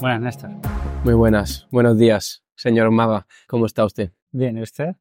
Buenas, 0.00 0.20
Néstor. 0.20 0.50
Muy 1.04 1.14
buenas, 1.14 1.66
buenos 1.70 1.98
días, 1.98 2.42
señor 2.54 2.90
Maga. 2.90 3.26
¿Cómo 3.46 3.66
está 3.66 3.84
usted? 3.84 4.12
Bien, 4.32 4.56
¿y 4.58 4.62
usted? 4.62 4.96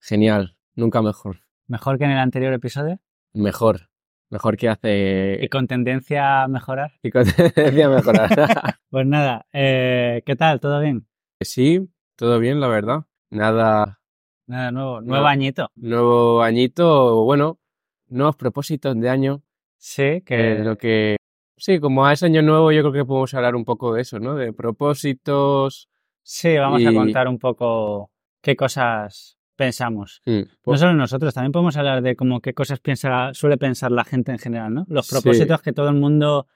Genial, 0.00 0.56
nunca 0.74 1.02
mejor. 1.02 1.38
¿Mejor 1.66 1.98
que 1.98 2.04
en 2.04 2.10
el 2.12 2.18
anterior 2.18 2.52
episodio? 2.52 2.98
Mejor, 3.32 3.90
mejor 4.28 4.56
que 4.56 4.66
¿Y 4.66 4.68
hace... 4.68 5.48
con 5.50 5.66
tendencia 5.66 6.42
a 6.44 6.48
mejorar? 6.48 6.92
Y 7.02 7.10
con 7.10 7.24
tendencia 7.54 7.86
a 7.86 7.90
mejorar. 7.90 8.30
Pues 8.90 9.06
nada, 9.06 9.46
eh, 9.52 10.22
¿qué 10.26 10.34
tal? 10.34 10.58
¿Todo 10.58 10.80
bien? 10.80 11.06
sí, 11.40 11.88
todo 12.16 12.40
bien, 12.40 12.58
la 12.60 12.66
verdad. 12.66 13.04
Nada, 13.30 14.00
Nada 14.48 14.72
nuevo. 14.72 15.00
Nuevo 15.00 15.26
añito. 15.26 15.68
nuevo 15.76 16.42
añito, 16.42 17.22
bueno, 17.22 17.60
nuevos 18.08 18.34
propósitos 18.34 18.98
de 18.98 19.08
año. 19.08 19.42
Sí, 19.78 20.22
Que 20.22 20.22
que 20.22 20.58
lo 20.64 20.76
que... 20.76 21.16
Sí, 21.60 21.78
como 21.78 22.08
es 22.08 22.22
año 22.22 22.40
nuevo, 22.42 22.72
yo 22.72 22.80
creo 22.80 22.92
que 22.92 23.04
podemos 23.04 23.34
hablar 23.34 23.54
un 23.54 23.64
poco 23.66 23.92
de 23.94 24.00
eso, 24.00 24.18
¿no? 24.18 24.34
De 24.34 24.52
propósitos. 24.52 25.88
sí, 26.22 26.56
vamos 26.56 26.84
a 26.86 26.92
contar 26.92 27.28
un 27.28 27.38
poco 27.38 28.10
qué 28.40 28.54
cosas 28.56 29.36
pensamos. 29.56 30.22
Mm, 30.26 30.38
No 30.38 30.44
pues- 30.62 30.80
solo 30.80 30.94
nosotros, 30.94 31.34
también 31.34 31.52
podemos 31.52 31.76
hablar 31.76 32.02
de 32.02 32.16
como 32.16 32.40
qué 32.40 32.54
cosas 32.54 32.80
piensa, 32.80 33.34
suele 33.34 33.58
pensar 33.58 33.90
la 33.92 34.04
gente 34.04 34.32
en 34.32 34.38
general, 34.38 34.72
¿no? 34.72 34.84
Los 34.88 35.06
Sí. 35.06 35.14
propósitos 35.14 35.60
que 35.60 35.72
todo 35.72 35.88
el 35.88 35.96
mundo 35.96 36.46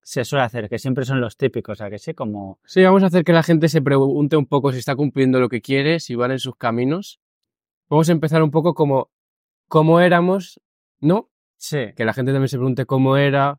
se 0.00 0.24
suele 0.24 0.44
hacer, 0.44 0.68
que 0.68 0.78
siempre 0.78 1.04
son 1.04 1.20
los 1.20 1.36
típicos, 1.36 1.80
¿a 1.80 1.90
que 1.90 1.98
sí? 1.98 2.14
Como, 2.14 2.60
Sí, 2.64 2.82
vamos 2.82 3.02
a 3.02 3.06
hacer 3.06 3.24
que 3.24 3.32
la 3.32 3.42
gente 3.42 3.68
se 3.68 3.82
pregunte 3.82 4.36
un 4.36 4.46
poco 4.46 4.72
si 4.72 4.78
está 4.78 4.94
cumpliendo 4.96 5.38
lo 5.40 5.48
que 5.48 5.60
quiere, 5.60 5.98
si 6.00 6.14
van 6.14 6.30
en 6.30 6.38
sus 6.38 6.56
caminos. 6.56 7.20
Vamos 7.90 8.08
a 8.08 8.12
empezar 8.12 8.42
un 8.42 8.50
poco 8.52 8.72
como 8.74 9.10
cómo 9.68 10.00
éramos, 10.00 10.60
¿no? 11.00 11.28
sí, 11.58 11.92
Que 11.96 12.04
la 12.04 12.12
gente 12.14 12.32
también 12.32 12.48
se 12.48 12.56
pregunte 12.58 12.86
cómo 12.86 13.16
era. 13.16 13.58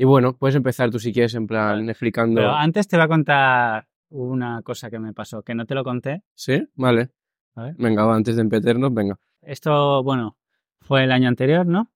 Y 0.00 0.04
bueno, 0.04 0.36
puedes 0.36 0.54
empezar 0.54 0.90
tú 0.90 0.98
si 1.00 1.12
quieres, 1.12 1.34
en 1.34 1.46
plan, 1.48 1.80
Vale. 1.80 1.90
explicando. 1.90 2.36
pero 2.36 2.52
antes 2.54 2.86
te 2.86 2.96
voy 2.96 3.04
a 3.04 3.08
contar 3.08 3.88
una 4.10 4.62
cosa 4.62 4.88
que 4.90 4.98
me 5.00 5.12
pasó, 5.12 5.42
que 5.42 5.54
no 5.54 5.66
te 5.66 5.74
lo 5.74 5.82
conté, 5.82 6.22
¿Sí? 6.34 6.66
Vale. 6.76 7.10
¿vale? 7.54 7.74
Venga, 7.76 8.04
va, 8.04 8.14
antes 8.14 8.36
de 8.36 8.44
meternos, 8.44 8.94
venga. 8.94 9.18
Esto, 9.42 10.02
bueno, 10.04 10.38
fue 10.80 11.02
el 11.04 11.10
año 11.10 11.28
anterior, 11.28 11.66
¿no? 11.66 11.90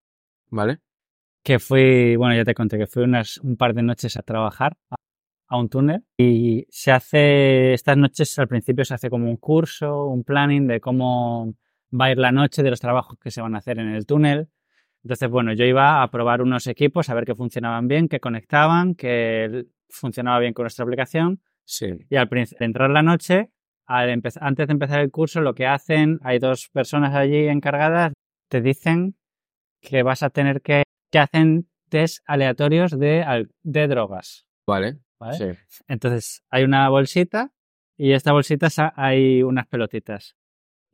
Vale. 0.50 0.80
Que 1.44 1.58
fui, 1.60 2.16
bueno, 2.16 2.34
ya 2.34 2.44
te 2.44 2.54
conté 2.54 2.76
que 2.76 2.86
fui 2.88 3.04
unas, 3.04 3.38
un 3.38 3.56
par 3.56 3.72
de 3.72 3.82
noches 3.82 4.16
a 4.16 4.22
trabajar 4.22 4.76
a, 4.90 4.96
a 5.48 5.58
un 5.58 5.68
túnel 5.68 6.04
y 6.16 6.66
se 6.70 6.90
hace, 6.90 7.72
estas 7.72 7.96
noches 7.96 8.36
al 8.38 8.48
principio 8.48 8.84
se 8.84 8.94
hace 8.94 9.10
como 9.10 9.30
un 9.30 9.36
curso, 9.36 10.06
un 10.06 10.24
planning 10.24 10.66
de 10.66 10.80
cómo 10.80 11.54
va 11.98 12.06
a 12.06 12.10
ir 12.10 12.18
la 12.18 12.32
noche, 12.32 12.62
de 12.64 12.70
los 12.70 12.80
trabajos 12.80 13.16
que 13.20 13.30
se 13.30 13.40
van 13.40 13.54
a 13.54 13.58
hacer 13.58 13.78
en 13.78 13.88
el 13.88 14.06
túnel. 14.06 14.48
Entonces, 15.04 15.28
bueno, 15.28 15.52
yo 15.52 15.64
iba 15.64 16.02
a 16.02 16.10
probar 16.10 16.42
unos 16.42 16.66
equipos, 16.66 17.08
a 17.08 17.14
ver 17.14 17.24
que 17.24 17.34
funcionaban 17.34 17.88
bien, 17.88 18.08
que 18.08 18.20
conectaban, 18.20 18.94
que 18.94 19.66
funcionaba 19.88 20.38
bien 20.38 20.52
con 20.52 20.64
nuestra 20.64 20.84
aplicación. 20.84 21.40
Sí. 21.64 21.86
Y 22.08 22.16
al 22.16 22.28
entrar 22.60 22.90
la 22.90 23.02
noche, 23.02 23.50
al 23.86 24.10
antes 24.10 24.66
de 24.66 24.72
empezar 24.72 25.00
el 25.00 25.10
curso, 25.10 25.40
lo 25.40 25.54
que 25.54 25.66
hacen, 25.66 26.18
hay 26.22 26.38
dos 26.38 26.68
personas 26.68 27.14
allí 27.14 27.48
encargadas, 27.48 28.12
te 28.48 28.60
dicen 28.60 29.16
que 29.80 30.02
vas 30.02 30.22
a 30.22 30.30
tener 30.30 30.62
que, 30.62 30.84
que 31.10 31.18
hacen 31.18 31.68
test 31.88 32.22
aleatorios 32.26 32.98
de, 32.98 33.48
de 33.62 33.88
drogas. 33.88 34.46
Vale. 34.66 34.98
¿vale? 35.18 35.36
Sí. 35.36 35.80
Entonces, 35.88 36.44
hay 36.50 36.62
una 36.64 36.88
bolsita 36.88 37.52
y 37.96 38.12
esta 38.12 38.32
bolsita 38.32 38.68
hay 38.96 39.42
unas 39.42 39.66
pelotitas. 39.66 40.36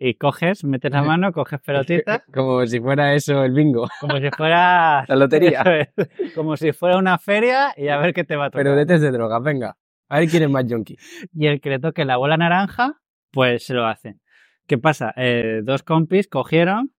Y 0.00 0.14
coges, 0.14 0.62
metes 0.64 0.92
la 0.92 1.02
mano, 1.02 1.32
coges 1.32 1.60
pelotitas, 1.60 2.22
Como 2.32 2.64
si 2.66 2.78
fuera 2.80 3.14
eso 3.14 3.42
el 3.44 3.52
bingo. 3.52 3.88
como 4.00 4.18
si 4.18 4.30
fuera... 4.36 5.04
La 5.08 5.16
lotería. 5.16 5.62
Es, 5.96 6.32
como 6.34 6.56
si 6.56 6.72
fuera 6.72 6.96
una 6.98 7.18
feria 7.18 7.74
y 7.76 7.88
a 7.88 7.98
ver 7.98 8.14
qué 8.14 8.22
te 8.24 8.36
va 8.36 8.46
a 8.46 8.50
tocar. 8.50 8.62
Pero 8.62 8.76
de 8.76 8.86
test 8.86 9.02
de 9.02 9.10
drogas, 9.10 9.42
venga. 9.42 9.76
A 10.08 10.20
ver 10.20 10.28
quién 10.28 10.44
es 10.44 10.50
más 10.50 10.64
junkie. 10.68 10.96
y 11.34 11.46
el 11.48 11.60
que 11.60 11.70
le 11.70 11.78
toque 11.80 12.04
la 12.04 12.16
bola 12.16 12.36
naranja, 12.36 13.00
pues 13.32 13.66
se 13.66 13.74
lo 13.74 13.86
hacen. 13.86 14.20
¿Qué 14.66 14.78
pasa? 14.78 15.12
Eh, 15.16 15.60
dos 15.64 15.82
compis 15.82 16.28
cogieron 16.28 16.94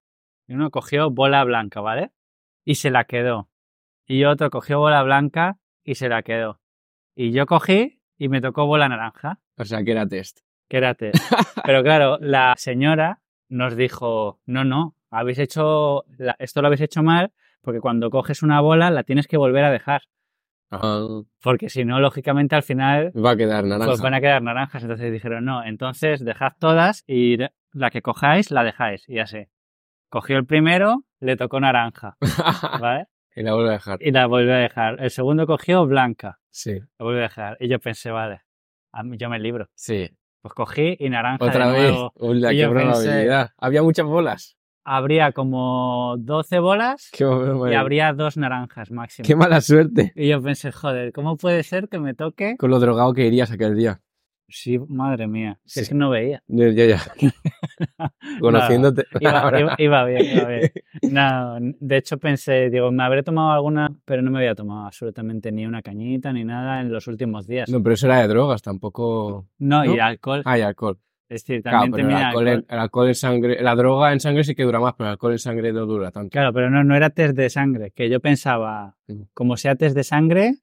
y 0.46 0.54
uno 0.54 0.70
cogió 0.70 1.10
bola 1.10 1.42
blanca, 1.44 1.80
¿vale? 1.80 2.10
Y 2.64 2.74
se 2.76 2.90
la 2.90 3.04
quedó. 3.04 3.48
Y 4.06 4.24
otro 4.24 4.50
cogió 4.50 4.78
bola 4.78 5.02
blanca 5.02 5.56
y 5.84 5.94
se 5.94 6.08
la 6.08 6.22
quedó. 6.22 6.60
Y 7.14 7.32
yo 7.32 7.46
cogí 7.46 8.00
y 8.18 8.28
me 8.28 8.40
tocó 8.40 8.66
bola 8.66 8.88
naranja, 8.88 9.40
O 9.56 9.64
sea, 9.64 9.82
que 9.82 9.92
era 9.92 10.06
test. 10.06 10.40
Test. 10.96 11.14
Pero 11.64 11.82
claro, 11.82 12.18
la 12.20 12.54
señora 12.56 13.20
nos 13.48 13.76
dijo, 13.76 14.40
no, 14.46 14.64
no, 14.64 14.94
habéis 15.10 15.38
hecho, 15.38 16.04
la- 16.18 16.36
esto 16.38 16.60
lo 16.62 16.68
habéis 16.68 16.82
hecho 16.82 17.02
mal 17.02 17.32
porque 17.62 17.80
cuando 17.80 18.10
coges 18.10 18.42
una 18.42 18.60
bola 18.60 18.90
la 18.90 19.02
tienes 19.02 19.26
que 19.26 19.36
volver 19.36 19.64
a 19.64 19.70
dejar. 19.70 20.02
Porque 21.42 21.68
si 21.68 21.84
no, 21.84 21.98
lógicamente 21.98 22.54
al 22.54 22.62
final 22.62 23.12
va 23.16 23.32
a 23.32 23.36
quedar 23.36 23.64
naranja. 23.64 23.86
pues 23.90 24.00
van 24.00 24.14
a 24.14 24.20
quedar 24.20 24.40
naranjas. 24.42 24.82
Entonces 24.82 25.12
dijeron, 25.12 25.44
no, 25.44 25.64
entonces 25.64 26.24
dejad 26.24 26.52
todas 26.60 27.02
y 27.08 27.38
la 27.72 27.90
que 27.90 28.02
cojáis 28.02 28.50
la 28.52 28.62
dejáis. 28.62 29.08
Y 29.08 29.18
así. 29.18 29.46
Cogió 30.08 30.36
el 30.38 30.46
primero, 30.46 31.04
le 31.20 31.36
tocó 31.36 31.60
naranja, 31.60 32.16
¿vale? 32.80 33.06
y 33.36 33.42
la 33.42 33.54
vuelvo 33.54 33.70
a 33.70 33.72
dejar. 33.74 33.98
Y 34.02 34.10
la 34.10 34.26
volvió 34.26 34.52
a 34.54 34.58
dejar. 34.58 35.00
El 35.00 35.10
segundo 35.10 35.46
cogió 35.46 35.86
blanca, 35.86 36.38
Sí. 36.50 36.78
la 36.98 37.04
volvió 37.04 37.20
a 37.20 37.22
dejar. 37.22 37.56
Y 37.60 37.68
yo 37.68 37.78
pensé, 37.78 38.10
vale, 38.10 38.40
a 38.92 39.02
mí 39.04 39.16
yo 39.18 39.28
me 39.30 39.38
libro. 39.38 39.68
Sí. 39.74 40.10
Pues 40.42 40.54
cogí 40.54 40.96
y 40.98 41.10
naranja 41.10 41.44
Otra 41.44 41.70
de 41.70 41.80
vez. 41.80 41.92
nuevo. 41.92 42.12
Qué 42.50 42.68
probabilidad. 42.68 43.50
Había 43.58 43.82
muchas 43.82 44.06
bolas. 44.06 44.56
Habría 44.82 45.32
como 45.32 46.16
12 46.18 46.58
bolas 46.58 47.10
Qué, 47.12 47.24
y 47.24 47.74
habría 47.74 48.14
dos 48.14 48.38
naranjas 48.38 48.90
máximo. 48.90 49.26
qué 49.26 49.36
mala 49.36 49.60
suerte. 49.60 50.12
Y 50.16 50.28
yo 50.28 50.42
pensé, 50.42 50.72
joder, 50.72 51.12
¿cómo 51.12 51.36
puede 51.36 51.62
ser 51.62 51.88
que 51.88 51.98
me 51.98 52.14
toque? 52.14 52.56
Con 52.58 52.70
lo 52.70 52.80
drogado 52.80 53.12
que 53.12 53.26
irías 53.26 53.50
aquel 53.50 53.76
día. 53.76 54.00
Sí, 54.50 54.78
madre 54.88 55.26
mía, 55.26 55.58
si 55.64 55.80
es 55.80 55.88
que 55.88 55.94
no 55.94 56.10
veía. 56.10 56.42
Ya, 56.48 56.68
ya. 56.70 56.86
ya. 56.86 57.00
Conociéndote. 58.40 59.06
Iba, 59.20 59.30
ahora. 59.42 59.60
iba- 59.60 59.74
iba 59.78 60.04
bien, 60.04 60.26
iba 60.26 60.48
bien. 60.48 60.70
No, 61.10 61.56
de 61.60 61.96
hecho 61.96 62.18
pensé, 62.18 62.70
digo, 62.70 62.90
me 62.92 63.02
habré 63.02 63.22
tomado 63.22 63.50
alguna, 63.52 63.90
pero 64.04 64.22
no 64.22 64.30
me 64.30 64.38
había 64.38 64.54
tomado 64.54 64.86
absolutamente 64.86 65.50
ni 65.52 65.66
una 65.66 65.82
cañita 65.82 66.32
ni 66.32 66.44
nada 66.44 66.80
en 66.80 66.92
los 66.92 67.06
últimos 67.06 67.46
días. 67.46 67.68
No, 67.70 67.82
pero 67.82 67.94
eso 67.94 68.06
era 68.06 68.20
de 68.20 68.28
drogas, 68.28 68.62
tampoco. 68.62 69.46
No, 69.58 69.84
y 69.84 69.98
alcohol. 69.98 70.42
Ah, 70.44 70.58
y 70.58 70.62
alcohol. 70.62 70.98
Es 71.28 71.44
decir, 71.44 71.62
Claro, 71.62 71.78
también 71.84 71.92
te 71.92 71.96
pero 72.02 72.08
el 72.08 72.24
alcohol, 72.24 72.66
el 72.68 72.78
alcohol 72.78 73.08
en 73.08 73.14
sangre. 73.14 73.62
La 73.62 73.74
droga 73.76 74.12
en 74.12 74.18
sangre 74.20 74.42
sí 74.42 74.54
que 74.56 74.64
dura 74.64 74.80
más, 74.80 74.94
pero 74.94 75.08
el 75.08 75.12
alcohol 75.12 75.32
en 75.32 75.38
sangre 75.38 75.72
no 75.72 75.86
dura 75.86 76.10
tanto. 76.10 76.30
Claro, 76.30 76.52
pero 76.52 76.70
no, 76.70 76.82
no 76.82 76.96
era 76.96 77.10
test 77.10 77.36
de 77.36 77.48
sangre, 77.50 77.92
que 77.92 78.08
yo 78.10 78.18
pensaba, 78.20 78.96
como 79.32 79.56
sea 79.56 79.76
test 79.76 79.94
de 79.94 80.02
sangre, 80.04 80.54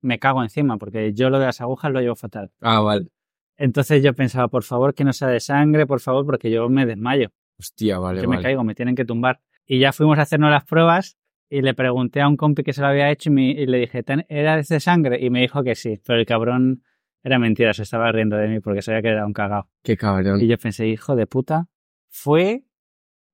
me 0.00 0.18
cago 0.18 0.42
encima, 0.42 0.76
porque 0.78 1.12
yo 1.12 1.30
lo 1.30 1.38
de 1.38 1.46
las 1.46 1.60
agujas 1.60 1.92
lo 1.92 2.00
llevo 2.00 2.14
fatal. 2.16 2.50
Ah, 2.60 2.80
vale. 2.80 3.08
Entonces 3.56 4.02
yo 4.02 4.14
pensaba, 4.14 4.48
por 4.48 4.62
favor, 4.62 4.94
que 4.94 5.04
no 5.04 5.12
sea 5.12 5.28
de 5.28 5.40
sangre, 5.40 5.86
por 5.86 6.00
favor, 6.00 6.24
porque 6.24 6.50
yo 6.50 6.68
me 6.68 6.86
desmayo. 6.86 7.30
Hostia, 7.58 7.98
vale, 7.98 8.22
yo 8.22 8.28
me 8.28 8.40
caigo, 8.40 8.62
me 8.62 8.74
tienen 8.74 8.94
que 8.94 9.04
tumbar. 9.04 9.40
Y 9.66 9.80
ya 9.80 9.92
fuimos 9.92 10.18
a 10.18 10.22
hacernos 10.22 10.50
las 10.50 10.64
pruebas 10.64 11.18
y 11.50 11.62
le 11.62 11.74
pregunté 11.74 12.20
a 12.20 12.28
un 12.28 12.36
compi 12.36 12.62
que 12.62 12.72
se 12.72 12.80
lo 12.80 12.86
había 12.86 13.10
hecho 13.10 13.30
y, 13.30 13.32
me- 13.32 13.50
y 13.50 13.66
le 13.66 13.78
dije, 13.78 14.02
"¿Ten- 14.04 14.24
¿era 14.28 14.56
de 14.56 14.80
sangre? 14.80 15.18
Y 15.20 15.30
me 15.30 15.40
dijo 15.40 15.64
que 15.64 15.74
sí, 15.74 16.00
pero 16.06 16.20
el 16.20 16.26
cabrón 16.26 16.84
era 17.24 17.38
mentira, 17.40 17.74
se 17.74 17.82
estaba 17.82 18.12
riendo 18.12 18.36
de 18.36 18.46
mí 18.48 18.60
porque 18.60 18.80
sabía 18.80 19.02
que 19.02 19.08
era 19.08 19.26
un 19.26 19.32
cagao. 19.32 19.68
Qué 19.82 19.96
cabrón. 19.96 20.40
Y 20.40 20.46
yo 20.46 20.56
pensé, 20.56 20.86
hijo 20.86 21.16
de 21.16 21.26
puta, 21.26 21.66
fui 22.10 22.64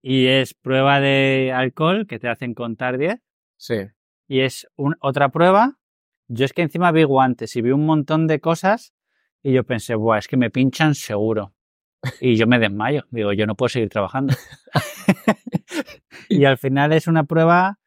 y 0.03 0.27
es 0.27 0.55
prueba 0.55 1.01
de 1.01 1.53
alcohol 1.55 2.07
que 2.07 2.19
te 2.19 2.29
hacen 2.29 2.55
contar 2.55 2.97
10 2.99 3.21
Sí. 3.57 3.77
y 4.27 4.41
es 4.41 4.67
un- 4.77 4.97
otra 5.01 5.29
prueba. 5.29 5.79
Yo 6.29 6.45
es 6.45 6.53
que 6.53 6.63
encima 6.63 6.91
vi 6.93 7.05
guantes 7.05 7.55
y 7.57 7.63
vi 7.63 7.71
un 7.71 7.85
montón 7.87 8.27
de 8.27 8.41
cosas 8.41 8.95
y 9.43 9.53
yo 9.53 9.65
pensé, 9.65 9.95
buah, 9.95 10.19
es 10.19 10.29
que 10.29 10.37
me 10.37 10.51
pinchan 10.51 10.95
seguro. 10.95 11.53
Y 12.21 12.37
yo 12.37 12.47
me 12.47 12.59
desmayo. 12.59 13.05
Digo, 13.11 13.33
yo 13.33 13.47
no 13.47 13.55
puedo 13.55 13.69
seguir 13.69 13.89
trabajando. 13.89 14.35
y 16.29 16.45
al 16.45 16.59
final 16.59 16.93
es 16.93 17.07
una 17.07 17.25
prueba, 17.25 17.79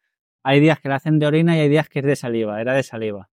hay 0.42 0.60
días 0.60 0.80
que 0.80 0.88
la 0.88 0.96
hacen 0.96 1.18
de 1.18 1.26
orina 1.26 1.56
y 1.56 1.60
hay 1.60 1.68
días 1.68 1.88
que 1.88 2.00
es 2.00 2.04
de 2.04 2.16
saliva. 2.16 2.60
Era 2.60 2.74
de 2.74 2.82
saliva. 2.82 3.30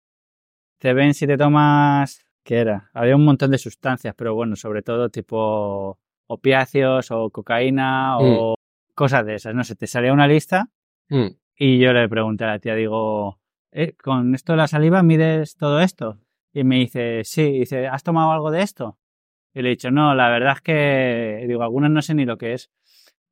Te 0.78 0.92
ven 0.92 1.14
si 1.14 1.26
te 1.26 1.36
tomas, 1.36 2.26
¿qué 2.42 2.56
era? 2.56 2.90
Había 2.92 3.16
un 3.16 3.24
montón 3.24 3.50
de 3.50 3.58
sustancias, 3.58 4.14
pero 4.16 4.34
bueno, 4.34 4.56
sobre 4.56 4.82
todo 4.82 5.08
tipo 5.08 5.98
opiáceos 6.26 7.10
o 7.10 7.30
cocaína 7.30 8.18
o 8.18 8.54
cosas 8.94 9.24
de 9.26 9.34
esas. 9.36 9.54
No 9.54 9.64
sé, 9.64 9.76
te 9.76 9.86
salía 9.86 10.12
una 10.12 10.28
lista 10.28 10.70
Mm. 11.10 11.36
y 11.58 11.78
yo 11.78 11.92
le 11.92 12.08
pregunté 12.08 12.44
a 12.44 12.46
la 12.46 12.58
tía, 12.58 12.74
digo, 12.74 13.38
"Eh, 13.76 13.94
¿con 14.02 14.34
esto 14.36 14.52
de 14.52 14.58
la 14.58 14.68
saliva 14.68 15.02
mides 15.02 15.56
todo 15.56 15.80
esto? 15.80 16.20
Y 16.52 16.62
me 16.62 16.76
dice, 16.76 17.22
sí, 17.24 17.42
y 17.42 17.58
dice, 17.60 17.88
¿has 17.88 18.04
tomado 18.04 18.30
algo 18.30 18.52
de 18.52 18.62
esto? 18.62 18.98
Y 19.52 19.62
le 19.62 19.68
he 19.68 19.70
dicho, 19.70 19.90
no, 19.90 20.14
la 20.14 20.28
verdad 20.28 20.54
es 20.56 20.60
que, 20.60 21.44
digo, 21.48 21.62
algunas 21.64 21.90
no 21.90 22.00
sé 22.00 22.14
ni 22.14 22.24
lo 22.24 22.38
que 22.38 22.52
es. 22.54 22.70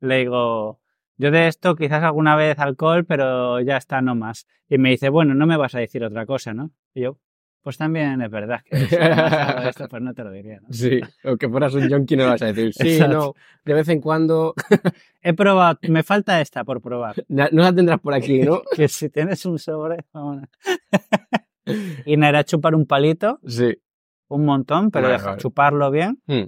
Le 0.00 0.18
digo, 0.18 0.80
yo 1.16 1.30
de 1.30 1.46
esto 1.46 1.76
quizás 1.76 2.02
alguna 2.02 2.34
vez 2.34 2.58
alcohol, 2.58 3.04
pero 3.04 3.60
ya 3.60 3.76
está, 3.76 4.02
no 4.02 4.16
más. 4.16 4.46
Y 4.68 4.78
me 4.78 4.90
dice, 4.90 5.08
bueno, 5.10 5.34
no 5.34 5.46
me 5.46 5.56
vas 5.56 5.76
a 5.76 5.78
decir 5.78 6.02
otra 6.04 6.26
cosa, 6.26 6.52
¿no? 6.54 6.72
Y 6.94 7.02
yo, 7.02 7.18
pues 7.62 7.76
también 7.78 8.20
es 8.22 8.30
verdad 8.30 8.60
que 8.64 8.76
si 8.86 8.96
no 8.96 9.68
esto, 9.68 9.86
pues 9.90 10.02
no 10.02 10.12
te 10.14 10.24
lo 10.24 10.30
diría, 10.32 10.60
¿no? 10.60 10.68
Sí. 10.70 11.00
O 11.24 11.36
que 11.36 11.48
fueras 11.48 11.72
un 11.74 11.88
junkie 11.88 12.16
no 12.16 12.26
vas 12.26 12.42
a 12.42 12.46
decir. 12.52 12.72
Sí, 12.74 12.94
Exacto. 12.94 13.14
no. 13.16 13.34
De 13.64 13.74
vez 13.74 13.88
en 13.88 14.00
cuando. 14.00 14.54
He 15.22 15.32
probado, 15.34 15.78
me 15.88 16.02
falta 16.02 16.40
esta 16.40 16.64
por 16.64 16.80
probar. 16.82 17.14
No 17.28 17.48
la 17.62 17.72
tendrás 17.74 18.00
por 18.00 18.14
aquí, 18.14 18.40
¿no? 18.42 18.62
Que 18.76 18.88
si 18.88 19.08
tienes 19.10 19.44
un 19.46 19.58
sobre, 19.58 20.04
vámonos. 20.12 20.48
y 22.04 22.16
nada, 22.16 22.28
era 22.30 22.44
chupar 22.44 22.74
un 22.74 22.86
palito 22.86 23.38
Sí. 23.46 23.76
un 24.28 24.44
montón, 24.44 24.90
pero 24.90 25.04
Vale, 25.04 25.14
deja 25.18 25.26
vale. 25.30 25.40
chuparlo 25.40 25.90
bien. 25.90 26.20
Hmm. 26.26 26.44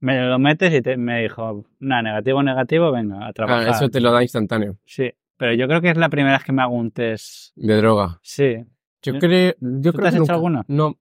Me 0.00 0.20
lo 0.26 0.38
metes 0.40 0.74
y 0.74 0.82
te- 0.82 0.96
me 0.96 1.22
dijo, 1.22 1.64
nada, 1.78 2.02
negativo, 2.02 2.42
negativo, 2.42 2.90
venga, 2.90 3.24
a 3.26 3.32
trabajar. 3.32 3.68
Ah, 3.68 3.70
eso 3.70 3.88
te 3.88 4.00
lo 4.00 4.10
da 4.10 4.20
instantáneo. 4.22 4.76
Sí, 4.84 5.12
pero 5.36 5.54
yo 5.54 5.68
creo 5.68 5.80
que 5.80 5.90
es 5.90 5.96
la 5.96 6.08
primera 6.08 6.36
vez 6.38 6.44
que 6.44 6.50
me 6.52 6.62
hago 6.62 6.74
un 6.74 6.90
test. 6.90 7.52
De 7.54 7.76
droga. 7.76 8.18
Sí. 8.22 8.56
Yo 9.02 9.12
¿Tú- 9.14 9.18
creo, 9.20 9.54
yo 9.60 9.92
tú 9.92 9.98
creo 9.98 10.02
te 10.02 10.08
has 10.08 10.14
que 10.14 10.16
hecho 10.16 10.20
nunca- 10.20 10.34
alguno? 10.34 10.64
No, 10.68 10.98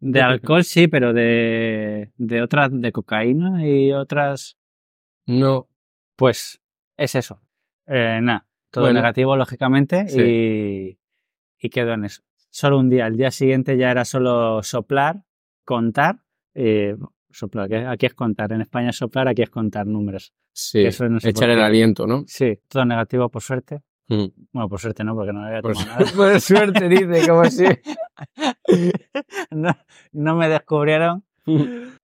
De 0.00 0.18
Yo 0.18 0.26
alcohol 0.26 0.64
sí, 0.64 0.88
pero 0.88 1.12
de, 1.12 2.10
de 2.16 2.42
otras, 2.42 2.70
de 2.72 2.90
cocaína 2.90 3.64
y 3.66 3.92
otras, 3.92 4.58
no. 5.26 5.68
pues 6.16 6.60
es 6.96 7.14
eso. 7.14 7.40
Eh, 7.86 8.18
nada, 8.20 8.46
todo 8.70 8.84
Bueno. 8.84 8.98
negativo, 8.98 9.36
lógicamente, 9.36 10.06
y, 10.10 10.98
y 11.58 11.70
quedó 11.70 11.92
en 11.92 12.04
eso. 12.06 12.22
Solo 12.50 12.78
un 12.80 12.90
día, 12.90 13.06
el 13.06 13.16
día 13.16 13.30
siguiente 13.30 13.76
ya 13.76 13.90
era 13.92 14.04
solo 14.04 14.62
soplar, 14.64 15.22
contar, 15.64 16.16
y 16.54 16.90
soplar, 17.30 17.68
que 17.68 17.76
aquí 17.86 18.06
es 18.06 18.14
contar, 18.14 18.52
en 18.52 18.60
España 18.62 18.90
es 18.90 18.96
soplar, 18.96 19.28
aquí 19.28 19.42
es 19.42 19.50
contar 19.50 19.86
números. 19.86 20.34
Sí. 20.52 20.84
No 20.84 21.20
sé 21.20 21.30
Echar 21.30 21.48
el 21.50 21.60
aliento, 21.62 22.06
¿no? 22.06 22.24
Sí, 22.26 22.58
todo 22.68 22.84
negativo 22.84 23.28
por 23.30 23.40
suerte. 23.40 23.82
Hmm. 24.14 24.26
Bueno, 24.52 24.68
por 24.68 24.80
suerte 24.80 25.04
no, 25.04 25.14
porque 25.14 25.32
no 25.32 25.44
había 25.46 25.62
Por, 25.62 25.72
tomado 25.72 26.00
nada. 26.00 26.12
por 26.16 26.40
suerte, 26.40 26.88
dice, 26.88 27.28
como 27.28 27.44
si. 27.46 27.64
no, 29.50 29.76
no 30.12 30.36
me 30.36 30.48
descubrieron. 30.48 31.24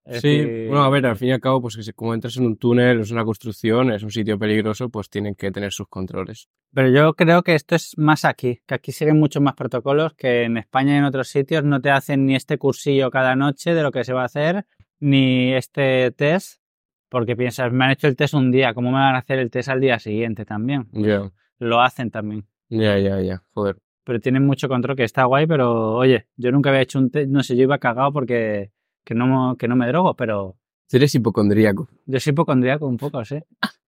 Es 0.05 0.21
Sí, 0.23 0.39
decir, 0.39 0.69
bueno, 0.69 0.83
a 0.85 0.89
ver, 0.91 1.07
al 1.07 1.17
fin 1.17 1.29
y 1.29 1.33
al 1.33 1.41
cabo, 1.41 1.61
pues 1.61 1.77
que 1.77 1.93
como 1.93 2.13
entras 2.15 2.37
en 2.39 2.47
un 2.47 2.57
túnel, 2.57 3.01
es 3.01 3.11
una 3.13 3.25
construcción, 3.25 3.93
es 3.93 4.03
un 4.03 4.11
sitio 4.11 4.39
peligroso, 4.39 4.89
pues 4.89 5.11
tienen 5.11 5.35
que 5.37 5.53
tener 5.53 5.71
sus 5.71 5.87
controles. 5.87 6.49
Pero 6.75 6.89
yo 6.89 7.15
creo 7.15 7.43
que 7.43 7.55
esto 7.55 7.77
es 7.77 7.93
más 7.99 8.25
aquí, 8.25 8.61
que 8.67 8.75
aquí 8.75 8.91
siguen 8.91 9.19
muchos 9.21 9.41
más 9.43 9.55
protocolos 9.55 10.15
que 10.15 10.45
en 10.45 10.57
España 10.57 10.95
y 10.95 10.99
en 10.99 11.05
otros 11.05 11.29
sitios 11.29 11.63
no 11.63 11.81
te 11.81 11.91
hacen 11.91 12.27
ni 12.27 12.35
este 12.35 12.59
cursillo 12.59 13.11
cada 13.11 13.37
noche 13.37 13.75
de 13.75 13.83
lo 13.83 13.93
que 13.93 14.03
se 14.03 14.13
va 14.13 14.23
a 14.23 14.27
hacer, 14.27 14.65
ni 14.99 15.53
este 15.53 16.11
test, 16.13 16.61
porque 17.09 17.37
piensas, 17.37 17.71
me 17.71 17.85
han 17.85 17.91
hecho 17.93 18.09
el 18.09 18.17
test 18.17 18.35
un 18.35 18.51
día, 18.51 18.75
¿cómo 18.75 18.91
me 18.91 18.97
van 18.99 19.15
a 19.15 19.19
hacer 19.19 19.39
el 19.39 19.51
test 19.51 19.69
al 19.69 19.81
día 19.81 19.99
siguiente 20.01 20.45
también? 20.47 20.89
Ya, 20.93 21.31
Lo 21.59 21.81
hacen 21.81 22.11
también. 22.11 22.47
ya, 22.69 22.99
ya, 22.99 23.21
ya, 23.21 23.43
joder. 23.53 23.77
Pero 24.05 24.21
tienen 24.21 24.47
mucho 24.47 24.69
control, 24.69 24.97
que 24.97 25.05
está 25.05 25.25
guay, 25.25 25.47
pero 25.47 25.95
oye, 25.97 26.27
yo 26.37 26.51
nunca 26.51 26.71
había 26.71 26.81
hecho 26.83 26.99
un 26.99 27.11
test, 27.11 27.29
no 27.29 27.43
sé, 27.43 27.57
yo 27.57 27.65
iba 27.65 27.79
cagado 27.79 28.13
porque 28.13 28.71
que 29.05 29.15
no, 29.15 29.57
que 29.59 29.69
no 29.69 29.77
me 29.77 29.87
drogo, 29.87 30.15
pero 30.15 30.57
Eres 30.91 31.15
hipocondríaco. 31.15 31.89
yo 32.07 32.19
soy 32.19 32.31
hipocondríaco 32.31 32.87
un 32.87 32.97
poco, 32.97 33.23
sí. 33.25 33.37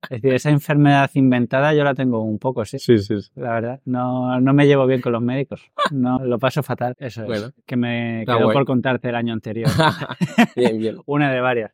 Es 0.03 0.21
decir, 0.21 0.35
esa 0.35 0.51
enfermedad 0.51 1.11
inventada 1.15 1.73
yo 1.73 1.83
la 1.85 1.95
tengo 1.95 2.23
un 2.23 2.39
poco, 2.39 2.65
sí. 2.67 2.79
Sí, 2.79 2.99
sí, 2.99 3.21
sí. 3.23 3.31
La 3.37 3.53
verdad, 3.55 3.81
no, 3.87 4.39
no 4.41 4.53
me 4.53 4.67
llevo 4.67 4.87
bien 4.87 5.01
con 5.01 5.13
los 5.13 5.23
médicos. 5.23 5.63
No, 5.93 6.19
lo 6.25 6.39
paso 6.39 6.63
fatal. 6.63 6.95
Eso 6.99 7.23
es. 7.23 7.27
Bueno. 7.27 7.53
que 7.65 7.77
me 7.77 8.25
quedó 8.27 8.45
guay. 8.45 8.55
por 8.55 8.67
contarte 8.67 9.09
el 9.09 9.15
año 9.15 9.33
anterior. 9.33 9.71
bien, 10.57 10.79
bien. 10.79 10.99
Una 11.07 11.33
de 11.33 11.41
varias. 11.41 11.73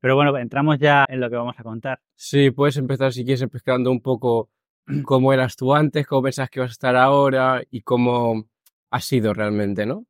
Pero 0.00 0.14
bueno, 0.14 0.36
entramos 0.38 0.78
ya 0.78 1.04
en 1.08 1.20
lo 1.20 1.28
que 1.28 1.36
vamos 1.36 1.56
a 1.58 1.62
contar. 1.64 2.00
Sí, 2.14 2.52
puedes 2.52 2.76
empezar 2.76 3.12
si 3.12 3.24
quieres 3.24 3.42
explicando 3.42 3.90
un 3.90 4.00
poco 4.00 4.50
cómo 5.04 5.32
eras 5.32 5.56
tú 5.56 5.74
antes, 5.74 6.06
cómo 6.06 6.22
pensás 6.22 6.50
que 6.50 6.60
vas 6.60 6.70
a 6.70 6.72
estar 6.72 6.96
ahora 6.96 7.62
y 7.70 7.82
cómo 7.82 8.44
has 8.90 9.04
sido 9.04 9.34
realmente, 9.34 9.86
¿no? 9.86 10.04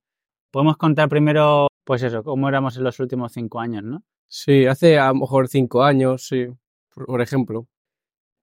Podemos 0.50 0.76
contar 0.76 1.08
primero, 1.08 1.66
pues 1.84 2.02
eso, 2.02 2.22
cómo 2.22 2.48
éramos 2.48 2.76
en 2.76 2.84
los 2.84 2.98
últimos 3.00 3.32
cinco 3.32 3.60
años, 3.60 3.82
¿no? 3.82 4.02
Sí, 4.28 4.66
hace 4.66 4.98
a 4.98 5.08
lo 5.08 5.16
mejor 5.16 5.48
cinco 5.48 5.82
años, 5.82 6.26
sí, 6.26 6.46
por, 6.94 7.06
por 7.06 7.20
ejemplo. 7.20 7.66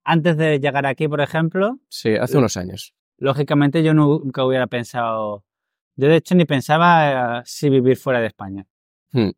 Antes 0.03 0.37
de 0.37 0.59
llegar 0.59 0.85
aquí, 0.85 1.07
por 1.07 1.21
ejemplo, 1.21 1.79
Sí, 1.89 2.15
hace 2.15 2.38
unos 2.38 2.57
años. 2.57 2.93
lógicamente 3.17 3.83
yo 3.83 3.93
nunca 3.93 4.45
hubiera 4.45 4.67
pensado. 4.67 5.43
Yo 5.95 6.07
de 6.09 6.17
hecho 6.17 6.35
ni 6.35 6.45
pensaba 6.45 7.39
eh, 7.39 7.43
si 7.45 7.69
vivir 7.69 7.97
fuera 7.97 8.19
de 8.19 8.27
España. 8.27 8.67
Hmm. 9.11 9.29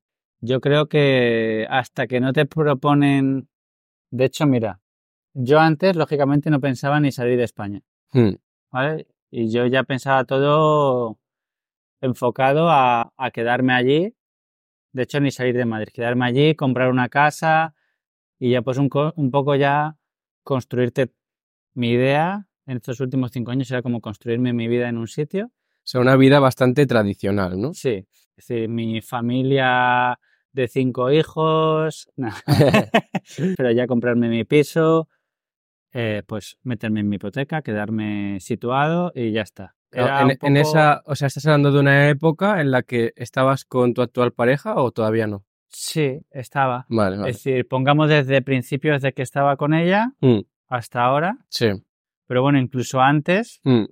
Yo 0.42 0.60
creo 0.60 0.88
que 0.88 1.66
hasta 1.70 2.08
que 2.08 2.20
no 2.20 2.34
te 2.34 2.46
proponen. 2.46 3.48
De 4.12 4.26
hecho, 4.26 4.46
mira, 4.46 4.80
yo 5.40 5.60
antes, 5.60 5.96
lógicamente, 5.96 6.50
no 6.50 6.60
pensaba 6.60 7.00
ni 7.00 7.12
salir 7.12 7.38
de 7.38 7.44
España. 7.44 7.82
Hmm. 8.12 8.36
¿vale? 8.72 9.08
Y 9.30 9.52
yo 9.52 9.66
ya 9.68 9.84
pensaba 9.84 10.24
todo 10.26 11.20
enfocado 12.02 12.70
a, 12.70 13.14
a 13.16 13.32
quedarme 13.32 13.74
allí. 13.74 14.16
De 14.94 15.04
hecho, 15.04 15.20
ni 15.20 15.32
salir 15.32 15.56
de 15.56 15.66
Madrid, 15.66 15.92
quedarme 15.94 16.26
allí, 16.26 16.56
comprar 16.56 16.90
una 16.90 17.10
casa 17.10 17.76
y 18.40 18.52
ya 18.52 18.62
pues 18.62 18.78
un, 18.78 18.90
un 19.16 19.32
poco 19.32 19.56
ya 19.56 19.98
construirte 20.44 21.12
mi 21.74 21.92
idea 21.92 22.48
en 22.66 22.78
estos 22.78 23.00
últimos 23.00 23.32
cinco 23.32 23.52
años 23.52 23.70
era 23.72 23.82
como 23.82 24.02
construirme 24.02 24.54
mi 24.54 24.68
vida 24.68 24.90
en 24.90 24.98
un 24.98 25.08
sitio. 25.08 25.46
O 25.46 25.90
sea, 25.90 26.02
una 26.02 26.16
vida 26.18 26.40
bastante 26.40 26.86
tradicional, 26.86 27.60
¿no? 27.60 27.74
Sí, 27.74 28.06
es 28.36 28.48
decir, 28.48 28.70
mi 28.70 29.02
familia 29.02 30.20
de 30.52 30.68
cinco 30.68 31.12
hijos, 31.12 32.10
no. 32.18 32.30
pero 33.58 33.72
ya 33.72 33.88
comprarme 33.88 34.30
mi 34.30 34.44
piso, 34.44 35.08
eh, 35.94 36.24
pues 36.28 36.58
meterme 36.64 37.00
en 37.02 37.10
mi 37.10 37.16
hipoteca, 37.16 37.62
quedarme 37.62 38.40
situado 38.40 39.12
y 39.16 39.32
ya 39.32 39.42
está. 39.42 39.76
Era 39.92 40.22
en, 40.22 40.38
poco- 40.38 40.54
esa, 40.56 41.02
o 41.06 41.16
sea, 41.16 41.28
¿estás 41.28 41.46
hablando 41.46 41.72
de 41.72 41.80
una 41.80 42.10
época 42.10 42.60
en 42.62 42.72
la 42.72 42.84
que 42.84 43.14
estabas 43.16 43.64
con 43.66 43.94
tu 43.94 44.02
actual 44.02 44.34
pareja 44.34 44.76
o 44.76 44.92
todavía 44.92 45.28
no? 45.28 45.46
Sí, 45.70 46.20
estaba. 46.32 46.86
Vale, 46.90 47.18
vale. 47.18 47.30
Es 47.32 47.38
decir, 47.38 47.68
pongamos 47.68 48.10
desde 48.10 48.42
principios 48.42 49.02
de 49.02 49.14
que 49.14 49.22
estaba 49.22 49.56
con 49.58 49.74
ella 49.74 50.12
Mm, 50.20 50.40
hasta 50.68 51.02
ahora, 51.04 51.38
sí. 51.50 51.68
pero 52.28 52.42
bueno, 52.42 52.60
incluso 52.60 53.00
antes 53.02 53.62
Mm, 53.64 53.86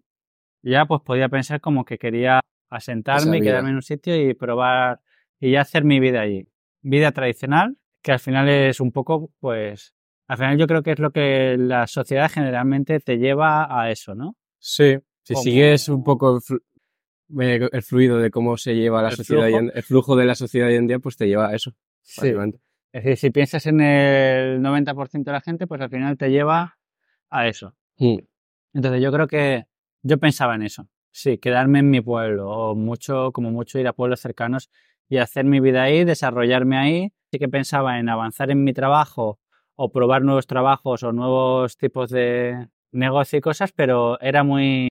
ya 0.64 0.86
pues 0.86 1.02
podía 1.02 1.30
pensar 1.30 1.62
como 1.62 1.86
que 1.86 1.98
quería 1.98 2.42
asentarme 2.70 3.38
y 3.38 3.42
quedarme 3.42 3.70
en 3.70 3.76
un 3.76 3.82
sitio 3.82 4.16
y 4.16 4.34
probar 4.34 5.00
y 5.40 5.52
ya 5.52 5.62
hacer 5.62 5.84
mi 5.86 6.00
vida 6.00 6.22
allí. 6.22 6.48
Vida 6.82 7.12
tradicional, 7.14 7.78
que 8.02 8.12
al 8.12 8.20
final 8.20 8.48
es 8.50 8.80
un 8.80 8.92
poco, 8.92 9.32
pues, 9.40 9.95
al 10.28 10.38
final 10.38 10.58
yo 10.58 10.68
creo 10.68 10.84
que 10.84 10.92
es 10.92 11.00
lo 11.00 11.12
que 11.12 11.56
la 11.58 11.88
sociedad 11.88 12.30
generalmente 12.32 13.00
te 13.00 13.18
lleva 13.18 13.68
a 13.82 13.92
eso, 13.92 14.16
¿no? 14.16 14.36
sí. 14.60 14.98
Si 15.24 15.36
sigues 15.36 15.90
un 15.90 16.04
poco 16.04 16.36
el, 16.36 16.42
flu- 16.42 16.62
eh, 17.42 17.68
el 17.72 17.82
fluido 17.84 18.20
de 18.20 18.30
cómo 18.30 18.58
se 18.58 18.76
lleva 18.76 19.02
la 19.02 19.10
El 19.10 19.16
sociedad, 19.16 19.44
hoy 19.46 19.52
flujo. 19.52 19.64
en- 19.66 19.72
el 19.76 19.84
flujo 19.84 20.16
de 20.16 20.26
la 20.26 20.36
sociedad 20.36 20.68
hoy 20.70 20.76
en 20.76 20.88
día, 20.88 21.00
pues 21.00 21.18
te 21.18 21.28
lleva 21.28 21.48
a 21.48 21.56
eso, 21.56 21.72
básicamente. 22.18 22.60
Es 22.94 23.04
decir, 23.04 23.18
si 23.18 23.30
piensas 23.32 23.66
en 23.66 23.82
el 23.82 24.62
90% 24.62 25.32
de 25.32 25.34
la 25.34 25.42
gente, 25.42 25.66
pues 25.68 25.82
al 25.82 25.90
final 25.90 26.18
te 26.18 26.30
lleva 26.30 26.78
a 27.32 27.48
eso. 27.48 27.74
Mm, 27.98 28.18
Entonces 28.74 29.02
yo 29.02 29.12
creo 29.12 29.28
que 29.28 29.66
yo 30.04 30.18
pensaba 30.20 30.56
en 30.56 30.62
eso. 30.64 30.88
Sí, 31.12 31.38
quedarme 31.38 31.80
en 31.80 31.90
mi 31.90 32.02
pueblo 32.02 32.50
o 32.50 32.76
mucho, 32.76 33.32
como 33.32 33.50
mucho 33.52 33.80
ir 33.80 33.88
a 33.88 33.94
pueblos 33.94 34.20
cercanos 34.20 34.70
y 35.10 35.18
hacer 35.18 35.46
mi 35.46 35.60
vida 35.60 35.84
ahí, 35.84 36.04
desarrollarme 36.04 36.78
ahí. 36.78 37.14
Sí 37.32 37.40
que 37.40 37.48
pensaba 37.50 38.00
en 38.00 38.10
avanzar 38.10 38.52
en 38.52 38.64
mi 38.64 38.74
trabajo 38.74 39.40
o 39.76 39.92
probar 39.92 40.24
nuevos 40.24 40.48
trabajos 40.48 41.04
o 41.04 41.12
nuevos 41.12 41.78
tipos 41.78 42.10
de 42.10 42.68
negocio 42.92 43.38
y 43.40 43.42
cosas, 43.42 43.72
pero 43.74 44.20
era 44.22 44.44
muy 44.44 44.88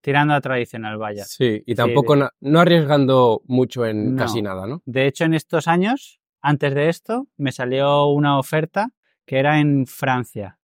tirando 0.00 0.34
a 0.34 0.40
tradicional, 0.40 0.96
vaya. 0.96 1.24
Sí, 1.24 1.62
y 1.66 1.74
tampoco 1.74 2.14
no 2.40 2.60
arriesgando 2.60 3.42
mucho 3.46 3.84
en 3.84 4.14
No. 4.14 4.22
casi 4.22 4.40
nada, 4.42 4.66
¿no? 4.66 4.80
De 4.86 5.06
hecho, 5.06 5.24
en 5.24 5.34
estos 5.34 5.66
años, 5.66 6.20
antes 6.40 6.74
de 6.74 6.88
esto, 6.88 7.26
me 7.36 7.50
salió 7.52 8.06
una 8.06 8.38
oferta 8.38 8.90
que 9.26 9.38
era 9.38 9.58
en 9.58 9.86
Francia. 9.86 10.58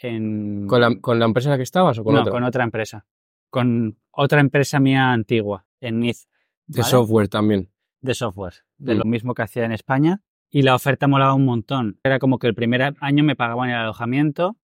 En... 0.00 0.66
¿Con 0.66 0.80
la, 0.80 0.94
con 1.00 1.18
la 1.18 1.24
empresa 1.24 1.48
en 1.48 1.52
la 1.52 1.56
que 1.56 1.62
estabas 1.62 1.98
o 1.98 2.04
con 2.04 2.14
no, 2.14 2.20
otra? 2.22 2.32
con 2.32 2.42
otra 2.44 2.64
empresa. 2.64 3.06
Con 3.48 3.96
otra 4.10 4.40
empresa 4.40 4.80
mía 4.80 5.12
antigua, 5.12 5.66
en 5.80 6.00
Nice. 6.00 6.26
De 6.66 6.82
software 6.82 7.28
también. 7.28 7.70
De 8.00 8.14
software, 8.14 8.54
de 8.76 8.94
Mm. 8.94 8.98
lo 8.98 9.04
mismo 9.04 9.34
que 9.34 9.42
hacía 9.42 9.64
en 9.64 9.72
España. 9.72 10.20
Y 10.56 10.62
la 10.62 10.76
oferta 10.76 11.08
molaba 11.08 11.34
un 11.34 11.44
montón. 11.44 11.98
Era 12.04 12.20
como 12.20 12.38
que 12.38 12.46
el 12.46 12.54
primer 12.54 12.94
año 13.00 13.24
me 13.24 13.34
pagaban 13.34 13.70
el 13.70 13.74
alojamiento. 13.76 14.56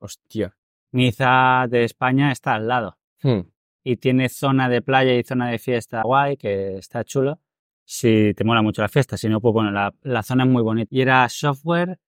Hostia. 0.00 0.56
Niza 0.90 1.66
de 1.68 1.84
España 1.84 2.32
está 2.32 2.54
al 2.54 2.66
lado. 2.66 2.98
Hmm, 3.22 3.42
Y 3.84 3.98
tiene 3.98 4.28
zona 4.28 4.68
de 4.68 4.82
playa 4.82 5.14
y 5.14 5.22
zona 5.22 5.48
de 5.48 5.60
fiesta 5.60 6.02
guay, 6.02 6.36
que 6.36 6.78
está 6.78 7.04
chulo. 7.04 7.38
Si 7.84 8.34
te 8.34 8.42
mola 8.42 8.60
mucho 8.60 8.82
la 8.82 8.88
fiesta, 8.88 9.16
si 9.16 9.28
no, 9.28 9.40
pues 9.40 9.52
bueno, 9.52 9.70
la, 9.70 9.94
la 10.02 10.24
zona 10.24 10.42
es 10.42 10.50
muy 10.50 10.64
bonita. 10.64 10.88
Y 10.92 11.00
era 11.00 11.28
software 11.28 12.00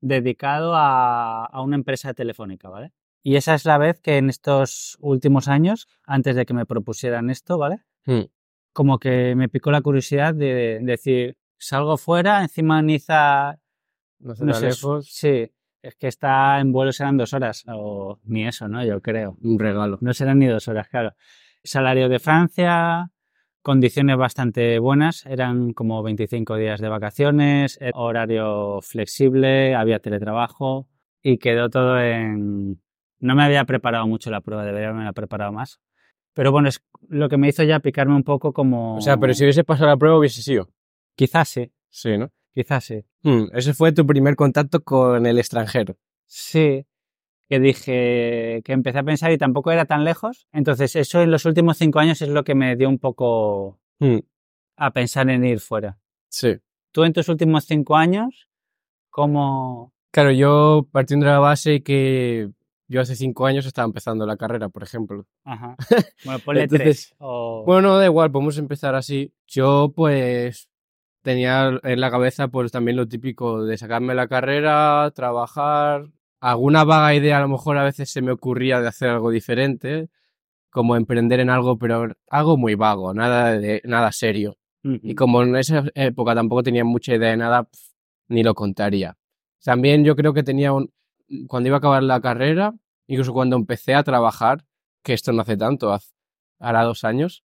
dedicado 0.00 0.74
a, 0.74 1.44
a 1.44 1.60
una 1.60 1.76
empresa 1.76 2.14
telefónica, 2.14 2.70
¿vale? 2.70 2.94
Y 3.22 3.36
esa 3.36 3.54
es 3.54 3.66
la 3.66 3.76
vez 3.76 4.00
que 4.00 4.16
en 4.16 4.30
estos 4.30 4.96
últimos 5.00 5.48
años, 5.48 5.86
antes 6.06 6.34
de 6.34 6.46
que 6.46 6.54
me 6.54 6.64
propusieran 6.64 7.28
esto, 7.28 7.58
¿vale? 7.58 7.82
hmm. 8.06 8.22
Como 8.72 8.98
que 8.98 9.34
me 9.34 9.50
picó 9.50 9.70
la 9.70 9.82
curiosidad 9.82 10.32
de 10.34 10.78
decir, 10.82 11.36
salgo 11.60 11.96
fuera, 11.96 12.42
encima 12.42 12.82
Niza, 12.82 13.58
No 14.18 14.34
sé, 14.34 14.44
no 14.44 14.52
tan 14.52 14.60
sé, 14.60 14.66
lejos, 14.68 15.06
sí, 15.12 15.52
es 15.82 15.94
que 15.96 16.08
está 16.08 16.58
en 16.60 16.72
vuelo 16.72 16.92
serán 16.92 17.16
dos 17.16 17.32
horas, 17.32 17.64
o 17.68 18.18
ni 18.24 18.46
eso, 18.46 18.66
¿no? 18.66 18.84
Yo 18.84 19.00
creo. 19.00 19.36
un 19.42 19.58
regalo. 19.58 19.98
No 20.00 20.12
serán 20.12 20.38
ni 20.38 20.46
dos 20.46 20.66
horas, 20.68 20.88
claro. 20.88 21.14
Salario 21.62 22.08
de 22.08 22.18
Francia, 22.18 23.10
condiciones 23.62 24.16
bastante 24.16 24.78
buenas, 24.78 25.26
eran 25.26 25.72
como 25.72 26.02
25 26.02 26.56
días 26.56 26.80
de 26.80 26.88
vacaciones, 26.88 27.78
eh, 27.80 27.90
horario 27.94 28.80
flexible, 28.80 29.74
había 29.74 30.00
teletrabajo 30.00 30.88
y 31.22 31.38
quedó 31.38 31.68
todo 31.68 32.00
en... 32.00 32.82
No 33.18 33.34
me 33.34 33.42
había 33.42 33.64
preparado 33.66 34.06
mucho 34.06 34.30
la 34.30 34.40
prueba, 34.40 34.64
debería 34.64 34.88
haberme 34.88 35.12
preparado 35.12 35.52
más. 35.52 35.78
Pero 36.32 36.52
bueno, 36.52 36.70
es 36.70 36.82
lo 37.08 37.28
que 37.28 37.36
me 37.36 37.48
hizo 37.48 37.62
ya 37.64 37.80
picarme 37.80 38.14
un 38.14 38.24
poco 38.24 38.54
como... 38.54 38.96
O 38.96 39.00
sea, 39.02 39.18
pero 39.18 39.34
si 39.34 39.44
hubiese 39.44 39.64
pasado 39.64 39.90
la 39.90 39.98
prueba 39.98 40.16
hubiese 40.16 40.40
sido. 40.40 40.70
Quizás 41.20 41.50
sí, 41.50 41.70
Sí, 41.90 42.16
¿no? 42.16 42.30
quizás 42.54 42.82
sí. 42.82 43.04
Hmm, 43.22 43.44
ese 43.52 43.74
fue 43.74 43.92
tu 43.92 44.06
primer 44.06 44.36
contacto 44.36 44.82
con 44.82 45.26
el 45.26 45.38
extranjero. 45.38 45.98
Sí, 46.24 46.86
que 47.46 47.60
dije 47.60 48.62
que 48.64 48.72
empecé 48.72 49.00
a 49.00 49.02
pensar 49.02 49.30
y 49.30 49.36
tampoco 49.36 49.70
era 49.70 49.84
tan 49.84 50.02
lejos. 50.04 50.48
Entonces, 50.50 50.96
eso 50.96 51.20
en 51.20 51.30
los 51.30 51.44
últimos 51.44 51.76
cinco 51.76 51.98
años 51.98 52.22
es 52.22 52.30
lo 52.30 52.42
que 52.42 52.54
me 52.54 52.74
dio 52.74 52.88
un 52.88 52.98
poco 52.98 53.78
Hmm, 53.98 54.20
a 54.76 54.92
pensar 54.92 55.28
en 55.28 55.44
ir 55.44 55.60
fuera. 55.60 55.98
sí. 56.30 56.56
Tú 56.90 57.04
en 57.04 57.12
tus 57.12 57.28
últimos 57.28 57.66
cinco 57.66 57.96
años, 57.96 58.48
¿cómo...? 59.10 59.92
Claro, 60.10 60.30
yo 60.30 60.88
partiendo 60.90 61.26
de 61.26 61.32
la 61.32 61.38
base 61.38 61.82
que 61.82 62.50
yo 62.88 63.00
hace 63.02 63.14
cinco 63.14 63.44
años 63.44 63.66
estaba 63.66 63.84
empezando 63.84 64.24
la 64.24 64.38
carrera, 64.38 64.70
por 64.70 64.82
ejemplo. 64.84 65.26
Ajá. 65.44 65.76
Bueno, 66.24 66.40
ponle 66.40 66.62
Entonces, 66.62 67.08
tres. 67.08 67.14
o- 67.18 67.62
Bueno, 67.66 67.98
da 67.98 68.06
igual, 68.06 68.32
podemos 68.32 68.56
empezar 68.56 68.94
así. 68.94 69.34
Yo, 69.46 69.92
pues, 69.94 70.69
tenía 71.22 71.78
en 71.82 72.00
la 72.00 72.10
cabeza, 72.10 72.48
pues, 72.48 72.72
también 72.72 72.96
lo 72.96 73.08
típico 73.08 73.64
de 73.64 73.76
sacarme 73.78 74.14
la 74.14 74.28
carrera, 74.28 75.10
trabajar. 75.14 76.06
Alguna 76.40 76.84
vaga 76.84 77.14
idea, 77.14 77.38
a 77.38 77.40
lo 77.42 77.48
mejor 77.48 77.76
a 77.78 77.84
veces 77.84 78.10
se 78.10 78.22
me 78.22 78.32
ocurría 78.32 78.80
de 78.80 78.88
hacer 78.88 79.10
algo 79.10 79.30
diferente, 79.30 80.08
como 80.70 80.96
emprender 80.96 81.40
en 81.40 81.50
algo, 81.50 81.78
pero 81.78 82.08
algo 82.28 82.56
muy 82.56 82.74
vago, 82.76 83.14
nada 83.14 83.58
de, 83.58 83.82
nada 83.84 84.12
serio. 84.12 84.56
Y 85.02 85.14
como 85.14 85.42
en 85.42 85.56
esa 85.56 85.84
época 85.94 86.34
tampoco 86.34 86.62
tenía 86.62 86.84
mucha 86.84 87.14
idea 87.14 87.30
de 87.30 87.36
nada, 87.36 87.68
ni 88.28 88.42
lo 88.42 88.54
contaría. 88.54 89.16
También 89.64 90.04
yo 90.04 90.16
creo 90.16 90.32
que 90.34 90.42
tenía 90.42 90.72
un... 90.72 90.92
Cuando 91.48 91.68
iba 91.68 91.76
a 91.76 91.78
acabar 91.78 92.02
la 92.02 92.20
carrera, 92.20 92.74
incluso 93.06 93.32
cuando 93.32 93.56
empecé 93.56 93.94
a 93.94 94.02
trabajar, 94.02 94.64
que 95.04 95.12
esto 95.14 95.32
no 95.32 95.42
hace 95.42 95.56
tanto, 95.56 95.92
haz- 95.92 96.14
hará 96.58 96.82
dos 96.84 97.04
años, 97.04 97.44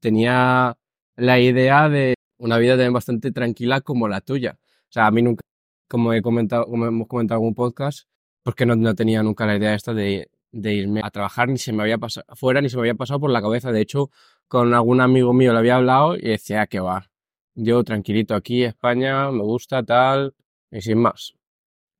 tenía 0.00 0.76
la 1.16 1.40
idea 1.40 1.88
de 1.88 2.14
una 2.38 2.58
vida 2.58 2.72
también 2.72 2.92
bastante 2.92 3.32
tranquila 3.32 3.80
como 3.80 4.08
la 4.08 4.20
tuya. 4.20 4.58
O 4.62 4.92
sea, 4.92 5.06
a 5.06 5.10
mí 5.10 5.22
nunca, 5.22 5.42
como 5.88 6.12
he 6.12 6.22
comentado, 6.22 6.66
como 6.66 6.86
hemos 6.86 7.06
comentado 7.08 7.38
en 7.38 7.42
algún 7.44 7.54
podcast, 7.54 8.08
porque 8.42 8.64
no, 8.66 8.76
no 8.76 8.94
tenía 8.94 9.22
nunca 9.22 9.46
la 9.46 9.56
idea 9.56 9.74
esta 9.74 9.92
de, 9.94 10.30
de 10.52 10.74
irme 10.74 11.00
a 11.04 11.10
trabajar, 11.10 11.48
ni 11.48 11.58
se 11.58 11.72
me 11.72 11.82
había 11.82 11.98
pasado, 11.98 12.24
fuera, 12.34 12.60
ni 12.60 12.68
se 12.70 12.76
me 12.76 12.82
había 12.82 12.94
pasado 12.94 13.20
por 13.20 13.30
la 13.30 13.42
cabeza. 13.42 13.72
De 13.72 13.80
hecho, 13.80 14.10
con 14.48 14.72
algún 14.74 15.00
amigo 15.00 15.32
mío 15.32 15.52
lo 15.52 15.58
había 15.58 15.76
hablado 15.76 16.16
y 16.16 16.22
decía 16.22 16.62
"Ah, 16.62 16.66
que 16.66 16.80
va. 16.80 17.10
Yo 17.54 17.82
tranquilito 17.84 18.34
aquí, 18.34 18.62
España, 18.64 19.30
me 19.32 19.42
gusta 19.42 19.82
tal, 19.82 20.34
y 20.70 20.80
sin 20.80 20.98
más. 20.98 21.34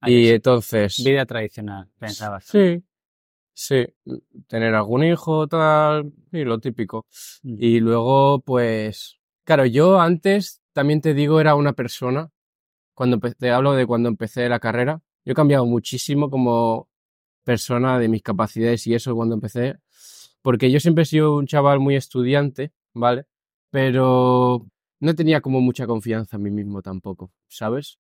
Ahí 0.00 0.26
Y 0.26 0.28
entonces, 0.28 1.02
Vida 1.04 1.26
tradicional, 1.26 1.88
pensabas. 1.99 2.45
sí, 2.47 2.83
sí, 3.52 3.85
tener 4.47 4.75
algún 4.76 5.02
hijo, 5.02 5.49
tal, 5.49 6.12
y 6.30 6.45
lo 6.45 6.61
típico. 6.61 7.07
Ujú. 7.42 7.57
Y 7.59 7.80
luego, 7.80 8.40
pues, 8.40 9.17
claro, 9.49 9.64
yo 9.67 9.99
antes, 10.00 10.61
también 10.75 11.00
te 11.00 11.14
digo, 11.14 11.40
era 11.40 11.55
una 11.55 11.73
persona, 11.73 12.31
cuando 12.95 13.19
te 13.21 13.50
hablo 13.50 13.73
de 13.75 13.87
cuando 13.87 14.09
empecé 14.09 14.49
la 14.49 14.61
carrera, 14.61 15.02
yo 15.25 15.33
he 15.33 15.37
cambiado 15.37 15.67
muchísimo 15.67 16.31
como 16.31 16.88
persona 17.45 17.99
de 17.99 18.09
mis 18.09 18.23
capacidades 18.23 18.87
y 18.87 18.95
eso 18.95 19.14
cuando 19.17 19.35
empecé, 19.37 19.78
porque 20.43 20.71
yo 20.71 20.81
siempre 20.81 21.05
he 21.05 21.07
sido 21.07 21.37
un 21.37 21.47
chaval 21.47 21.81
muy 21.81 21.97
estudiante, 21.97 22.73
¿vale? 22.95 23.26
Pero 23.71 24.67
no 25.00 25.14
tenía 25.17 25.40
como 25.43 25.61
mucha 25.62 25.87
confianza 25.87 26.37
en 26.37 26.45
mí 26.45 26.50
mismo 26.52 26.83
tampoco, 26.83 27.33
¿sabes? 27.49 27.99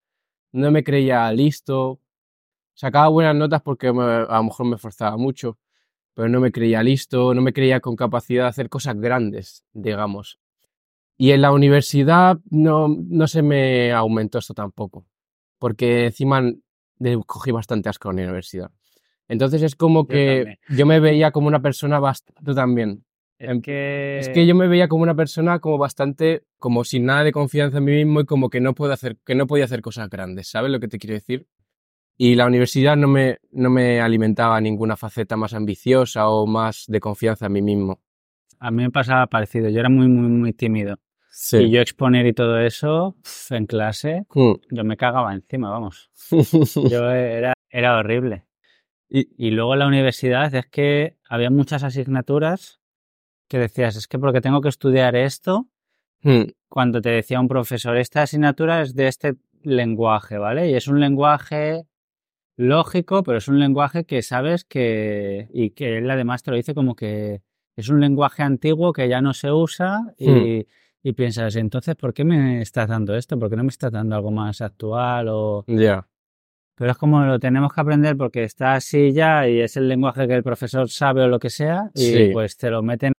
No 0.52 0.70
me 0.72 0.84
creía 0.84 1.32
listo, 1.32 2.00
sacaba 2.74 3.08
buenas 3.08 3.36
notas 3.36 3.62
porque 3.62 3.92
me- 3.92 4.02
a 4.04 4.36
lo 4.38 4.44
mejor 4.44 4.66
me 4.66 4.76
esforzaba 4.76 5.16
mucho, 5.16 5.58
pero 6.14 6.28
no 6.30 6.40
me 6.40 6.52
creía 6.52 6.82
listo, 6.84 7.34
no 7.34 7.42
me 7.42 7.52
creía 7.54 7.80
con 7.80 7.96
capacidad 7.96 8.44
de 8.44 8.50
hacer 8.50 8.68
cosas 8.70 8.96
grandes, 9.00 9.64
digamos. 9.74 10.38
Y 11.20 11.32
en 11.32 11.42
la 11.42 11.52
universidad 11.52 12.38
no, 12.48 12.88
no 12.88 13.26
se 13.26 13.42
me 13.42 13.92
aumentó 13.92 14.38
esto 14.38 14.54
tampoco, 14.54 15.04
porque 15.58 16.06
encima 16.06 16.40
le 17.00 17.18
cogí 17.26 17.50
bastante 17.50 17.88
asco 17.88 18.08
a 18.08 18.12
la 18.12 18.22
universidad. 18.22 18.70
Entonces 19.26 19.62
es 19.62 19.74
como 19.74 20.06
que 20.06 20.58
yo 20.68 20.86
me 20.86 21.00
veía 21.00 21.32
como 21.32 21.48
una 21.48 21.60
persona 21.60 21.98
bastante... 21.98 22.42
Tú 22.42 22.54
también. 22.54 23.04
Es 23.38 23.50
Em, 23.50 23.60
que... 23.60 24.18
Es 24.20 24.28
que 24.30 24.46
yo 24.46 24.54
me 24.54 24.68
veía 24.68 24.88
como 24.88 25.02
una 25.02 25.14
persona 25.14 25.58
como 25.58 25.76
bastante, 25.76 26.44
como 26.58 26.84
sin 26.84 27.04
nada 27.04 27.24
de 27.24 27.32
confianza 27.32 27.78
en 27.78 27.84
mí 27.84 27.92
mismo 27.92 28.20
y 28.20 28.24
como 28.24 28.48
que 28.48 28.60
no 28.60 28.74
puedo 28.74 28.92
hacer, 28.92 29.16
que 29.24 29.34
no 29.34 29.46
podía 29.46 29.64
hacer 29.64 29.82
cosas 29.82 30.08
grandes, 30.08 30.48
¿sabes 30.48 30.70
lo 30.70 30.80
que 30.80 30.88
te 30.88 30.98
quiero 30.98 31.14
decir? 31.14 31.46
Y 32.16 32.36
la 32.36 32.46
universidad 32.46 32.96
no 32.96 33.06
me, 33.06 33.38
no 33.52 33.70
me 33.70 34.00
alimentaba 34.00 34.60
ninguna 34.60 34.96
faceta 34.96 35.36
más 35.36 35.52
ambiciosa 35.52 36.28
o 36.28 36.46
más 36.46 36.84
de 36.88 37.00
confianza 37.00 37.46
en 37.46 37.52
mí 37.52 37.62
mismo. 37.62 38.00
A 38.58 38.72
mí 38.72 38.82
me 38.82 38.90
pasaba 38.90 39.26
parecido. 39.28 39.68
Yo 39.68 39.78
era 39.78 39.88
muy, 39.88 40.08
muy, 40.08 40.28
muy 40.28 40.52
tímido. 40.52 40.96
Sí. 41.40 41.58
Y 41.58 41.70
yo 41.70 41.80
exponer 41.80 42.26
y 42.26 42.32
todo 42.32 42.58
eso, 42.58 43.14
pf, 43.22 43.54
en 43.56 43.66
clase, 43.66 44.26
Mm. 44.34 44.54
yo 44.72 44.82
me 44.84 44.96
cagaba 44.96 45.32
encima, 45.32 45.70
vamos. 45.70 46.10
Yo 46.98 47.10
era, 47.12 47.52
era 47.70 47.96
horrible. 47.96 48.44
Y- 49.08 49.28
Y 49.38 49.52
luego 49.52 49.74
en 49.74 49.78
la 49.78 49.86
universidad 49.86 50.52
es 50.52 50.66
que 50.66 51.16
había 51.28 51.48
muchas 51.50 51.84
asignaturas 51.84 52.80
que 53.48 53.58
decías, 53.58 53.94
es 53.96 54.08
que 54.08 54.18
porque 54.18 54.40
tengo 54.40 54.60
que 54.60 54.68
estudiar 54.68 55.14
esto, 55.14 55.68
Mm. 56.22 56.50
cuando 56.68 57.00
te 57.00 57.10
decía 57.10 57.38
un 57.38 57.46
profesor, 57.46 57.96
esta 57.96 58.22
asignatura 58.22 58.82
es 58.82 58.96
de 58.96 59.06
este 59.06 59.34
lenguaje, 59.62 60.38
¿vale? 60.38 60.68
Y 60.70 60.74
es 60.74 60.88
un 60.88 60.98
lenguaje 60.98 61.84
lógico, 62.56 63.22
pero 63.22 63.38
es 63.38 63.46
un 63.46 63.60
lenguaje 63.60 64.04
que 64.04 64.22
sabes 64.22 64.64
que, 64.64 65.48
y 65.52 65.70
que 65.70 65.98
él 65.98 66.10
además 66.10 66.42
te 66.42 66.50
lo 66.50 66.56
dice 66.56 66.74
como 66.74 66.96
que 66.96 67.42
es 67.76 67.88
un 67.90 68.00
lenguaje 68.00 68.42
antiguo 68.42 68.92
que 68.92 69.08
ya 69.08 69.20
no 69.20 69.32
se 69.34 69.52
usa 69.52 70.00
y, 70.18 70.66
y 71.08 71.12
piensas, 71.14 71.56
entonces, 71.56 71.94
¿por 71.96 72.12
qué 72.12 72.24
me 72.24 72.60
estás 72.60 72.86
dando 72.88 73.14
esto? 73.16 73.38
¿Por 73.38 73.48
qué 73.48 73.56
no 73.56 73.62
me 73.64 73.70
estás 73.70 73.90
dando 73.90 74.14
algo 74.14 74.30
más 74.30 74.60
actual? 74.60 75.28
O... 75.30 75.64
Ya. 75.66 76.06
Pero 76.76 76.90
es 76.92 76.96
como 76.98 77.24
lo 77.24 77.38
tenemos 77.38 77.72
que 77.72 77.80
aprender 77.80 78.16
porque 78.16 78.44
está 78.44 78.74
así 78.74 79.12
ya 79.12 79.48
y 79.48 79.60
es 79.60 79.76
el 79.76 79.88
lenguaje 79.88 80.28
que 80.28 80.34
el 80.34 80.42
profesor 80.42 80.88
sabe 80.90 81.22
o 81.22 81.28
lo 81.28 81.38
que 81.38 81.50
sea 81.50 81.90
y 81.94 82.00
Sí. 82.00 82.30
pues 82.32 82.56
te 82.56 82.70
lo 82.70 82.82
meten 82.82 83.12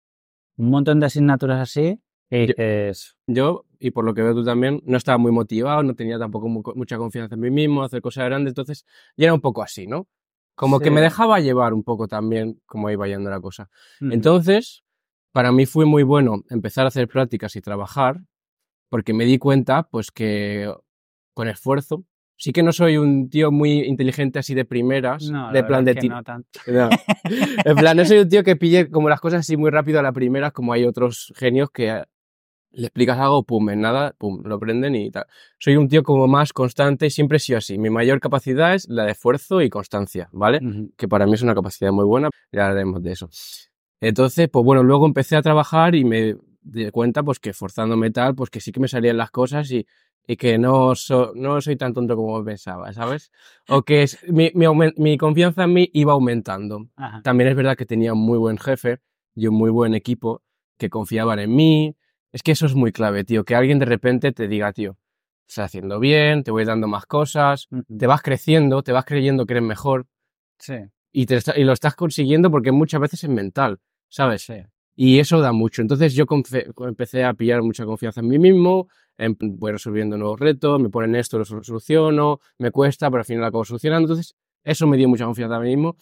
un 0.59 0.71
montón 0.71 1.01
de 1.01 1.07
asignaturas 1.07 1.61
así 1.61 1.99
y 2.31 2.41
Yo- 2.41 2.47
dices, 2.57 3.17
Yo, 3.27 3.65
y 3.81 3.91
por 3.91 4.05
lo 4.05 4.13
que 4.13 4.23
veo 4.23 4.35
tú 4.35 4.45
también, 4.45 4.83
no 4.85 4.97
estaba 4.99 5.17
muy 5.19 5.33
motivado, 5.33 5.83
no 5.83 5.95
tenía 5.95 6.19
tampoco 6.19 6.49
mu- 6.49 6.63
mucha 6.75 6.99
confianza 6.99 7.35
en 7.37 7.41
mí 7.41 7.51
mismo, 7.51 7.83
hacer 7.83 8.03
cosas 8.03 8.27
grandes, 8.27 8.51
entonces 8.51 8.85
ya 9.17 9.25
era 9.27 9.35
un 9.35 9.41
poco 9.41 9.63
así, 9.63 9.87
¿no? 9.87 10.07
Como 10.55 10.79
que 10.79 10.87
Sí. 10.87 10.91
me 10.91 11.01
dejaba 11.01 11.41
llevar 11.41 11.73
un 11.73 11.85
poco 11.85 12.07
también 12.07 12.61
como 12.67 12.91
iba 12.91 13.07
yendo 13.09 13.31
la 13.31 13.41
cosa. 13.41 13.71
"Mm, 14.01 14.13
Entonces, 14.13 14.83
para 15.33 15.53
mí 15.53 15.67
fue 15.67 15.85
muy 15.85 16.03
bueno 16.03 16.43
empezar 16.51 16.85
a 16.85 16.89
hacer 16.89 17.09
prácticas 17.09 17.55
y 17.57 17.61
trabajar, 17.61 18.21
porque 18.89 19.13
me 19.13 19.25
di 19.25 19.39
cuenta, 19.39 19.85
pues 19.85 20.11
que 20.11 20.73
con 21.35 21.49
esfuerzo, 21.49 22.05
sí 22.37 22.53
que 22.53 22.63
no 22.63 22.73
soy 22.73 22.97
un 22.97 23.29
tío 23.29 23.51
muy 23.51 23.81
inteligente 23.81 24.39
así 24.39 24.55
de 24.55 24.65
primeras, 24.65 25.31
no, 25.31 25.53
de 25.53 25.63
plan 25.65 25.85
de 25.85 25.95
ti- 25.95 26.09
no 26.09 26.23
tanto. 26.23 26.49
no. 26.67 26.91
En 27.65 27.77
plan, 27.77 27.97
no 27.97 28.05
soy 28.05 28.19
un 28.19 28.29
tío 28.29 28.43
que 28.43 28.57
pille 28.57 28.91
como 28.91 29.09
las 29.09 29.21
cosas 29.21 29.41
así 29.41 29.57
muy 29.57 29.71
rápido 29.71 29.99
a 30.01 30.03
la 30.03 30.13
primera, 30.13 30.51
como 30.51 30.73
hay 30.73 30.85
otros 30.85 31.33
genios 31.37 31.71
que 31.71 31.89
eh, 31.91 32.05
le 32.71 32.87
explicas 32.87 33.19
algo, 33.19 33.43
pum, 33.45 33.69
en 33.71 33.81
nada, 33.81 34.15
pum, 34.19 34.43
lo 34.45 34.55
aprenden 34.57 34.95
y 34.95 35.11
tal. 35.11 35.27
Soy 35.59 35.77
un 35.77 35.89
tío 35.89 36.03
como 36.03 36.27
más 36.27 36.53
constante 36.53 37.07
y 37.07 37.11
siempre 37.11 37.37
he 37.37 37.41
sido 37.41 37.59
así. 37.59 37.77
Mi 37.79 37.91
mayor 37.91 38.21
capacidad 38.21 38.75
es 38.75 38.89
la 38.89 39.05
de 39.05 39.13
esfuerzo 39.13 39.61
y 39.63 39.69
constancia, 39.71 40.29
¿vale? 40.33 40.61
Que 40.97 41.09
para 41.09 41.27
mí 41.27 41.35
es 41.35 41.43
una 41.43 41.55
capacidad 41.55 41.93
muy 41.93 42.05
buena, 42.05 42.31
ya 42.53 42.69
hablaremos 42.69 43.03
de 43.03 43.13
eso. 43.13 43.29
Entonces, 44.01 44.49
pues 44.51 44.65
bueno, 44.65 44.83
luego 44.83 45.07
empecé 45.07 45.37
a 45.37 45.43
trabajar 45.43 45.95
y 45.95 46.05
me 46.05 46.37
di 46.63 46.91
cuenta 46.91 47.23
pues 47.23 47.39
que 47.41 47.53
forzándome 47.53 48.11
tal, 48.11 48.35
pues 48.35 48.51
que 48.51 48.61
sí 48.61 48.73
que 48.73 48.81
me 48.81 48.89
salían 48.89 49.17
las 49.17 49.31
cosas 49.31 49.71
y, 49.71 49.87
y 50.27 50.37
que 50.37 50.59
no, 50.59 50.95
so- 50.95 51.33
no 51.35 51.61
soy 51.61 51.77
tan 51.77 51.95
tonto 51.95 52.15
como 52.17 52.45
pensaba, 52.45 52.93
¿sabes? 52.93 53.33
O 53.69 53.83
que 53.83 54.03
es- 54.05 54.19
mi, 54.29 54.51
mi, 54.55 55.17
confianza 55.19 55.65
en 55.65 55.73
mí 55.73 55.91
iba 55.95 56.13
aumentando. 56.13 56.89
Ajá. 56.97 57.23
También 57.23 57.51
es 57.51 57.57
verdad 57.57 57.77
que 57.77 57.87
tenía 57.87 58.13
un 58.13 58.21
muy 58.21 58.39
buen 58.39 58.59
jefe 58.59 59.01
y 59.35 59.47
un 59.47 59.55
muy 59.55 59.71
buen 59.71 59.95
equipo 59.95 60.43
que 60.79 60.91
confiaban 60.91 61.39
en 61.39 61.55
mí. 61.55 61.97
Es 62.33 62.43
que 62.43 62.53
eso 62.53 62.67
es 62.67 62.75
muy 62.75 62.93
clave, 62.93 63.25
tío, 63.25 63.45
que 63.45 63.55
alguien 63.55 63.79
de 63.79 63.87
repente 63.87 64.33
te 64.33 64.49
diga, 64.49 64.73
tío, 64.73 64.97
estás 65.49 65.67
haciendo 65.67 65.99
bien, 65.99 66.45
te 66.45 66.51
voy 66.51 66.65
dando 66.65 66.87
más 66.89 67.07
cosas, 67.07 67.69
te 67.99 68.07
vas 68.07 68.21
creciendo, 68.23 68.83
te 68.83 68.93
vas 68.93 69.05
creyendo 69.07 69.47
que 69.47 69.55
eres 69.55 69.65
mejor 69.65 70.07
Sí, 70.59 70.75
y, 71.13 71.27
te 71.27 71.39
y 71.57 71.65
lo 71.65 71.73
estás 71.73 71.95
consiguiendo 71.95 72.51
porque 72.51 72.73
muchas 72.73 73.01
veces 73.01 73.25
es 73.25 73.31
mental, 73.31 73.79
¿sabes? 74.09 74.43
sí. 74.43 74.55
Y 75.01 75.21
eso 75.21 75.41
da 75.41 75.53
mucho. 75.53 75.81
Entonces 75.81 76.13
yo 76.13 76.25
empecé 76.81 77.23
a 77.25 77.33
pillar 77.35 77.63
mucha 77.63 77.85
confianza 77.85 78.19
en 78.21 78.27
mí 78.27 78.39
mismo, 78.41 78.89
em- 79.17 79.37
voy 79.41 79.71
resolviendo 79.71 80.19
nuevos 80.19 80.41
retos, 80.41 80.81
me 80.81 80.89
ponen 80.91 81.15
esto, 81.15 81.39
lo 81.39 81.45
sol- 81.45 81.65
soluciono, 81.65 82.41
me 82.59 82.73
cuesta, 82.73 83.09
pero 83.09 83.21
al 83.21 83.25
final 83.25 83.43
lo 83.43 83.47
acabo 83.47 83.65
solucionando. 83.65 84.07
Entonces 84.07 84.35
eso 84.65 84.89
me 84.89 84.97
dio 84.97 85.09
mucha 85.09 85.25
confianza 85.25 85.55
en 85.57 85.63
mí 85.63 85.69
mismo 85.77 85.97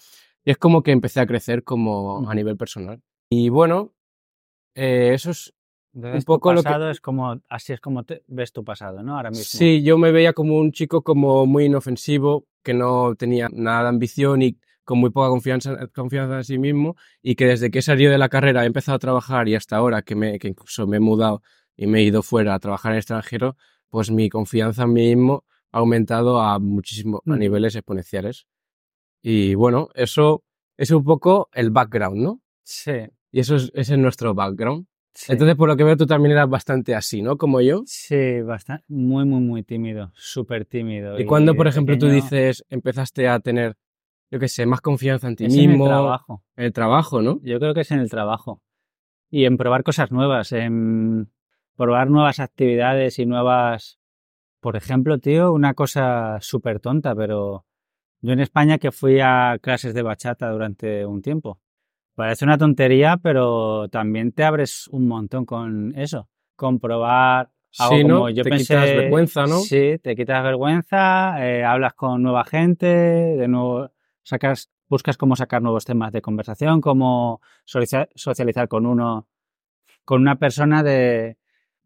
y 0.44 0.50
es 0.50 0.56
como 0.56 0.82
que 0.82 0.92
empecé 0.92 1.20
a 1.20 1.26
crecer 1.26 1.62
como 1.62 2.16
a 2.16 2.20
Ujú. 2.22 2.34
nivel 2.34 2.56
personal. 2.56 3.02
Y 3.28 3.50
bueno, 3.50 3.92
eh, 4.74 5.10
eso 5.14 5.30
es... 5.30 5.52
Entonces, 5.94 6.20
Un 6.20 6.24
poco 6.24 6.50
tu 6.50 6.56
lo 6.56 6.62
que- 6.62 6.90
es 6.90 7.00
como, 7.00 7.40
así 7.48 7.72
es 7.72 7.80
como 7.80 8.04
te 8.04 8.22
ves 8.28 8.52
tu 8.52 8.64
pasado, 8.64 9.02
¿no? 9.02 9.16
Ahora 9.16 9.30
mismo. 9.30 9.44
Sí, 9.44 9.82
yo 9.82 9.96
me 9.96 10.12
veía 10.12 10.34
como 10.34 10.58
un 10.58 10.70
chico 10.72 11.02
como 11.02 11.46
muy 11.46 11.64
inofensivo, 11.66 12.46
que 12.62 12.74
no 12.74 13.14
tenía 13.14 13.48
nada 13.50 13.84
de 13.84 13.88
ambición 13.88 14.42
y 14.42 14.58
con 14.86 14.98
muy 14.98 15.10
poca 15.10 15.28
confianza, 15.28 15.86
confianza 15.94 16.36
en 16.38 16.44
sí 16.44 16.58
mismo 16.58 16.96
y 17.20 17.34
que 17.34 17.44
desde 17.46 17.70
que 17.70 17.80
he 17.80 17.82
salido 17.82 18.10
de 18.10 18.16
la 18.18 18.30
carrera 18.30 18.62
he 18.62 18.66
empezado 18.66 18.96
a 18.96 18.98
trabajar 18.98 19.46
y 19.48 19.54
hasta 19.54 19.76
ahora 19.76 20.00
que, 20.00 20.14
me, 20.14 20.38
que 20.38 20.48
incluso 20.48 20.86
me 20.86 20.96
he 20.96 21.00
mudado 21.00 21.42
y 21.76 21.86
me 21.86 21.98
he 21.98 22.02
ido 22.04 22.22
fuera 22.22 22.54
a 22.54 22.58
trabajar 22.58 22.92
en 22.92 22.94
el 22.94 22.98
extranjero, 23.00 23.56
pues 23.90 24.10
mi 24.10 24.30
confianza 24.30 24.84
en 24.84 24.92
mí 24.94 25.14
mismo 25.14 25.44
ha 25.72 25.78
aumentado 25.80 26.40
a 26.40 26.58
muchísimos, 26.58 27.20
a 27.26 27.32
Mm. 27.34 27.38
niveles 27.38 27.74
exponenciales. 27.76 28.46
Y 29.22 29.54
bueno, 29.54 29.88
eso 29.94 30.44
es 30.76 30.90
un 30.90 31.04
poco 31.04 31.48
el 31.52 31.70
background, 31.70 32.22
¿no? 32.22 32.40
Sí. 32.62 32.92
Y 33.32 33.40
eso 33.40 33.56
es, 33.56 33.70
ese 33.74 33.94
es 33.94 33.98
nuestro 33.98 34.34
background. 34.34 34.86
sí. 35.14 35.32
Entonces, 35.32 35.56
por 35.56 35.68
lo 35.68 35.76
que 35.76 35.84
veo, 35.84 35.96
tú 35.96 36.06
también 36.06 36.32
eras 36.32 36.48
bastante 36.48 36.94
así, 36.94 37.22
¿no? 37.22 37.36
Como 37.36 37.60
yo. 37.60 37.82
Sí, 37.86 38.40
bastante, 38.42 38.84
muy, 38.88 39.24
muy, 39.24 39.40
muy 39.40 39.62
tímido, 39.62 40.12
súper 40.14 40.64
tímido. 40.66 41.18
Y 41.18 41.24
cuando, 41.26 41.54
por 41.56 41.66
ejemplo, 41.66 41.96
tú 41.98 42.06
pequeño- 42.06 42.22
dices, 42.22 42.64
empezaste 42.68 43.26
a 43.28 43.40
tener, 43.40 43.76
yo 44.30 44.38
qué 44.38 44.48
sé, 44.48 44.66
más 44.66 44.80
confianza 44.80 45.28
en 45.28 45.36
ti 45.36 45.44
Es 45.46 45.54
en 45.54 45.60
el 45.60 45.68
mismo, 45.68 45.86
trabajo. 45.86 46.42
en 46.56 46.64
el 46.64 46.72
trabajo, 46.72 47.22
¿no? 47.22 47.40
Yo 47.42 47.58
creo 47.58 47.74
que 47.74 47.80
es 47.82 47.90
en 47.90 48.00
el 48.00 48.10
trabajo. 48.10 48.60
Y 49.30 49.44
en 49.44 49.56
probar 49.56 49.82
cosas 49.82 50.10
nuevas, 50.12 50.52
en 50.52 51.30
probar 51.76 52.10
nuevas 52.10 52.40
actividades 52.40 53.18
y 53.18 53.26
nuevas... 53.26 53.98
Por 54.60 54.76
ejemplo, 54.76 55.18
tío, 55.18 55.52
una 55.52 55.74
cosa 55.74 56.38
súper 56.40 56.80
tonta, 56.80 57.14
pero 57.14 57.64
yo 58.20 58.32
en 58.32 58.40
España 58.40 58.78
que 58.78 58.90
fui 58.90 59.20
a 59.20 59.58
clases 59.60 59.94
de 59.94 60.02
bachata 60.02 60.50
durante 60.50 61.04
un 61.06 61.22
tiempo. 61.22 61.60
Parece 62.16 62.44
una 62.46 62.56
tontería, 62.58 63.18
pero 63.18 63.88
también 63.90 64.32
te 64.32 64.42
abres 64.42 64.88
un 64.88 65.06
montón 65.06 65.44
con 65.44 65.92
eso. 65.96 66.28
Con 66.56 66.80
probar 66.80 67.50
algo 67.78 67.96
Sí, 67.96 68.04
¿no? 68.04 68.14
como 68.16 68.30
yo 68.30 68.42
Te 68.42 68.50
pensé. 68.50 68.74
quitas 68.74 68.96
vergüenza, 68.96 69.42
¿no? 69.46 69.58
Sí, 69.58 69.98
te 70.02 70.16
quitas 70.16 70.42
vergüenza, 70.42 71.46
eh, 71.46 71.62
hablas 71.62 71.92
con 71.94 72.22
nueva 72.22 72.42
gente, 72.44 72.86
de 72.86 73.48
nuevo 73.48 73.90
sacas, 74.26 74.70
buscas 74.88 75.16
cómo 75.16 75.36
sacar 75.36 75.62
nuevos 75.62 75.84
temas 75.84 76.12
de 76.12 76.20
conversación, 76.20 76.80
cómo 76.80 77.40
socializar, 77.64 78.68
con 78.68 78.84
uno, 78.86 79.28
con 80.04 80.20
una 80.20 80.36
persona 80.36 80.82
de 80.82 81.36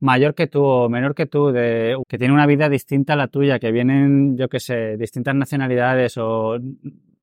mayor 0.01 0.35
que 0.35 0.47
tú 0.47 0.65
o 0.65 0.89
menor 0.89 1.15
que 1.15 1.27
tú, 1.27 1.53
de, 1.53 1.97
que 2.09 2.17
tiene 2.17 2.33
una 2.33 2.47
vida 2.47 2.71
distinta 2.71 3.13
a 3.13 3.17
la 3.17 3.29
tuya, 3.29 3.59
que 3.59 3.71
vienen, 3.73 4.39
yo 4.39 4.49
qué 4.49 4.59
sé, 4.59 4.97
distintas 4.97 5.35
nacionalidades 5.35 6.17
o 6.17 6.59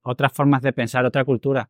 otras 0.04 0.32
formas 0.34 0.62
de 0.62 0.74
pensar, 0.74 1.04
otra 1.04 1.26
cultura. 1.26 1.70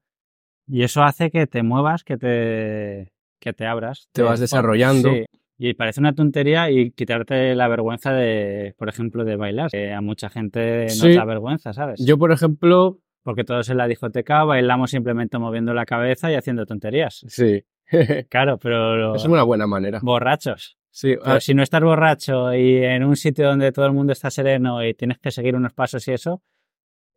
Y 0.68 0.84
eso 0.84 1.01
hace 1.04 1.32
que 1.32 1.48
te 1.48 1.63
muevas, 1.63 2.04
que 2.04 2.18
te, 2.18 3.13
que 3.39 3.54
te 3.54 3.66
abras. 3.66 4.10
Te 4.12 4.24
vas 4.24 4.42
desarrollando. 4.42 5.10
Sí. 5.13 5.25
Y 5.60 5.74
parece 5.74 6.01
una 6.01 6.13
tontería 6.13 6.70
y 6.70 6.92
quitarte 6.92 7.56
la 7.56 7.70
vergüenza 7.70 8.12
de, 8.12 8.75
por 8.77 8.89
ejemplo, 8.89 9.24
de 9.24 9.38
bailar. 9.38 9.72
Que 9.72 9.94
a 9.94 10.01
mucha 10.01 10.30
gente 10.30 10.84
no 10.84 10.89
Sí. 10.89 11.13
da 11.16 11.24
vergüenza, 11.24 11.72
¿sabes? 11.72 12.06
Yo, 12.06 12.18
por 12.18 12.34
ejemplo, 12.34 13.00
Porque 13.27 13.43
todos 13.43 13.67
en 13.69 13.75
la 13.75 13.88
discoteca 13.89 14.46
bailamos 14.46 14.89
simplemente 14.91 15.38
moviendo 15.38 15.74
la 15.74 15.86
cabeza 15.86 16.31
y 16.31 16.36
haciendo 16.36 16.65
tonterías. 16.65 17.25
sí. 17.27 17.62
es 17.88 18.25
Claro, 18.29 18.57
pero 18.57 19.15
una 19.25 19.43
buena 19.43 19.67
manera. 19.67 20.00
borrachos. 20.01 20.77
Sí, 20.91 21.15
Pero 21.22 21.36
ah, 21.36 21.41
si 21.41 21.53
no 21.53 21.62
estás 21.62 21.81
borracho 21.81 22.53
y 22.53 22.77
en 22.86 23.03
un 23.03 23.17
sitio 23.17 23.48
donde 23.50 23.74
todo 23.74 23.86
el 23.86 23.91
mundo 23.91 24.13
está 24.13 24.31
sereno 24.31 24.81
y 24.81 24.93
tienes 24.93 25.19
que 25.19 25.31
seguir 25.31 25.57
unos 25.57 25.74
pasos 25.74 26.07
y 26.07 26.13
eso, 26.13 26.41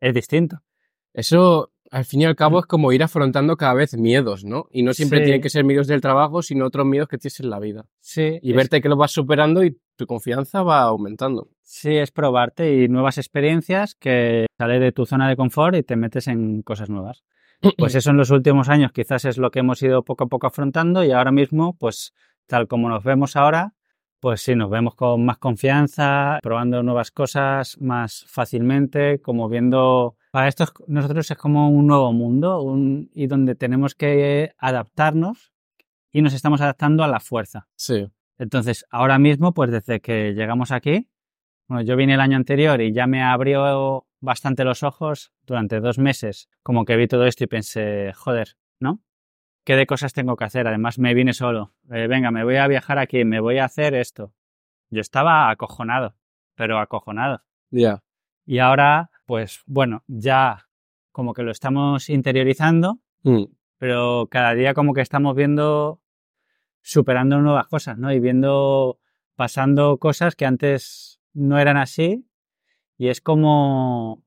es 0.01 0.13
distinto. 0.13 0.59
eso 1.15 1.71
al 1.93 2.05
fin 2.05 2.23
y 2.23 2.25
al 2.25 2.35
cabo 2.35 2.59
es 2.59 2.67
como 2.67 2.91
ir 2.93 3.03
afrontando 3.05 3.57
cada 3.57 3.75
vez 3.75 3.97
miedos, 3.97 4.45
¿no? 4.45 4.67
Y 4.73 4.83
no 4.83 4.95
siempre 4.95 5.19
Sí. 5.21 5.25
tienen 5.27 5.41
que 5.43 5.49
ser 5.51 5.65
miedos 5.65 5.87
del 5.87 6.01
trabajo, 6.01 6.43
sino 6.43 6.67
otros 6.67 6.87
miedos 6.87 7.09
que 7.09 7.19
tienes 7.19 7.39
en 7.39 7.51
la 7.51 7.61
vida. 7.61 7.87
Sí, 8.01 8.41
Y 8.43 8.51
es- 8.51 8.57
verte 8.57 8.81
que 8.81 8.89
los 8.89 8.99
vas 8.99 9.13
superando 9.13 9.63
y 9.65 9.77
tu 10.01 10.07
confianza 10.07 10.63
va 10.63 10.81
aumentando. 10.83 11.49
sí, 11.63 11.97
es 11.97 12.11
probarte 12.11 12.65
y 12.83 12.89
nuevas 12.89 13.19
experiencias 13.19 13.95
que 13.95 14.47
sale 14.59 14.81
de 14.81 14.93
tu 14.93 15.07
zona 15.07 15.29
de 15.29 15.37
confort 15.37 15.77
y 15.77 15.83
te 15.83 15.97
metes 15.97 16.27
en 16.27 16.63
cosas 16.63 16.89
nuevas. 16.91 17.23
Pues 17.77 17.95
eso 17.95 18.11
en 18.11 18.17
los 18.17 18.31
últimos 18.31 18.69
años 18.71 18.91
quizás 18.93 19.25
es 19.27 19.37
lo 19.39 19.51
que 19.51 19.59
hemos 19.61 19.83
ido 19.83 20.03
poco 20.03 20.25
a 20.25 20.27
poco 20.29 20.47
afrontando 20.47 21.05
y 21.05 21.13
ahora 21.13 21.31
mismo, 21.31 21.77
pues 21.79 22.13
tal 22.47 22.67
como 22.67 22.89
nos 22.89 23.05
vemos 23.05 23.37
ahora, 23.37 23.75
pues 24.19 24.41
sí, 24.43 24.55
nos 24.55 24.71
vemos 24.71 24.95
con 24.95 25.25
más 25.25 25.39
confianza, 25.39 26.39
probando 26.43 26.83
nuevas 26.83 27.11
cosas 27.11 27.77
más 27.81 28.25
fácilmente, 28.29 29.21
como 29.21 29.49
viendo... 29.49 30.17
Para 30.33 30.49
esto 30.49 30.65
es- 30.65 30.73
nosotros 30.89 31.31
es 31.31 31.37
como 31.39 31.69
un 31.71 31.87
nuevo 31.87 32.13
mundo 32.13 32.63
un- 32.63 33.11
y 33.15 33.27
donde 33.27 33.55
tenemos 33.55 33.95
que 33.95 34.53
adaptarnos 34.59 35.53
y 36.13 36.23
nos 36.23 36.35
estamos 36.35 36.61
adaptando 36.61 37.05
a 37.05 37.09
la 37.09 37.21
fuerza. 37.21 37.69
Sí. 37.77 38.09
Entonces, 38.41 38.87
ahora 38.91 39.19
mismo, 39.19 39.53
pues 39.53 39.71
desde 39.71 40.01
que 40.01 40.33
llegamos 40.33 40.73
aquí, 40.73 41.09
bueno, 41.69 41.83
yo 41.83 41.95
vine 41.95 42.15
el 42.15 42.21
año 42.21 42.37
anterior 42.37 42.81
y 42.81 42.93
ya 42.93 43.07
me 43.07 43.23
abrió 43.23 44.07
bastante 44.21 44.65
los 44.65 44.83
ojos 44.83 45.31
durante 45.47 45.79
dos 45.81 45.99
meses, 45.99 46.49
como 46.63 46.85
que 46.87 46.97
vi 46.97 47.07
todo 47.07 47.27
esto 47.27 47.45
y 47.45 47.49
pensé, 47.49 48.13
joder, 48.15 48.57
¿no? 48.81 49.01
¿Qué 49.65 49.77
de 49.77 49.87
cosas 49.87 50.15
tengo 50.15 50.37
que 50.37 50.45
hacer? 50.45 50.67
Además, 50.67 50.99
me 50.99 51.13
vine 51.13 51.35
solo. 51.35 51.75
Eh, 51.93 52.07
venga, 52.09 52.31
me 52.31 52.43
voy 52.45 52.57
a 52.57 52.67
viajar 52.67 52.99
aquí, 52.99 53.25
me 53.27 53.41
voy 53.41 53.59
a 53.59 53.67
hacer 53.67 53.95
esto. 53.95 54.33
Yo 54.89 55.03
estaba 55.03 55.51
acojonado, 55.51 56.17
pero 56.55 56.79
acojonado. 56.79 57.43
Ya. 57.71 58.03
Y 58.47 58.59
ahora, 58.59 59.11
pues 59.27 59.61
bueno, 59.67 60.03
ya 60.07 60.67
como 61.13 61.35
que 61.35 61.43
lo 61.43 61.51
estamos 61.51 62.09
interiorizando, 62.09 62.99
Mm. 63.23 63.45
pero 63.77 64.29
cada 64.31 64.55
día 64.55 64.73
como 64.73 64.95
que 64.95 65.03
estamos 65.03 65.37
viendo, 65.37 66.01
superando 66.83 67.41
nuevas 67.41 67.69
cosas, 67.69 67.99
¿no? 67.99 68.13
Y 68.13 68.21
viendo, 68.21 68.99
pasando 69.37 69.99
cosas 69.99 70.37
que 70.37 70.47
antes 70.47 71.21
no 71.33 71.59
eran 71.59 71.77
así. 71.77 72.27
Y 72.97 73.09
es 73.09 73.21
como 73.21 74.23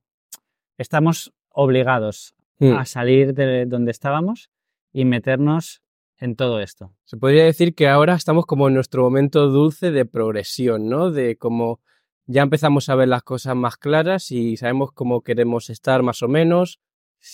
estamos 0.77 1.33
obligados 1.49 2.35
a 2.59 2.85
salir 2.85 3.33
de 3.33 3.65
donde 3.65 3.91
estábamos 3.91 4.49
y 4.93 5.05
meternos 5.05 5.83
en 6.17 6.35
todo 6.35 6.61
esto. 6.61 6.93
Se 7.03 7.17
podría 7.17 7.43
decir 7.43 7.75
que 7.75 7.89
ahora 7.89 8.15
estamos 8.15 8.45
como 8.45 8.69
en 8.69 8.73
nuestro 8.73 9.03
momento 9.03 9.49
dulce 9.49 9.91
de 9.91 10.05
progresión, 10.05 10.87
¿no? 10.87 11.11
De 11.11 11.37
como 11.37 11.81
ya 12.25 12.41
empezamos 12.41 12.87
a 12.87 12.95
ver 12.95 13.09
las 13.09 13.23
cosas 13.23 13.55
más 13.55 13.75
claras 13.77 14.31
y 14.31 14.55
sabemos 14.55 14.91
cómo 14.93 15.21
queremos 15.21 15.69
estar 15.69 16.01
más 16.03 16.23
o 16.23 16.27
menos 16.29 16.79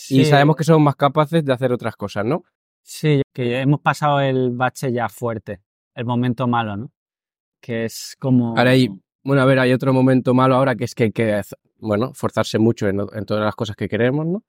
y 0.09 0.25
sabemos 0.25 0.55
que 0.55 0.63
somos 0.63 0.81
más 0.81 0.95
capaces 0.95 1.45
de 1.45 1.53
hacer 1.53 1.71
otras 1.71 1.95
cosas, 1.95 2.25
¿no? 2.25 2.43
Sí, 2.81 3.21
que 3.33 3.59
hemos 3.59 3.81
pasado 3.81 4.19
el 4.21 4.51
bache 4.51 4.91
ya 4.91 5.09
fuerte, 5.09 5.61
el 5.95 6.05
momento 6.05 6.47
malo, 6.47 6.75
¿no? 6.75 6.91
Que 7.61 7.85
es 7.85 8.15
como... 8.19 8.57
Ahora 8.57 8.71
hay, 8.71 8.89
bueno, 9.23 9.41
a 9.41 9.45
ver, 9.45 9.59
hay 9.59 9.73
otro 9.73 9.93
momento 9.93 10.33
malo 10.33 10.55
ahora 10.55 10.75
que 10.75 10.85
es 10.85 10.95
que 10.95 11.03
hay 11.05 11.11
que, 11.11 11.41
bueno, 11.77 12.13
forzarse 12.13 12.57
mucho 12.57 12.87
en, 12.87 12.99
en 13.13 13.25
todas 13.25 13.43
las 13.43 13.55
cosas 13.55 13.75
que 13.75 13.87
queremos, 13.87 14.25
¿no? 14.25 14.43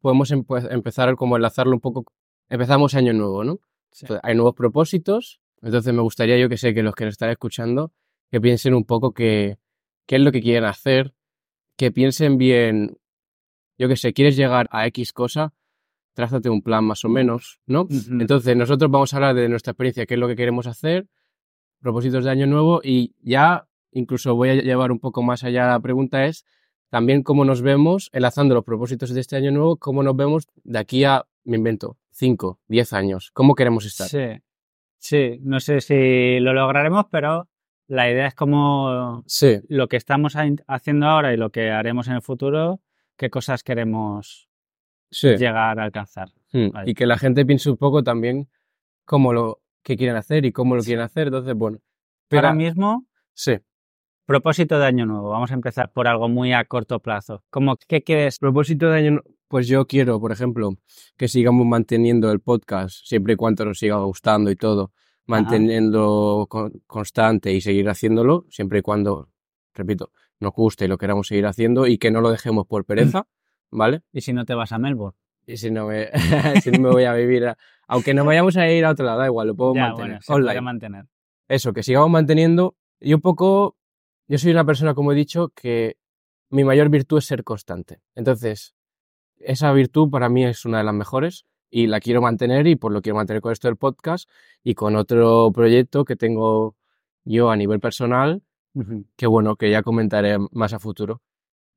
Podemos 0.00 0.30
empe- 0.32 0.70
empezar 0.70 1.14
como 1.16 1.36
enlazarlo 1.36 1.72
un 1.72 1.80
poco, 1.80 2.04
empezamos 2.48 2.94
año 2.94 3.12
nuevo, 3.12 3.44
¿no? 3.44 3.60
Sí. 3.90 4.04
Entonces, 4.04 4.20
hay 4.22 4.34
nuevos 4.34 4.54
propósitos, 4.54 5.40
entonces 5.62 5.94
me 5.94 6.02
gustaría 6.02 6.38
yo 6.38 6.48
que 6.48 6.56
sé 6.56 6.74
que 6.74 6.82
los 6.82 6.94
que 6.94 7.04
nos 7.04 7.12
están 7.12 7.30
escuchando, 7.30 7.92
que 8.30 8.40
piensen 8.40 8.74
un 8.74 8.84
poco 8.84 9.12
que, 9.12 9.58
qué 10.06 10.16
es 10.16 10.22
lo 10.22 10.30
que 10.30 10.42
quieren 10.42 10.64
hacer, 10.64 11.14
que 11.76 11.90
piensen 11.90 12.36
bien, 12.38 12.98
yo 13.78 13.88
que 13.88 13.96
sé, 13.96 14.12
quieres 14.12 14.36
llegar 14.36 14.68
a 14.72 14.86
X 14.88 15.12
cosa, 15.12 15.54
trázate 16.18 16.50
un 16.50 16.62
plan 16.62 16.84
más 16.84 17.04
o 17.04 17.08
menos, 17.08 17.60
¿no? 17.64 17.86
Entonces, 18.10 18.56
nosotros 18.56 18.90
vamos 18.90 19.14
a 19.14 19.18
hablar 19.18 19.36
de 19.36 19.48
nuestra 19.48 19.70
experiencia, 19.70 20.04
qué 20.04 20.14
es 20.14 20.20
lo 20.20 20.26
que 20.26 20.34
queremos 20.34 20.66
hacer, 20.66 21.06
propósitos 21.80 22.24
de 22.24 22.30
año 22.32 22.48
nuevo 22.48 22.80
y 22.82 23.14
ya 23.22 23.68
incluso 23.92 24.34
voy 24.34 24.48
a 24.48 24.54
llevar 24.56 24.90
un 24.90 24.98
poco 24.98 25.22
más 25.22 25.44
allá. 25.44 25.68
La 25.68 25.78
pregunta 25.78 26.24
es 26.26 26.44
también 26.90 27.22
cómo 27.22 27.44
nos 27.44 27.62
vemos, 27.62 28.10
enlazando 28.12 28.56
los 28.56 28.64
propósitos 28.64 29.10
de 29.10 29.20
este 29.20 29.36
año 29.36 29.52
nuevo, 29.52 29.76
cómo 29.76 30.02
nos 30.02 30.16
vemos 30.16 30.48
de 30.64 30.80
aquí 30.80 31.04
a, 31.04 31.24
me 31.44 31.56
invento, 31.56 31.96
5, 32.10 32.58
10 32.66 32.92
años, 32.94 33.30
cómo 33.32 33.54
queremos 33.54 33.84
estar. 33.86 34.08
Sí, 34.08 34.42
sí, 34.98 35.38
no 35.42 35.60
sé 35.60 35.80
si 35.80 36.40
lo 36.40 36.52
lograremos, 36.52 37.04
pero 37.12 37.48
la 37.86 38.10
idea 38.10 38.26
es 38.26 38.34
como 38.34 39.22
Sí, 39.26 39.60
lo 39.68 39.86
que 39.86 39.96
estamos 39.96 40.34
ha- 40.34 40.48
haciendo 40.66 41.06
ahora 41.06 41.32
y 41.32 41.36
lo 41.36 41.50
que 41.50 41.70
haremos 41.70 42.08
en 42.08 42.14
el 42.14 42.22
futuro, 42.22 42.80
qué 43.16 43.30
cosas 43.30 43.62
queremos 43.62 44.47
sí. 45.10 45.36
llegar 45.36 45.78
a 45.80 45.84
alcanzar. 45.84 46.28
Mm, 46.52 46.70
Vale. 46.70 46.90
Y 46.90 46.94
que 46.94 47.06
la 47.06 47.18
gente 47.18 47.44
piense 47.46 47.70
un 47.70 47.76
poco 47.76 48.02
también 48.02 48.48
cómo 49.04 49.32
lo 49.32 49.60
que 49.82 49.96
quieren 49.96 50.16
hacer 50.16 50.44
y 50.44 50.52
cómo 50.52 50.76
lo 50.76 50.82
quieren 50.82 51.04
hacer, 51.04 51.28
entonces, 51.28 51.54
bueno. 51.54 51.78
Pero, 52.28 52.46
Ahora 52.48 52.54
mismo, 52.54 53.06
sí. 53.34 53.56
propósito 54.26 54.78
de 54.78 54.84
año 54.86 55.06
nuevo. 55.06 55.30
Vamos 55.30 55.50
a 55.50 55.54
empezar 55.54 55.90
por 55.92 56.06
algo 56.08 56.28
muy 56.28 56.52
a 56.52 56.64
corto 56.64 57.00
plazo. 57.00 57.42
Como, 57.50 57.76
¿qué 57.88 58.02
quieres? 58.02 58.38
Propósito 58.38 58.90
de 58.90 58.98
año, 58.98 59.10
nu- 59.12 59.22
pues 59.48 59.66
yo 59.66 59.86
quiero, 59.86 60.20
por 60.20 60.30
ejemplo, 60.30 60.74
que 61.16 61.26
sigamos 61.26 61.66
manteniendo 61.66 62.30
el 62.30 62.40
podcast 62.40 62.96
siempre 63.06 63.32
y 63.32 63.36
cuando 63.36 63.64
nos 63.64 63.78
siga 63.78 63.96
gustando 63.96 64.50
y 64.50 64.56
todo, 64.56 64.92
manteniendo 65.26 66.46
con- 66.50 66.82
constante 66.86 67.52
y 67.52 67.60
seguir 67.62 67.88
haciéndolo 67.88 68.44
siempre 68.50 68.80
y 68.80 68.82
cuando, 68.82 69.30
repito, 69.74 70.10
nos 70.40 70.52
guste 70.52 70.84
y 70.84 70.88
lo 70.88 70.98
queramos 70.98 71.28
seguir 71.28 71.46
haciendo 71.46 71.86
y 71.86 71.96
que 71.98 72.10
no 72.10 72.20
lo 72.20 72.30
dejemos 72.30 72.66
por 72.66 72.84
pereza, 72.84 73.26
¿vale? 73.70 74.02
¿Y 74.12 74.20
si 74.20 74.32
no 74.32 74.44
te 74.44 74.54
vas 74.54 74.72
a 74.72 74.78
Melbourne? 74.78 75.16
Y 75.46 75.56
si 75.56 75.70
no 75.70 75.86
me, 75.86 76.08
si 76.62 76.70
no 76.70 76.80
me 76.80 76.90
voy 76.90 77.04
a 77.04 77.14
vivir, 77.14 77.46
a- 77.46 77.58
aunque 77.86 78.12
nos 78.14 78.26
vayamos 78.26 78.56
a 78.56 78.70
ir 78.70 78.84
a 78.84 78.90
otro 78.90 79.06
lado, 79.06 79.18
da 79.20 79.26
igual, 79.26 79.46
lo 79.48 79.54
puedo 79.54 79.74
ya, 79.74 79.88
mantener. 79.88 80.20
bueno, 80.28 80.44
online. 80.46 80.60
mantener. 80.60 81.04
Eso, 81.48 81.72
que 81.72 81.82
sigamos 81.82 82.10
manteniendo. 82.10 82.76
Y 83.00 83.14
un 83.14 83.20
poco, 83.22 83.76
yo 84.26 84.36
soy 84.38 84.50
una 84.52 84.64
persona, 84.64 84.92
como 84.94 85.12
he 85.12 85.14
dicho, 85.14 85.48
que 85.54 85.96
mi 86.50 86.64
mayor 86.64 86.90
virtud 86.90 87.18
es 87.18 87.24
ser 87.26 87.44
constante. 87.44 88.00
Entonces, 88.14 88.74
esa 89.38 89.72
virtud 89.72 90.10
para 90.10 90.28
mí 90.28 90.44
es 90.44 90.64
una 90.66 90.78
de 90.78 90.84
las 90.84 90.94
mejores 90.94 91.46
y 91.70 91.86
la 91.86 92.00
quiero 92.00 92.20
mantener 92.20 92.66
y 92.66 92.76
pues 92.76 92.92
lo 92.92 93.00
quiero 93.00 93.16
mantener 93.16 93.40
con 93.40 93.52
esto 93.52 93.68
del 93.68 93.76
podcast 93.76 94.28
y 94.64 94.74
con 94.74 94.96
otro 94.96 95.50
proyecto 95.52 96.04
que 96.04 96.16
tengo 96.16 96.76
yo 97.24 97.50
a 97.50 97.56
nivel 97.56 97.78
personal 97.80 98.42
que 99.16 99.26
bueno, 99.26 99.56
que 99.56 99.70
ya 99.70 99.82
comentaré 99.82 100.36
más 100.52 100.72
a 100.72 100.78
futuro. 100.78 101.20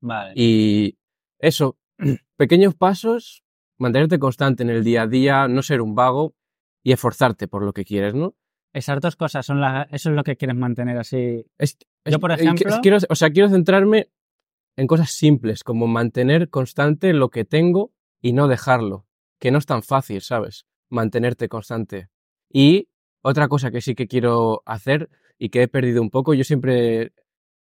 Vale. 0.02 0.34
Y 0.36 0.98
eso, 1.40 1.78
pequeños 2.38 2.76
pasos, 2.76 3.44
mantenerte 3.78 4.20
constante 4.20 4.64
en 4.64 4.70
el 4.70 4.84
día 4.84 5.04
a 5.04 5.08
día, 5.08 5.48
no 5.48 5.62
ser 5.64 5.82
un 5.82 5.96
vago 5.96 6.34
y 6.84 6.92
esforzarte 6.92 7.48
por 7.48 7.64
lo 7.64 7.74
que 7.74 7.86
quieres, 7.86 8.14
¿no? 8.16 8.36
Esas 8.74 9.00
dos 9.02 9.16
cosas 9.16 9.46
son 9.46 9.60
las... 9.62 9.88
Eso 9.92 10.10
es 10.10 10.16
lo 10.16 10.24
que 10.24 10.38
quieres 10.38 10.56
mantener 10.56 10.98
así. 10.98 11.46
Es- 11.58 11.78
Yo, 12.06 12.20
por 12.20 12.32
ejemplo- 12.32 12.80
quiero, 12.82 12.98
o 13.10 13.16
sea, 13.16 13.30
quiero 13.30 13.50
centrarme 13.50 14.10
en 14.78 14.88
cosas 14.88 15.12
simples, 15.12 15.64
como 15.64 15.88
mantener 15.88 16.50
constante 16.50 17.12
lo 17.14 17.30
que 17.30 17.44
tengo 17.44 17.92
y 18.22 18.32
no 18.34 18.48
dejarlo, 18.48 19.06
que 19.40 19.52
no 19.52 19.58
es 19.58 19.66
tan 19.66 19.84
fácil, 19.84 20.22
¿sabes? 20.22 20.66
Mantenerte 20.90 21.50
constante. 21.50 22.08
Y 22.52 22.88
otra 23.22 23.48
cosa 23.50 23.72
que 23.72 23.82
sí 23.82 23.94
que 23.94 24.08
quiero 24.08 24.64
hacer 24.66 25.10
y 25.38 25.50
que 25.50 25.64
he 25.64 25.68
perdido 25.68 26.02
un 26.02 26.10
poco, 26.10 26.34
yo 26.34 26.44
siempre, 26.46 27.12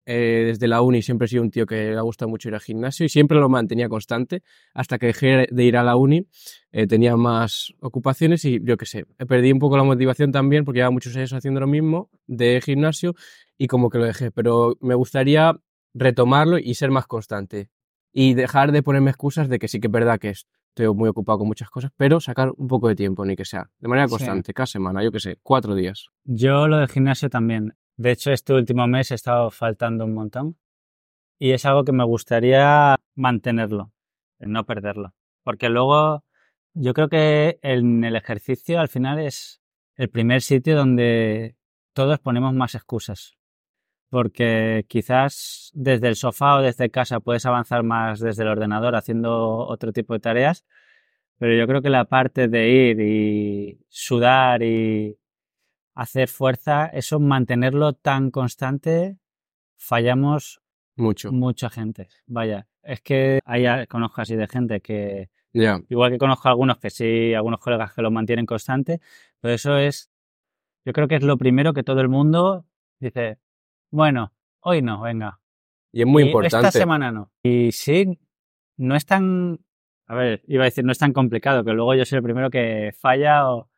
eh, 0.06 0.44
desde 0.46 0.66
la 0.68 0.82
uni, 0.82 1.02
siempre 1.02 1.26
he 1.26 1.28
sido 1.28 1.42
un 1.42 1.50
tío 1.50 1.66
que 1.66 1.90
le 1.92 2.00
gusta 2.00 2.26
mucho 2.26 2.48
ir 2.48 2.54
al 2.54 2.60
gimnasio 2.60 3.06
y 3.06 3.08
siempre 3.08 3.38
lo 3.38 3.48
mantenía 3.48 3.88
constante, 3.88 4.42
hasta 4.74 4.98
que 4.98 5.06
dejé 5.06 5.46
de 5.50 5.64
ir 5.64 5.76
a 5.76 5.82
la 5.82 5.96
uni, 5.96 6.26
eh, 6.72 6.86
tenía 6.86 7.16
más 7.16 7.72
ocupaciones 7.80 8.44
y 8.44 8.60
yo 8.62 8.76
qué 8.76 8.86
sé, 8.86 9.04
perdido 9.28 9.54
un 9.54 9.60
poco 9.60 9.76
la 9.76 9.84
motivación 9.84 10.32
también 10.32 10.64
porque 10.64 10.78
llevaba 10.78 10.92
muchos 10.92 11.14
años 11.16 11.32
haciendo 11.32 11.60
lo 11.60 11.66
mismo 11.66 12.10
de 12.26 12.60
gimnasio 12.64 13.14
y 13.58 13.66
como 13.66 13.90
que 13.90 13.98
lo 13.98 14.04
dejé, 14.04 14.30
pero 14.30 14.76
me 14.80 14.94
gustaría 14.94 15.56
retomarlo 15.94 16.58
y 16.58 16.74
ser 16.74 16.90
más 16.90 17.06
constante 17.06 17.68
y 18.12 18.34
dejar 18.34 18.72
de 18.72 18.82
ponerme 18.82 19.10
excusas 19.10 19.48
de 19.48 19.58
que 19.58 19.68
sí 19.68 19.80
que 19.80 19.86
es 19.88 19.92
verdad 19.92 20.18
que 20.18 20.30
estoy 20.30 20.92
muy 20.94 21.08
ocupado 21.08 21.38
con 21.38 21.48
muchas 21.48 21.68
cosas, 21.70 21.90
pero 21.96 22.20
sacar 22.20 22.50
un 22.56 22.68
poco 22.68 22.88
de 22.88 22.94
tiempo, 22.96 23.24
ni 23.24 23.36
que 23.36 23.44
sea, 23.44 23.68
de 23.78 23.88
manera 23.88 24.06
Sí. 24.08 24.12
constante, 24.12 24.54
cada 24.54 24.66
semana, 24.66 25.02
yo 25.02 25.12
que 25.12 25.20
sé, 25.20 25.38
cuatro 25.42 25.74
días. 25.74 26.06
Yo 26.24 26.68
lo 26.68 26.78
del 26.78 26.88
gimnasio 26.88 27.28
también. 27.28 27.74
De 27.96 28.12
hecho, 28.12 28.32
este 28.32 28.54
último 28.54 28.86
mes 28.86 29.10
he 29.10 29.14
estado 29.14 29.50
faltando 29.50 30.04
un 30.04 30.14
montón. 30.14 30.56
Y 31.38 31.52
es 31.52 31.64
algo 31.64 31.84
que 31.84 31.92
me 31.92 32.04
gustaría 32.04 32.96
mantenerlo, 33.14 33.92
no 34.38 34.66
perderlo. 34.66 35.14
Porque 35.42 35.68
luego 35.70 36.24
yo 36.74 36.94
creo 36.94 37.08
que 37.08 37.58
en 37.62 38.04
el 38.04 38.16
ejercicio 38.16 38.80
al 38.80 38.88
final 38.88 39.18
es 39.18 39.60
el 39.96 40.10
primer 40.10 40.42
sitio 40.42 40.76
donde 40.76 41.56
todos 41.94 42.18
ponemos 42.20 42.54
más 42.54 42.74
excusas. 42.74 43.36
Porque 44.10 44.84
quizás 44.88 45.70
desde 45.74 46.08
el 46.08 46.16
sofá 46.16 46.56
o 46.56 46.62
desde 46.62 46.90
casa 46.90 47.20
puedes 47.20 47.46
avanzar 47.46 47.84
más 47.84 48.20
desde 48.20 48.42
el 48.42 48.48
ordenador 48.48 48.96
haciendo 48.96 49.58
otro 49.66 49.92
tipo 49.92 50.14
de 50.14 50.20
tareas. 50.20 50.64
Pero 51.38 51.54
yo 51.54 51.66
creo 51.66 51.82
que 51.82 51.90
la 51.90 52.04
parte 52.04 52.48
de 52.48 52.68
ir 52.68 53.00
y 53.00 53.80
sudar 53.88 54.62
y 54.62 55.19
hacer 55.94 56.28
fuerza, 56.28 56.86
eso 56.86 57.18
mantenerlo 57.20 57.92
tan 57.94 58.30
constante, 58.30 59.18
fallamos 59.76 60.60
Mucho. 60.96 61.32
mucha 61.32 61.70
gente. 61.70 62.08
Vaya, 62.26 62.66
es 62.82 63.00
que 63.00 63.40
hay, 63.44 63.86
conozco 63.86 64.20
así 64.20 64.36
de 64.36 64.46
gente 64.46 64.80
que, 64.80 65.30
Ya. 65.52 65.80
igual 65.88 66.10
que 66.12 66.18
conozco 66.18 66.48
algunos 66.48 66.78
que 66.78 66.90
sí, 66.90 67.34
algunos 67.34 67.60
colegas 67.60 67.92
que 67.94 68.02
lo 68.02 68.10
mantienen 68.10 68.46
constante, 68.46 69.00
pero 69.40 69.54
eso 69.54 69.76
es, 69.76 70.10
yo 70.84 70.92
creo 70.92 71.08
que 71.08 71.16
es 71.16 71.22
lo 71.22 71.36
primero 71.38 71.72
que 71.72 71.82
todo 71.82 72.00
el 72.00 72.08
mundo 72.08 72.66
dice, 72.98 73.38
bueno, 73.90 74.32
hoy 74.60 74.82
no, 74.82 75.00
venga. 75.02 75.40
Y 75.92 76.02
es 76.02 76.06
muy 76.06 76.22
Y 76.22 76.26
importante. 76.26 76.66
Esta 76.68 76.78
semana 76.78 77.10
no. 77.10 77.32
Y 77.42 77.72
sí, 77.72 78.18
no 78.76 78.94
es 78.94 79.04
tan, 79.04 79.58
a 80.06 80.14
ver, 80.14 80.42
iba 80.46 80.62
a 80.62 80.66
decir, 80.66 80.84
no 80.84 80.92
es 80.92 80.98
tan 80.98 81.12
complicado, 81.12 81.64
que 81.64 81.72
luego 81.72 81.94
yo 81.94 82.04
soy 82.04 82.18
el 82.18 82.22
primero 82.22 82.48
que 82.50 82.92
falla 82.98 83.50
o... 83.50 83.68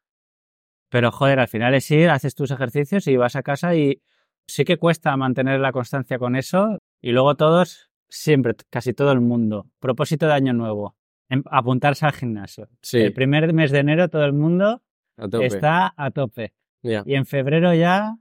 Pero 0.92 1.10
joder, 1.10 1.40
al 1.40 1.48
final 1.48 1.72
es 1.72 1.90
ir, 1.90 2.10
haces 2.10 2.34
tus 2.34 2.50
ejercicios 2.50 3.06
y 3.06 3.16
vas 3.16 3.34
a 3.34 3.42
casa 3.42 3.74
y 3.74 4.02
sí 4.46 4.62
que 4.66 4.76
cuesta 4.76 5.16
mantener 5.16 5.58
la 5.58 5.72
constancia 5.72 6.18
con 6.18 6.36
eso. 6.36 6.76
Y 7.00 7.12
luego 7.12 7.34
todos, 7.34 7.90
siempre, 8.10 8.54
casi 8.68 8.92
todo 8.92 9.10
el 9.10 9.22
mundo, 9.22 9.70
propósito 9.80 10.26
de 10.26 10.34
año 10.34 10.52
nuevo, 10.52 10.94
em- 11.30 11.44
apuntarse 11.50 12.04
al 12.04 12.12
gimnasio. 12.12 12.68
Sí, 12.82 12.98
El 12.98 13.14
primer 13.14 13.50
mes 13.54 13.70
de 13.70 13.78
enero 13.78 14.10
todo 14.10 14.26
el 14.26 14.34
mundo 14.34 14.82
a 15.16 15.28
está 15.46 15.94
a 15.96 16.10
tope. 16.10 16.52
Ya. 16.82 17.02
Y 17.06 17.14
en 17.14 17.24
febrero 17.24 17.72
ya 17.72 18.18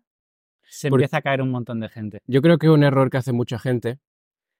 se 0.62 0.88
empieza 0.88 1.18
a 1.18 1.22
caer 1.22 1.42
un 1.42 1.52
montón 1.52 1.82
de 1.82 1.90
gente. 1.90 2.20
Yo 2.26 2.42
creo 2.42 2.58
que 2.58 2.70
un 2.70 2.86
error 2.86 3.10
que 3.10 3.18
hace 3.18 3.34
mucha 3.34 3.60
gente 3.60 4.00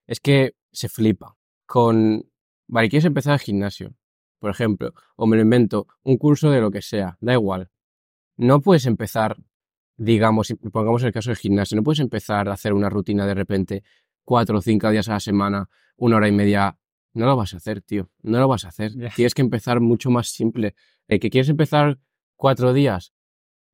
es 0.06 0.20
que 0.20 0.54
se 0.70 0.90
flipa 0.90 1.38
con, 1.64 2.30
vale, 2.68 2.90
quieres 2.90 3.06
empezar 3.06 3.32
el 3.32 3.40
gimnasio, 3.40 3.94
por 4.38 4.50
ejemplo, 4.50 4.92
o 5.16 5.26
me 5.26 5.36
lo 5.36 5.42
invento, 5.42 5.86
un 6.02 6.18
curso 6.18 6.50
de 6.50 6.60
lo 6.60 6.70
que 6.70 6.82
sea, 6.82 7.16
da 7.22 7.32
igual. 7.32 7.70
No 8.42 8.60
puedes 8.60 8.86
empezar, 8.86 9.36
digamos, 9.96 10.52
pongamos 10.72 11.04
el 11.04 11.12
caso 11.12 11.30
del 11.30 11.36
gimnasio, 11.36 11.76
no 11.76 11.84
puedes 11.84 12.00
empezar 12.00 12.48
a 12.48 12.52
hacer 12.54 12.72
una 12.72 12.90
rutina 12.90 13.24
de 13.24 13.34
repente 13.34 13.84
cuatro 14.24 14.58
o 14.58 14.60
cinco 14.60 14.90
días 14.90 15.08
a 15.08 15.12
la 15.12 15.20
semana, 15.20 15.68
una 15.96 16.16
hora 16.16 16.26
y 16.28 16.32
media. 16.32 16.76
No 17.14 17.26
lo 17.26 17.36
vas 17.36 17.54
a 17.54 17.58
hacer, 17.58 17.82
tío. 17.82 18.10
No 18.22 18.40
lo 18.40 18.48
vas 18.48 18.64
a 18.64 18.68
hacer. 18.68 18.92
Tienes 19.14 19.34
que 19.34 19.42
empezar 19.42 19.80
mucho 19.80 20.10
más 20.10 20.28
simple. 20.30 20.74
El 21.06 21.20
que 21.20 21.30
quieres 21.30 21.50
empezar 21.50 21.98
cuatro 22.36 22.72
días, 22.72 23.12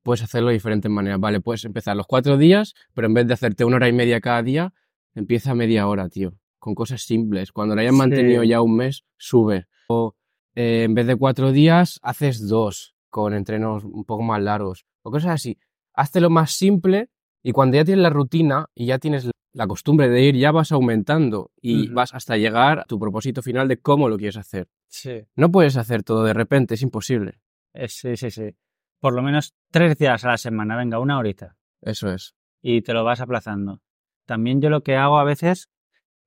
puedes 0.02 0.22
hacerlo 0.22 0.48
de 0.48 0.54
diferentes 0.54 0.90
maneras. 0.90 1.18
Vale, 1.18 1.40
puedes 1.40 1.64
empezar 1.64 1.96
los 1.96 2.07
cuatro 2.07 2.37
días, 2.37 2.74
pero 2.92 3.07
en 3.07 3.14
vez 3.14 3.26
de 3.26 3.33
hacerte 3.35 3.64
una 3.64 3.76
hora 3.76 3.88
y 3.88 3.92
media 3.94 4.20
cada 4.20 4.42
día, 4.42 4.74
empieza 5.14 5.54
media 5.54 5.87
hora, 5.88 6.11
tío. 6.11 6.35
Con 6.59 6.74
cosas 6.74 7.02
simples. 7.02 7.52
Cuando 7.52 7.74
lo 7.74 7.81
hayas 7.81 7.94
Sí. 7.94 7.98
mantenido 7.98 8.42
ya 8.44 8.61
un 8.61 8.76
mes, 8.76 9.04
sube. 9.16 9.66
O 9.88 10.14
eh, 10.54 10.83
en 10.83 10.92
vez 10.94 11.07
de 11.07 11.16
cuatro 11.16 11.52
días, 11.52 12.00
haces 12.02 12.48
dos, 12.48 12.96
con 13.11 13.35
entrenos 13.35 13.85
un 13.85 14.05
poco 14.05 14.23
más 14.23 14.42
largos. 14.42 14.87
O 15.03 15.11
cosas 15.11 15.33
así. 15.33 15.59
Hazte 15.94 16.21
más 16.29 16.53
simple 16.53 17.11
y 17.42 17.53
cuando 17.53 17.77
ya 17.77 17.85
tienes 17.85 18.03
la 18.03 18.11
rutina 18.11 18.66
y 18.75 18.87
ya 18.87 18.99
tienes 18.99 19.31
la 19.53 19.66
costumbre 19.66 20.09
de 20.09 20.23
ir, 20.23 20.37
ya 20.37 20.53
vas 20.53 20.71
aumentando 20.73 21.51
y 21.61 21.88
vas 21.88 22.14
hasta 22.14 22.37
llegar 22.37 22.81
a 22.81 22.85
tu 22.85 22.99
propósito 22.99 23.42
final 23.42 23.66
de 23.66 23.81
cómo 23.81 24.09
lo 24.09 24.16
quieres 24.16 24.37
hacer. 24.37 24.68
Sí. 24.87 25.27
No 25.35 25.51
puedes 25.51 25.77
hacer 25.77 26.03
todo 26.03 26.25
de 26.25 26.35
repente, 26.35 26.75
es 26.75 26.83
imposible. 26.83 27.40
Eh, 27.75 27.88
Sí, 27.88 28.16
sí, 28.16 28.31
sí. 28.31 28.55
Por 29.01 29.14
lo 29.14 29.23
menos 29.23 29.55
tres 29.71 29.97
días 29.99 30.25
a 30.25 30.29
la 30.29 30.38
semana, 30.38 30.77
venga, 30.77 30.99
una 30.99 31.18
horita. 31.18 31.57
Eso 31.81 32.11
es. 32.12 32.35
Y 32.61 32.83
te 32.83 32.92
lo 32.92 33.05
vas 33.05 33.21
aplazando. 33.21 33.81
También 34.27 34.61
yo 34.61 34.71
lo 34.71 34.83
que 34.83 34.97
hago 34.97 35.18
a 35.18 35.25
veces 35.25 35.71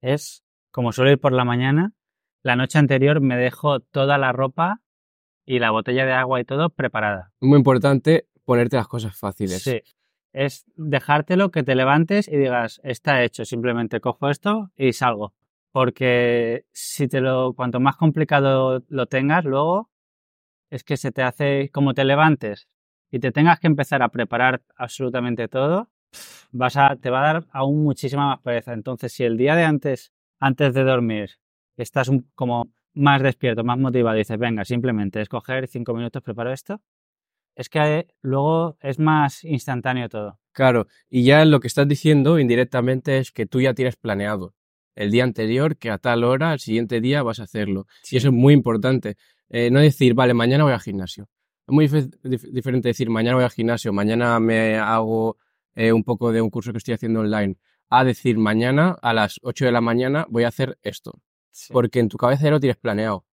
es, 0.02 0.44
como 0.72 0.92
suelo 0.92 1.12
ir 1.12 1.20
por 1.20 1.34
la 1.34 1.46
mañana, 1.46 1.94
la 2.44 2.56
noche 2.56 2.80
anterior 2.80 3.22
me 3.22 3.38
dejo 3.38 3.82
toda 3.82 4.18
la 4.18 4.32
ropa 4.32 4.82
y 5.46 5.60
la 5.60 5.72
botella 5.72 6.06
de 6.06 6.14
agua 6.14 6.40
y 6.40 6.46
todo 6.46 6.70
preparada. 6.70 7.32
Muy 7.40 7.58
importante 7.58 8.28
ponerte 8.46 8.76
las 8.78 8.88
cosas 8.88 9.16
fáciles. 9.18 9.62
Sí. 9.62 9.82
Es 10.34 10.64
dejártelo, 10.76 11.52
que 11.52 11.64
te 11.64 11.76
levantes 11.76 12.28
y 12.30 12.38
digas, 12.38 12.80
está 12.84 13.24
hecho, 13.24 13.44
simplemente 13.44 14.00
cojo 14.00 14.30
esto 14.30 14.72
y 14.78 14.94
salgo. 14.94 15.34
Porque 15.74 16.66
si 16.72 17.08
te 17.08 17.22
lo, 17.22 17.54
cuanto 17.54 17.80
más 17.80 17.98
complicado 17.98 18.84
lo 18.88 19.06
tengas 19.08 19.44
luego, 19.46 19.90
es 20.70 20.84
que 20.84 20.96
se 20.98 21.12
te 21.12 21.22
hace, 21.22 21.70
como 21.74 21.94
te 21.94 22.06
levantes 22.06 22.68
y 23.12 23.20
te 23.20 23.32
tengas 23.32 23.60
que 23.60 23.68
empezar 23.68 24.02
a 24.04 24.10
preparar 24.10 24.62
absolutamente 24.78 25.48
todo, 25.50 25.90
vas 26.52 26.78
a, 26.78 26.96
te 26.96 27.10
va 27.10 27.20
a 27.30 27.34
dar 27.34 27.46
aún 27.52 27.84
muchísima 27.84 28.28
más 28.28 28.40
pereza. 28.42 28.74
Entonces, 28.74 29.12
si 29.12 29.24
el 29.24 29.38
día 29.38 29.56
de 29.56 29.64
antes, 29.64 30.14
antes 30.40 30.74
de 30.74 30.84
dormir, 30.84 31.32
estás 31.78 32.08
un- 32.08 32.30
como 32.36 32.70
más 32.94 33.22
despierto, 33.22 33.64
más 33.64 33.78
motivado, 33.78 34.18
dices, 34.18 34.38
venga, 34.38 34.66
simplemente 34.66 35.22
escoger 35.22 35.68
cinco 35.68 35.94
minutos, 35.94 36.22
preparo 36.22 36.52
esto, 36.52 36.82
es 37.56 37.70
que 37.70 37.80
eh, 37.80 38.08
luego 38.22 38.78
es 38.82 39.00
más 39.00 39.44
instantáneo 39.44 40.10
todo. 40.10 40.40
Claro, 40.54 40.88
y 41.10 41.24
ya 41.24 41.46
lo 41.46 41.60
que 41.60 41.68
estás 41.68 41.88
diciendo 41.88 42.40
indirectamente 42.40 43.18
es 43.18 43.32
que 43.32 43.46
tú 43.46 43.62
ya 43.62 43.74
tienes 43.74 43.96
planeado 43.96 44.54
el 44.96 45.12
día 45.12 45.24
anterior 45.24 45.78
que 45.78 45.90
a 45.90 45.98
tal 45.98 46.24
hora, 46.26 46.52
al 46.52 46.60
siguiente 46.60 47.00
día 47.00 47.24
vas 47.24 47.40
a 47.40 47.44
hacerlo. 47.44 47.88
Y 48.10 48.18
eso 48.18 48.28
es 48.28 48.34
muy 48.34 48.54
importante. 48.54 49.16
Eh, 49.50 49.72
no 49.72 49.80
decir, 49.80 50.14
vale, 50.14 50.34
mañana 50.34 50.66
voy 50.66 50.74
al 50.74 50.82
gimnasio. 50.82 51.30
Es 51.68 51.74
muy 51.74 51.88
dif- 51.88 52.12
dif- 52.24 52.52
diferente 52.52 52.90
decir, 52.90 53.10
mañana 53.10 53.36
voy 53.36 53.46
al 53.46 53.52
gimnasio, 53.52 53.94
mañana 53.94 54.38
me 54.42 54.78
hago 54.78 55.38
eh, 55.76 55.94
un 55.94 56.04
poco 56.04 56.32
de 56.34 56.42
un 56.42 56.50
curso 56.50 56.72
que 56.74 56.80
estoy 56.80 56.94
haciendo 56.94 57.22
online, 57.22 57.56
a 57.90 58.04
decir, 58.04 58.38
mañana 58.38 58.98
a 59.02 59.14
las 59.14 59.40
8 59.44 59.64
de 59.66 59.72
la 59.72 59.80
mañana 59.82 60.26
voy 60.30 60.44
a 60.44 60.50
hacer 60.50 60.78
esto. 60.84 61.14
Porque 61.72 62.00
en 62.00 62.10
tu 62.10 62.18
cabeza 62.18 62.44
ya 62.44 62.52
lo 62.52 62.60
tienes 62.60 62.78
planeado. 62.78 63.26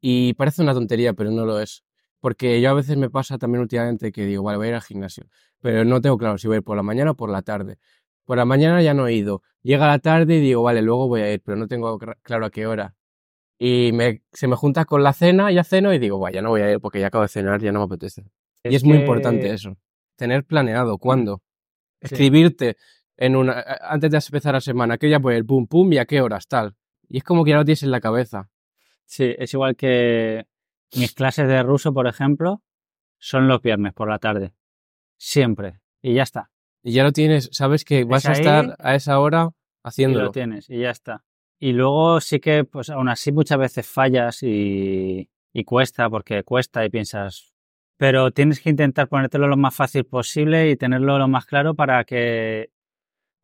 Y 0.00 0.34
parece 0.34 0.62
una 0.62 0.74
tontería, 0.74 1.12
pero 1.12 1.30
no 1.30 1.44
lo 1.44 1.60
es. 1.60 1.84
Porque 2.20 2.60
yo 2.60 2.70
a 2.70 2.74
veces 2.74 2.96
me 2.96 3.10
pasa 3.10 3.38
también 3.38 3.62
últimamente 3.62 4.10
que 4.12 4.24
digo, 4.24 4.42
vale, 4.42 4.58
voy 4.58 4.66
a 4.66 4.70
ir 4.70 4.74
al 4.74 4.82
gimnasio. 4.82 5.26
Pero 5.60 5.84
no 5.84 6.00
tengo 6.00 6.18
claro 6.18 6.38
si 6.38 6.46
voy 6.46 6.56
a 6.56 6.58
ir 6.58 6.64
por 6.64 6.76
la 6.76 6.82
mañana 6.82 7.12
o 7.12 7.14
por 7.14 7.30
la 7.30 7.42
tarde. 7.42 7.78
Por 8.24 8.36
la 8.36 8.44
mañana 8.44 8.82
ya 8.82 8.94
no 8.94 9.06
he 9.06 9.14
ido. 9.14 9.42
Llega 9.62 9.86
la 9.86 9.98
tarde 9.98 10.36
y 10.36 10.40
digo, 10.40 10.62
vale, 10.62 10.82
luego 10.82 11.08
voy 11.08 11.22
a 11.22 11.32
ir, 11.32 11.40
pero 11.42 11.56
no 11.56 11.66
tengo 11.66 11.98
claro 12.22 12.46
a 12.46 12.50
qué 12.50 12.66
hora. 12.66 12.94
Y 13.58 13.90
me, 13.92 14.22
se 14.32 14.46
me 14.46 14.54
junta 14.54 14.84
con 14.84 15.02
la 15.02 15.12
cena, 15.12 15.50
ya 15.50 15.64
ceno 15.64 15.92
y 15.92 15.98
digo, 15.98 16.18
vaya, 16.18 16.42
no 16.42 16.50
voy 16.50 16.60
a 16.60 16.70
ir 16.70 16.80
porque 16.80 17.00
ya 17.00 17.08
acabo 17.08 17.22
de 17.22 17.28
cenar, 17.28 17.60
ya 17.60 17.72
no 17.72 17.80
me 17.80 17.86
apetece. 17.86 18.24
y 18.62 18.74
es 18.74 18.84
muy 18.84 18.98
importante 18.98 19.50
eso. 19.50 19.76
Tener 20.16 20.44
planeado 20.44 20.98
cuándo. 20.98 21.42
Sí. 22.00 22.14
Escribirte 22.14 22.76
en 23.16 23.34
una, 23.34 23.64
antes 23.80 24.10
de 24.10 24.18
empezar 24.18 24.54
la 24.54 24.60
semana, 24.60 24.96
que 24.96 25.10
ya 25.10 25.18
voy 25.18 25.34
a 25.34 25.38
ir, 25.38 25.46
pum, 25.46 25.66
pum, 25.66 25.92
y 25.92 25.98
a 25.98 26.06
qué 26.06 26.20
horas, 26.20 26.46
tal. 26.46 26.76
Y 27.08 27.18
es 27.18 27.24
como 27.24 27.44
que 27.44 27.50
ya 27.50 27.56
lo 27.56 27.64
tienes 27.64 27.82
en 27.82 27.90
la 27.90 28.00
cabeza. 28.00 28.50
Sí, 29.04 29.34
es 29.38 29.54
igual 29.54 29.76
que 29.76 30.46
mis 30.94 31.14
clases 31.14 31.48
de 31.48 31.62
ruso, 31.62 31.92
por 31.92 32.06
ejemplo, 32.06 32.62
son 33.18 33.48
los 33.48 33.62
viernes 33.62 33.94
por 33.94 34.08
la 34.08 34.18
tarde. 34.18 34.52
Siempre. 35.16 35.80
Y 36.02 36.14
ya 36.14 36.22
está. 36.22 36.50
Y 36.82 36.92
ya 36.92 37.04
lo 37.04 37.12
tienes, 37.12 37.48
sabes 37.52 37.84
que 37.84 38.04
vas 38.04 38.26
a 38.26 38.32
estar 38.32 38.76
a 38.78 38.94
esa 38.94 39.18
hora 39.18 39.50
y 39.52 39.88
haciéndolo. 39.88 40.26
lo 40.26 40.30
tienes 40.30 40.70
y 40.70 40.78
ya 40.80 40.90
está. 40.90 41.24
Y 41.58 41.72
luego 41.72 42.20
sí 42.20 42.38
que, 42.38 42.64
pues 42.64 42.88
aún 42.90 43.08
así 43.08 43.32
muchas 43.32 43.58
veces 43.58 43.86
fallas 43.86 44.42
y, 44.42 45.28
y 45.52 45.64
cuesta, 45.64 46.08
porque 46.08 46.44
cuesta 46.44 46.84
y 46.84 46.90
piensas, 46.90 47.52
pero 47.96 48.30
tienes 48.30 48.60
que 48.60 48.70
intentar 48.70 49.08
ponértelo 49.08 49.48
lo 49.48 49.56
más 49.56 49.74
fácil 49.74 50.04
posible 50.04 50.70
y 50.70 50.76
tenerlo 50.76 51.18
lo 51.18 51.26
más 51.26 51.46
claro 51.46 51.74
para 51.74 52.04
que, 52.04 52.70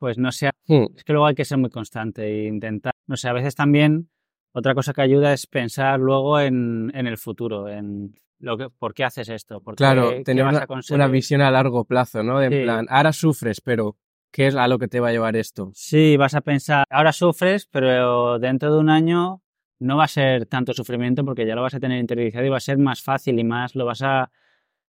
pues 0.05 0.19
no 0.19 0.31
sea, 0.33 0.51
Hmm, 0.67 0.85
es 0.95 1.03
que 1.03 1.15
luego 1.15 1.25
hay 1.25 1.35
que 1.35 1.47
ser 1.47 1.57
muy 1.57 1.71
constante 1.71 2.25
e 2.27 2.45
intentar, 2.47 2.93
no 3.07 3.17
sé, 3.17 3.27
a 3.27 3.33
veces 3.33 3.55
también 3.55 4.11
otra 4.53 4.75
cosa 4.75 4.93
que 4.93 5.01
ayuda 5.01 5.33
es 5.33 5.47
pensar 5.47 5.99
luego 5.99 6.39
en, 6.41 6.93
en 6.95 7.07
el 7.07 7.17
futuro, 7.17 7.71
en 7.71 8.15
lo 8.39 8.59
que, 8.59 8.69
por 8.69 8.93
qué 8.93 9.05
haces 9.05 9.31
esto, 9.31 9.63
por 9.63 9.77
Claro, 9.77 10.11
qué 10.11 10.23
tener 10.25 10.45
vas 10.45 10.57
una, 10.57 10.59
a 10.59 10.67
una 10.67 10.67
conseguir. 10.67 11.11
visión 11.11 11.41
a 11.41 11.51
largo 11.51 11.87
plazo, 11.87 12.23
¿no? 12.23 12.43
En 12.43 12.53
Sí. 12.53 12.63
plan, 12.65 12.85
ahora 12.91 13.15
sufres, 13.15 13.63
pero 13.63 13.97
¿qué 14.31 14.49
es 14.49 14.55
a 14.57 14.69
lo 14.69 14.79
que 14.79 14.89
te 14.89 15.01
va 15.01 15.09
a 15.09 15.13
llevar 15.13 15.37
esto? 15.37 15.71
Sí, 15.73 16.19
vas 16.19 16.35
a 16.35 16.43
pensar, 16.43 16.85
ahora 16.91 17.13
sufres, 17.15 17.65
pero 17.65 18.39
dentro 18.39 18.75
de 18.75 18.79
un 18.79 18.91
año 18.91 19.41
no 19.79 19.97
va 19.97 20.05
a 20.05 20.09
ser 20.09 20.45
tanto 20.45 20.75
sufrimiento 20.75 21.25
porque 21.25 21.47
ya 21.47 21.55
lo 21.55 21.63
vas 21.63 21.73
a 21.77 21.81
tener 21.81 21.99
interiorizado 21.99 22.45
y 22.45 22.51
va 22.51 22.59
a 22.59 22.61
ser 22.61 22.77
más 22.77 23.01
fácil 23.03 23.39
y 23.39 23.45
más 23.45 23.75
lo 23.75 23.87
vas 23.87 24.03
a 24.03 24.31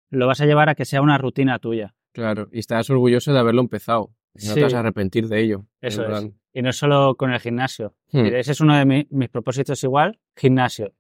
lo 0.10 0.28
vas 0.28 0.42
a 0.42 0.46
llevar 0.46 0.68
a 0.68 0.76
que 0.76 0.84
sea 0.84 1.02
una 1.02 1.18
rutina 1.18 1.58
tuya. 1.60 1.96
Claro, 2.12 2.50
y 2.52 2.60
estás 2.60 2.90
orgulloso 2.90 3.32
de 3.34 3.40
haberlo 3.40 3.62
empezado. 3.62 4.12
No 4.36 4.40
Sí. 4.42 4.54
te 4.56 4.64
vas 4.64 4.74
a 4.74 4.80
arrepentir 4.80 5.28
de 5.28 5.40
ello. 5.42 5.66
Eso 5.82 6.06
es. 6.08 6.30
Y 6.54 6.62
no 6.62 6.72
solo 6.74 7.16
con 7.16 7.32
el 7.34 7.40
gimnasio. 7.40 7.96
hmm, 8.12 8.26
Ese 8.26 8.52
es 8.52 8.62
uno 8.62 8.76
de 8.78 8.86
mi- 8.86 9.08
mis 9.10 9.30
propósitos 9.30 9.84
igual, 9.84 10.20
gimnasio. 10.36 10.94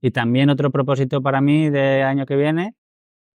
Y 0.00 0.10
también 0.10 0.50
otro 0.50 0.70
propósito 0.70 1.22
para 1.22 1.40
mí 1.40 1.70
de 1.70 2.02
año 2.02 2.26
que 2.26 2.36
viene 2.36 2.74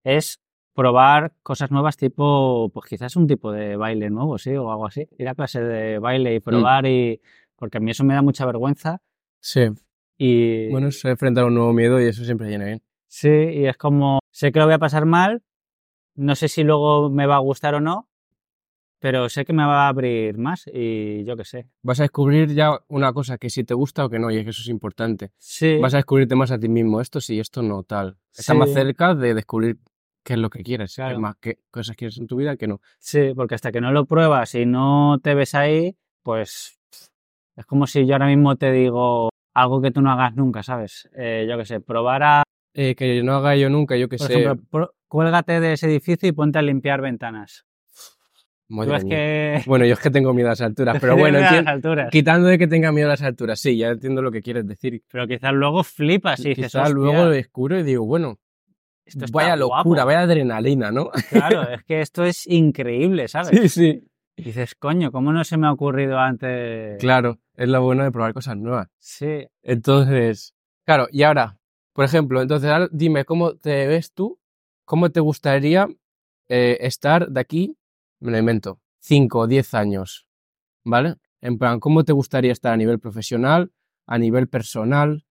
es 0.03 0.39
probar 0.73 1.33
cosas 1.43 1.71
nuevas 1.71 1.97
tipo, 1.97 2.69
pues 2.73 2.87
quizás 2.89 3.15
un 3.15 3.25
tipo 3.27 3.51
de 3.51 3.75
baile 3.77 4.09
nuevo, 4.11 4.37
sí, 4.37 4.51
o 4.55 4.69
algo 4.71 4.85
así. 4.85 5.07
Ir 5.17 5.27
a 5.27 5.33
clase 5.35 5.61
de 5.61 5.97
baile 5.99 6.35
y 6.35 6.39
probar 6.39 6.85
y... 6.85 7.19
Porque 7.55 7.77
a 7.77 7.81
mí 7.81 7.89
eso 7.91 8.03
me 8.03 8.13
da 8.13 8.21
mucha 8.21 8.45
vergüenza 8.45 9.01
Sí. 9.39 9.61
y... 10.17 10.69
Bueno, 10.69 10.89
es 10.89 11.03
enfrentar 11.05 11.45
un 11.45 11.55
nuevo 11.55 11.73
miedo 11.73 11.99
y 11.99 12.05
eso 12.05 12.23
siempre 12.23 12.47
viene 12.47 12.65
bien. 12.65 12.81
Sí, 13.07 13.29
y 13.29 13.65
es 13.65 13.77
como, 13.77 14.19
sé 14.31 14.51
que 14.51 14.59
lo 14.59 14.65
voy 14.65 14.75
a 14.75 14.79
pasar 14.79 15.05
mal, 15.05 15.41
no 16.15 16.35
sé 16.35 16.47
si 16.47 16.63
luego 16.63 17.09
me 17.09 17.25
va 17.25 17.35
a 17.37 17.39
gustar 17.39 17.73
o 17.75 17.79
no, 17.81 18.06
pero 18.99 19.29
sé 19.29 19.45
que 19.45 19.53
me 19.53 19.65
va 19.65 19.85
a 19.85 19.87
abrir 19.89 20.37
más 20.37 20.65
y 20.73 21.23
yo 21.25 21.35
qué 21.37 21.45
sé. 21.45 21.67
Vas 21.83 21.99
a 21.99 22.03
descubrir 22.03 22.53
ya 22.53 22.79
una 22.87 23.13
cosa 23.13 23.37
que 23.37 23.49
si 23.49 23.63
te 23.63 23.73
gusta 23.73 24.05
o 24.05 24.09
que 24.09 24.19
no, 24.19 24.31
y 24.31 24.37
es 24.37 24.43
que 24.43 24.49
eso 24.51 24.61
es 24.61 24.69
importante. 24.69 25.31
Sí, 25.37 25.77
Vas 25.79 25.93
a 25.93 25.97
descubrirte 25.97 26.35
más 26.35 26.51
a 26.51 26.59
ti 26.59 26.67
mismo, 26.69 26.99
esto 27.01 27.21
sí, 27.21 27.39
esto 27.39 27.61
no, 27.61 27.83
tal. 27.83 28.17
Estás 28.31 28.53
Sí. 28.55 28.57
más 28.59 28.71
cerca 28.73 29.13
de 29.15 29.33
descubrir 29.33 29.77
qué 30.23 30.33
es 30.33 30.39
lo 30.39 30.49
que 30.49 30.63
quieres, 30.63 30.95
Claro. 30.95 31.15
qué 31.15 31.21
más 31.21 31.35
qué 31.39 31.59
cosas 31.71 31.95
quieres 31.95 32.17
en 32.17 32.27
tu 32.27 32.35
vida 32.37 32.57
que 32.57 32.67
no. 32.67 32.81
sí, 32.99 33.31
porque 33.35 33.55
hasta 33.55 33.71
que 33.71 33.81
no 33.81 33.91
lo 33.91 34.05
pruebas 34.05 34.53
y 34.55 34.65
no 34.65 35.19
te 35.23 35.35
ves 35.35 35.55
ahí, 35.55 35.95
pues 36.23 36.77
es 37.55 37.65
como 37.65 37.87
si 37.87 38.05
yo 38.05 38.13
ahora 38.15 38.27
mismo 38.27 38.55
te 38.55 38.71
digo 38.71 39.29
algo 39.53 39.81
que 39.81 39.91
tú 39.91 40.01
no 40.01 40.11
hagas 40.11 40.35
nunca, 40.35 40.61
¿sabes? 40.63 41.09
Eh, 41.15 41.45
yo 41.49 41.57
qué 41.57 41.65
sé, 41.65 41.79
probar 41.79 42.23
a, 42.23 42.43
Eh, 42.73 42.93
que 42.95 43.23
no 43.23 43.33
haga 43.35 43.55
yo 43.55 43.69
nunca, 43.69 43.95
yo 43.97 44.07
que 44.09 44.17
por 44.17 44.27
sé. 44.27 44.41
ejemplo, 44.43 44.93
cuélgate 45.07 45.59
de 45.59 45.73
ese 45.73 45.87
edificio 45.87 46.27
y 46.29 46.31
ponte 46.33 46.59
a 46.59 46.61
limpiar 46.61 47.01
ventanas. 47.01 47.65
Que... 49.07 49.61
Bueno, 49.65 49.85
yo 49.85 49.93
es 49.93 49.99
que 49.99 50.09
tengo 50.11 50.33
miedo 50.33 50.49
a 50.49 50.51
las 50.51 50.61
alturas, 50.61 50.97
pero 50.99 51.15
bueno, 51.17 51.39
entiendo- 51.39 51.69
alturas. 51.71 52.09
quitando 52.11 52.47
de 52.47 52.57
que 52.57 52.67
tenga 52.67 52.91
miedo 52.91 53.07
a 53.07 53.11
las 53.11 53.21
alturas, 53.21 53.59
sí, 53.59 53.77
ya 53.77 53.89
entiendo 53.89 54.21
lo 54.21 54.31
que 54.31 54.41
quieres 54.41 54.67
decir. 54.67 55.01
Pero 55.11 55.27
quizás 55.27 55.53
luego 55.53 55.83
flipas 55.83 56.39
y 56.41 56.49
dices, 56.49 56.65
Quizás 56.65 56.81
"Hostia, 56.89 56.93
luego 56.95 57.25
lo 57.25 57.29
descubro 57.31 57.79
y 57.79 57.83
digo, 57.83 58.05
bueno, 58.05 58.39
esto 59.05 59.25
vaya 59.31 59.55
guapo". 59.55 59.89
locura, 59.89 60.03
vaya 60.03 60.21
adrenalina, 60.21 60.91
¿no? 60.91 61.09
Claro, 61.29 61.61
es 61.71 61.83
que 61.83 62.01
esto 62.01 62.25
es 62.25 62.45
increíble, 62.47 63.27
¿sabes? 63.27 63.49
Sí, 63.49 63.69
sí. 63.69 64.03
Y 64.35 64.43
dices, 64.43 64.75
coño, 64.75 65.11
¿cómo 65.11 65.31
no 65.33 65.43
se 65.43 65.57
me 65.57 65.65
ha 65.67 65.71
ocurrido 65.71 66.19
antes? 66.19 66.99
Claro, 66.99 67.39
es 67.55 67.69
lo 67.69 67.81
bueno 67.81 68.03
de 68.03 68.11
probar 68.11 68.33
cosas 68.33 68.55
nuevas. 68.57 68.87
Sí, 68.99 69.47
Entonces, 69.63 70.53
claro, 70.85 71.07
y 71.11 71.23
ahora, 71.23 71.57
por 71.93 72.03
ejemplo, 72.05 72.41
entonces 72.41 72.69
ahora 72.69 72.87
dime 72.91 73.23
cómo 73.25 73.55
te 73.55 73.87
ves 73.87 74.11
tú, 74.13 74.37
cómo 74.85 75.09
te 75.09 75.21
gustaría 75.21 75.87
eh, 76.49 76.77
estar 76.81 77.29
de 77.29 77.39
aquí, 77.39 77.77
me 78.19 78.31
lo 78.31 78.37
invento, 78.37 78.79
5 78.99 79.39
o 79.39 79.47
10 79.47 79.73
años, 79.73 80.27
¿vale? 80.83 81.15
En 81.41 81.57
plan, 81.57 81.79
¿cómo 81.79 82.03
te 82.03 82.13
gustaría 82.13 82.51
estar 82.51 82.73
a 82.73 82.77
nivel 82.77 82.99
profesional, 82.99 83.71
a 84.05 84.17
nivel 84.17 84.47
personal? 84.47 85.25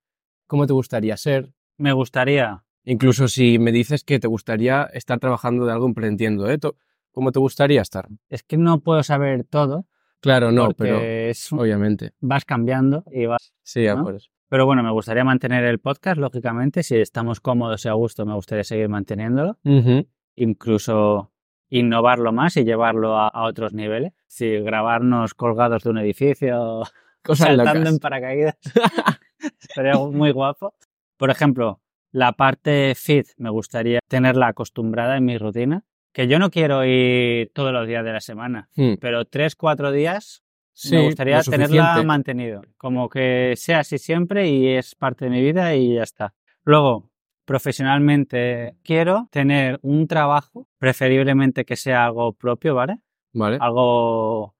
¿Cómo 0.46 0.66
te 0.66 0.72
gustaría 0.72 1.16
ser? 1.16 1.52
me 1.78 1.92
gustaría. 1.92 2.64
Incluso 2.84 3.28
si 3.28 3.58
me 3.58 3.72
dices 3.72 4.04
que 4.04 4.18
te 4.18 4.28
gustaría 4.28 4.84
estar 4.92 5.18
trabajando 5.18 5.66
de 5.66 5.72
algo 5.72 5.86
emprendiendo, 5.86 6.48
¿eh? 6.50 6.58
¿Cómo 7.10 7.32
te 7.32 7.38
gustaría 7.38 7.82
estar? 7.82 8.08
Es 8.28 8.42
que 8.42 8.56
no 8.56 8.80
puedo 8.80 9.02
saber 9.02 9.44
todo. 9.44 9.86
Claro, 10.20 10.52
no, 10.52 10.70
pero 10.70 11.00
es 11.00 11.52
obviamente. 11.52 12.12
vas 12.20 12.44
cambiando 12.44 13.04
y 13.10 13.26
vas. 13.26 13.52
Sí, 13.62 13.84
ya 13.84 13.94
¿no? 13.94 14.04
pues. 14.04 14.30
Pero 14.48 14.64
bueno, 14.64 14.82
me 14.82 14.92
gustaría 14.92 15.24
mantener 15.24 15.64
el 15.64 15.80
podcast, 15.80 16.18
lógicamente. 16.18 16.82
Si 16.82 16.96
estamos 16.96 17.40
cómodos 17.40 17.84
y 17.84 17.88
a 17.88 17.94
gusto, 17.94 18.24
me 18.24 18.34
gustaría 18.34 18.64
seguir 18.64 18.88
manteniéndolo. 18.88 19.58
Incluso 20.36 21.32
innovarlo 21.68 22.32
más 22.32 22.56
y 22.56 22.64
llevarlo 22.64 23.16
a, 23.18 23.28
a 23.28 23.44
otros 23.44 23.72
niveles. 23.72 24.12
Si 24.26 24.48
grabarnos 24.60 25.34
colgados 25.34 25.82
de 25.84 25.90
un 25.90 25.98
edificio, 25.98 26.82
Cosas 27.22 27.48
saltando 27.48 27.74
locas. 27.80 27.92
en 27.92 27.98
paracaídas. 27.98 28.56
Sería 29.58 29.94
muy 29.96 30.30
guapo. 30.32 30.74
Por 31.16 31.30
ejemplo, 31.30 31.80
la 32.12 32.32
parte 32.32 32.94
fit 32.94 33.26
me 33.36 33.50
gustaría 33.50 34.00
tenerla 34.08 34.48
acostumbrada 34.48 35.16
en 35.16 35.24
mi 35.24 35.38
rutina. 35.38 35.84
Que 36.12 36.28
yo 36.28 36.38
no 36.38 36.50
quiero 36.50 36.82
ir 36.84 37.50
todos 37.52 37.72
los 37.72 37.86
días 37.86 38.02
de 38.04 38.12
la 38.12 38.20
semana, 38.20 38.68
Hmm. 38.74 38.94
pero 39.00 39.24
tres, 39.26 39.54
cuatro 39.54 39.92
días 39.92 40.42
Sí, 40.72 40.94
me 40.94 41.04
gustaría 41.06 41.40
tenerla 41.42 42.02
mantenido. 42.02 42.60
Como 42.76 43.08
que 43.08 43.54
sea 43.56 43.78
así 43.80 43.96
siempre 43.98 44.48
y 44.48 44.68
es 44.68 44.94
parte 44.94 45.24
de 45.26 45.30
mi 45.30 45.40
vida 45.42 45.74
y 45.74 45.94
ya 45.94 46.02
está. 46.02 46.34
Luego, 46.64 47.10
profesionalmente 47.46 48.76
quiero 48.82 49.28
tener 49.30 49.78
un 49.82 50.06
trabajo, 50.06 50.68
preferiblemente 50.78 51.64
que 51.64 51.76
sea 51.76 52.04
algo 52.04 52.32
propio, 52.34 52.74
¿vale? 52.74 52.98
Vale. 53.32 53.58
algo, 53.60 54.54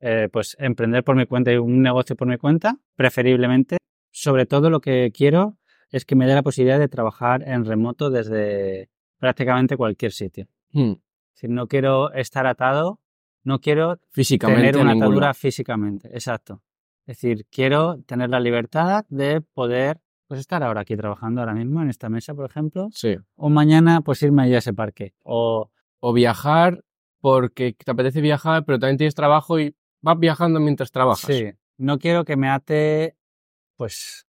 eh, 0.00 0.28
pues 0.30 0.54
emprender 0.58 1.02
por 1.02 1.16
mi 1.16 1.24
cuenta 1.24 1.50
y 1.50 1.56
un 1.56 1.80
negocio 1.82 2.14
por 2.14 2.28
mi 2.28 2.36
cuenta, 2.36 2.76
preferiblemente. 2.94 3.78
Sobre 4.10 4.44
todo 4.44 4.68
lo 4.68 4.80
que 4.80 5.10
quiero 5.14 5.56
es 5.90 6.04
que 6.04 6.14
me 6.14 6.26
dé 6.26 6.34
la 6.34 6.42
posibilidad 6.42 6.78
de 6.78 6.88
trabajar 6.88 7.42
en 7.48 7.64
remoto 7.64 8.10
desde 8.10 8.90
prácticamente 9.18 9.76
cualquier 9.76 10.12
sitio. 10.12 10.46
Hmm. 10.72 10.94
Si 11.32 11.48
no 11.48 11.66
quiero 11.68 12.12
estar 12.12 12.46
atado, 12.46 13.00
no 13.44 13.60
quiero 13.60 13.98
Físicamente. 14.10 14.60
tener 14.60 14.76
en 14.76 14.82
una 14.82 14.92
atadura 14.92 15.32
físicamente, 15.32 16.08
exacto. 16.08 16.62
Es 17.06 17.20
decir, 17.20 17.46
quiero 17.50 18.02
tener 18.02 18.28
la 18.28 18.40
libertad 18.40 19.06
de 19.08 19.40
poder 19.40 20.00
pues 20.28 20.38
estar 20.40 20.62
ahora 20.62 20.82
aquí 20.82 20.96
trabajando 20.96 21.40
ahora 21.40 21.54
mismo 21.54 21.82
en 21.82 21.88
esta 21.90 22.08
mesa, 22.08 22.34
por 22.34 22.44
ejemplo, 22.48 22.88
Sí. 22.92 23.16
o 23.36 23.48
mañana 23.48 24.02
pues 24.02 24.22
irme 24.22 24.42
allí 24.42 24.54
a 24.54 24.58
ese 24.58 24.72
parque, 24.74 25.14
o 25.24 25.70
O 26.00 26.12
viajar 26.12 26.84
porque 27.20 27.72
te 27.72 27.90
apetece 27.90 28.20
viajar, 28.20 28.64
pero 28.64 28.78
también 28.78 28.98
tienes 28.98 29.16
trabajo 29.16 29.58
y 29.58 29.74
vas 30.00 30.16
viajando 30.18 30.60
mientras 30.60 30.92
trabajas. 30.92 31.26
Sí, 31.34 31.50
no 31.76 31.98
quiero 31.98 32.24
que 32.24 32.36
me 32.36 32.48
ate, 32.48 33.16
pues 33.76 34.26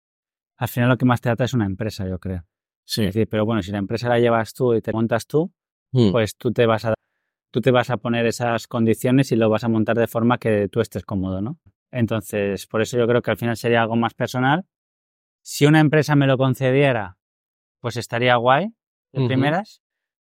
al 0.57 0.67
final 0.67 0.89
lo 0.89 0.97
que 0.97 1.05
más 1.05 1.21
te 1.21 1.29
ata 1.29 1.43
es 1.43 1.53
una 1.53 1.65
empresa, 1.67 2.07
yo 2.07 2.17
creo. 2.17 2.43
Sí. 2.85 3.01
Es 3.03 3.13
decir, 3.13 3.27
pero 3.29 3.45
bueno, 3.45 3.61
si 3.61 3.71
la 3.71 3.77
empresa 3.77 4.09
la 4.09 4.17
llevas 4.19 4.53
tú 4.55 4.73
y 4.73 4.81
te 4.81 4.91
montas 4.93 5.27
tú, 5.27 5.51
Hmm. 5.91 6.11
pues 6.11 6.35
tú 6.37 6.51
te 6.51 6.65
vas 6.65 6.85
a 6.85 6.93
tú 7.51 7.61
te 7.61 7.71
vas 7.71 7.89
a 7.89 7.97
poner 7.97 8.25
esas 8.27 8.67
condiciones 8.67 9.31
y 9.31 9.35
lo 9.35 9.49
vas 9.49 9.63
a 9.63 9.67
montar 9.69 9.97
de 9.97 10.05
forma 10.07 10.37
que 10.37 10.69
tú 10.69 10.81
estés 10.81 11.03
cómodo, 11.03 11.41
¿no? 11.41 11.57
Entonces, 11.91 12.67
por 12.67 12.81
eso 12.81 12.97
yo 12.97 13.07
creo 13.07 13.21
que 13.23 13.31
al 13.31 13.37
final 13.37 13.57
sería 13.57 13.81
algo 13.81 13.95
más 13.95 14.13
personal. 14.13 14.65
Si 15.41 15.65
una 15.65 15.79
empresa 15.79 16.15
me 16.15 16.27
lo 16.27 16.37
concediera, 16.37 17.17
pues 17.79 17.97
estaría 17.97 18.35
guay 18.35 18.73
de 19.13 19.25
primeras, 19.25 19.81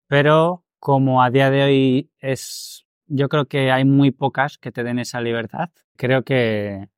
pero 0.07 0.65
como 0.79 1.21
a 1.23 1.29
día 1.29 1.49
de 1.49 1.63
hoy 1.63 2.11
es 2.19 2.85
yo 3.05 3.29
creo 3.29 3.45
que 3.45 3.71
hay 3.71 3.85
muy 3.85 4.11
pocas 4.11 4.57
que 4.57 4.71
te 4.71 4.83
den 4.83 4.97
esa 4.99 5.21
libertad. 5.21 5.69
Creo 5.97 6.23
que 6.23 6.89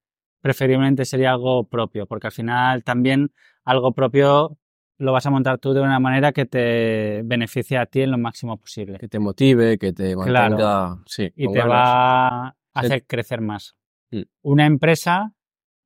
preferiblemente 0.42 1.04
sería 1.06 1.32
algo 1.32 1.68
propio, 1.68 2.06
porque 2.08 2.28
al 2.28 2.34
final 2.34 2.84
también 2.84 3.32
algo 3.64 3.94
propio 3.94 4.58
lo 4.98 5.12
vas 5.12 5.26
a 5.26 5.30
montar 5.32 5.58
tú 5.58 5.74
de 5.74 5.82
una 5.82 6.00
manera 6.00 6.32
que 6.32 6.46
te 6.46 7.22
beneficie 7.26 7.78
a 7.78 7.86
ti 7.86 8.02
en 8.04 8.12
lo 8.12 8.18
máximo 8.18 8.58
posible. 8.58 8.98
Que 8.98 9.10
te 9.10 9.20
motive, 9.20 9.78
que 9.78 9.92
te 9.92 10.14
Claro. 10.14 10.52
mantenga. 10.58 11.04
Sí. 11.06 11.32
Y 11.36 11.48
te 11.52 11.60
ganas. 11.60 11.70
va 11.74 12.48
a 12.48 12.52
Sí. 12.52 12.86
hacer 12.86 13.06
crecer 13.06 13.42
más. 13.42 13.76
Mm. 14.12 14.22
Una 14.44 14.66
empresa 14.66 15.34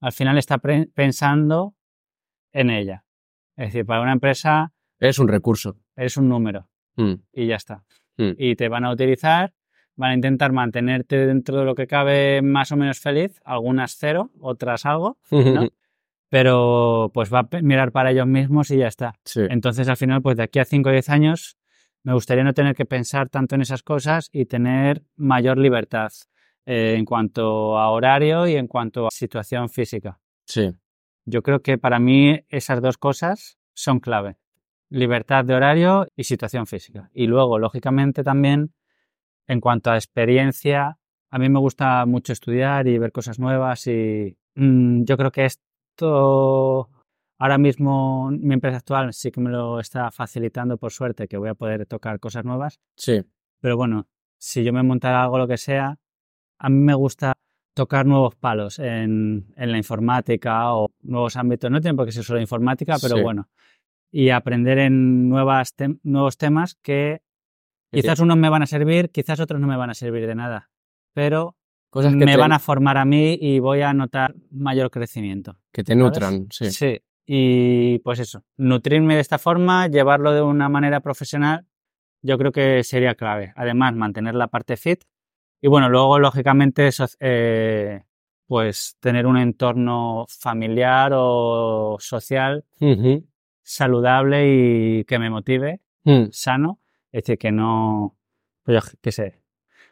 al 0.01 0.11
final 0.11 0.37
está 0.37 0.59
pensando 0.93 1.73
en 2.53 2.69
ella. 2.69 3.03
Es 3.55 3.67
decir, 3.67 3.85
para 3.85 4.01
una 4.01 4.13
empresa 4.13 4.71
Es 4.99 5.19
un 5.19 5.27
recurso. 5.27 5.75
es 5.95 6.17
un 6.17 6.29
número 6.29 6.67
Hmm. 6.95 7.15
y 7.31 7.47
ya 7.47 7.55
está. 7.55 7.83
Mm. 8.17 8.31
Y 8.37 8.55
te 8.55 8.67
van 8.67 8.83
a 8.83 8.91
utilizar, 8.91 9.53
van 9.95 10.11
a 10.11 10.13
intentar 10.15 10.51
mantenerte 10.51 11.25
dentro 11.25 11.57
de 11.59 11.65
lo 11.65 11.75
que 11.75 11.87
cabe 11.87 12.41
más 12.41 12.71
o 12.73 12.75
menos 12.77 12.99
feliz, 12.99 13.39
algunas 13.45 13.95
cero, 13.97 14.31
otras 14.41 14.85
algo, 14.85 15.17
¿no? 15.31 15.69
pero 16.29 17.09
pues 17.13 17.33
va 17.33 17.39
a 17.51 17.61
mirar 17.61 17.91
para 17.91 18.11
ellos 18.11 18.27
mismos 18.27 18.69
y 18.71 18.77
ya 18.77 18.87
está. 18.87 19.13
Sí. 19.25 19.41
Entonces 19.49 19.87
al 19.87 19.97
final, 19.97 20.21
pues 20.21 20.37
de 20.37 20.43
aquí 20.43 20.59
a 20.59 20.65
5 20.65 20.89
o 20.89 20.91
10 20.91 21.09
años, 21.09 21.57
me 22.03 22.13
gustaría 22.13 22.43
no 22.43 22.53
tener 22.53 22.75
que 22.75 22.85
pensar 22.85 23.29
tanto 23.29 23.55
en 23.55 23.61
esas 23.61 23.81
cosas 23.83 24.29
y 24.31 24.45
tener 24.45 25.03
mayor 25.15 25.57
libertad 25.57 26.09
eh, 26.65 26.95
en 26.97 27.05
cuanto 27.05 27.77
a 27.77 27.89
horario 27.89 28.47
y 28.47 28.55
en 28.55 28.67
cuanto 28.67 29.07
a 29.07 29.09
situación 29.11 29.69
física. 29.69 30.19
Sí. 30.45 30.71
Yo 31.29 31.43
creo 31.43 31.61
que 31.61 31.77
para 31.77 31.99
mí 31.99 32.39
esas 32.49 32.81
dos 32.81 32.97
cosas 32.97 33.59
son 33.73 33.99
clave. 33.99 34.37
Libertad 34.89 35.45
de 35.45 35.53
horario 35.53 36.07
y 36.15 36.23
situación 36.23 36.65
física. 36.65 37.11
Y 37.13 37.27
luego, 37.27 37.59
lógicamente, 37.59 38.23
también 38.23 38.73
en 39.47 39.61
cuanto 39.61 39.91
a 39.91 39.95
experiencia, 39.95 40.97
a 41.29 41.37
mí 41.37 41.47
me 41.49 41.59
gusta 41.59 42.05
mucho 42.07 42.33
estudiar 42.33 42.87
y 42.87 42.97
ver 42.97 43.11
cosas 43.11 43.37
nuevas 43.37 43.85
y 43.85 44.35
mm, 44.55 45.03
yo 45.03 45.17
creo 45.17 45.31
que 45.31 45.45
esto 45.45 46.89
ahora 47.37 47.57
mismo 47.57 48.31
mi 48.31 48.55
empresa 48.55 48.77
actual 48.77 49.13
sí 49.13 49.31
que 49.31 49.39
me 49.39 49.51
lo 49.51 49.79
está 49.79 50.11
facilitando 50.11 50.77
por 50.77 50.91
suerte 50.91 51.27
que 51.27 51.37
voy 51.37 51.49
a 51.49 51.55
poder 51.55 51.85
tocar 51.85 52.19
cosas 52.19 52.43
nuevas. 52.43 52.79
Sí. 52.95 53.21
Pero 53.59 53.77
bueno, 53.77 54.07
si 54.37 54.63
yo 54.63 54.73
me 54.73 54.81
montara 54.81 55.23
algo 55.23 55.37
lo 55.37 55.47
que 55.47 55.57
sea, 55.57 55.99
a 56.57 56.69
mí 56.69 56.77
me 56.77 56.95
gusta 56.95 57.33
tocar 57.79 58.05
nuevos 58.05 58.35
palos 58.35 58.77
en, 58.79 59.45
en 59.55 59.71
la 59.71 59.77
informática 59.77 60.73
o 60.73 60.89
nuevos 61.01 61.35
ámbitos. 61.37 61.71
No 61.71 61.79
tiene 61.79 61.95
por 61.95 62.05
qué 62.05 62.11
ser 62.11 62.23
solo 62.25 62.41
informática, 62.41 62.97
pero 63.01 63.15
Sí. 63.15 63.21
bueno. 63.21 63.47
Y 64.11 64.29
aprender 64.31 64.79
en 64.79 65.29
nuevas 65.29 65.75
tem- 65.77 65.99
nuevos 66.03 66.35
temas 66.37 66.75
que 66.81 67.21
Que 67.91 68.01
quizás 68.01 68.19
unos 68.19 68.37
me 68.37 68.49
van 68.49 68.63
a 68.63 68.65
servir, 68.67 69.09
quizás 69.11 69.39
otros 69.39 69.61
no 69.61 69.67
me 69.67 69.77
van 69.77 69.89
a 69.89 69.93
servir 69.93 70.27
de 70.27 70.35
nada. 70.35 70.69
Pero 71.13 71.55
Cosas 71.89 72.11
que 72.13 72.25
me 72.25 72.33
te, 72.33 72.37
van 72.37 72.51
a 72.51 72.59
formar 72.59 72.97
a 72.97 73.05
mí 73.05 73.37
y 73.39 73.59
voy 73.59 73.81
a 73.81 73.93
notar 73.93 74.35
mayor 74.51 74.91
crecimiento. 74.91 75.57
que 75.71 75.83
te 75.83 75.93
¿sabes? 75.93 76.03
nutran. 76.03 76.47
Sí. 76.51 76.69
Sí. 76.71 76.99
Y 77.25 77.99
pues 77.99 78.19
eso, 78.19 78.43
nutrirme 78.57 79.15
de 79.15 79.21
esta 79.21 79.37
forma, 79.37 79.87
llevarlo 79.87 80.31
de 80.33 80.41
una 80.41 80.67
manera 80.69 80.99
profesional, 80.99 81.65
yo 82.21 82.37
creo 82.37 82.51
que 82.51 82.83
sería 82.83 83.15
clave. 83.15 83.53
Además, 83.55 83.95
mantener 83.95 84.35
la 84.35 84.47
parte 84.47 84.75
fit. 84.75 85.03
Y 85.61 85.67
bueno, 85.67 85.89
luego, 85.89 86.19
lógicamente, 86.19 86.87
eso, 86.87 87.05
eh, 87.19 88.03
pues 88.47 88.95
tener 88.99 89.25
un 89.27 89.37
entorno 89.37 90.25
familiar 90.29 91.11
o 91.15 91.97
social 91.99 92.65
saludable 93.61 94.47
y 94.47 95.03
que 95.05 95.19
me 95.19 95.29
motive, 95.29 95.81
Mm. 96.03 96.25
sano. 96.31 96.79
Es 97.11 97.23
decir, 97.23 97.37
que 97.37 97.51
no, 97.51 98.17
pues 98.63 98.83
yo 98.83 98.97
qué 99.01 99.11
sé, 99.11 99.41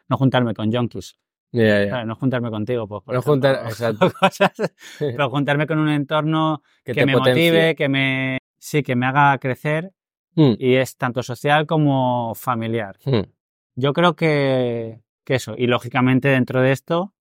no 0.08 0.16
juntarme 0.16 0.54
con 0.54 0.72
junkies. 0.72 1.18
No 1.52 2.14
juntarme 2.16 2.50
contigo, 2.50 2.86
pues. 2.86 3.02
por 3.04 3.14
No 3.14 3.20
ejemplo, 3.20 3.32
juntar- 3.34 3.66
exacto. 3.68 4.10
cosas, 4.18 4.52
pero 4.98 5.30
juntarme 5.30 5.66
con 5.66 5.78
un 5.78 5.88
entorno 5.90 6.62
que, 6.84 7.06
me 7.06 7.12
potencie. 7.14 7.50
motive, 7.52 7.74
que 7.76 7.88
me, 7.88 8.38
sí, 8.58 8.82
que 8.82 8.96
me 8.96 9.06
haga 9.06 9.38
crecer 9.38 9.92
Mm. 10.34 10.54
y 10.58 10.74
es 10.76 10.96
tanto 10.96 11.22
social 11.22 11.66
como 11.66 12.32
familiar. 12.36 12.96
Mm. 13.04 13.22
Yo 13.76 13.92
creo 13.92 14.14
que, 14.14 15.00
que 15.28 15.34
eso, 15.34 15.54
y 15.58 15.66
lógicamente 15.66 16.28
dentro 16.28 16.62
de 16.62 16.72
esto, 16.72 17.12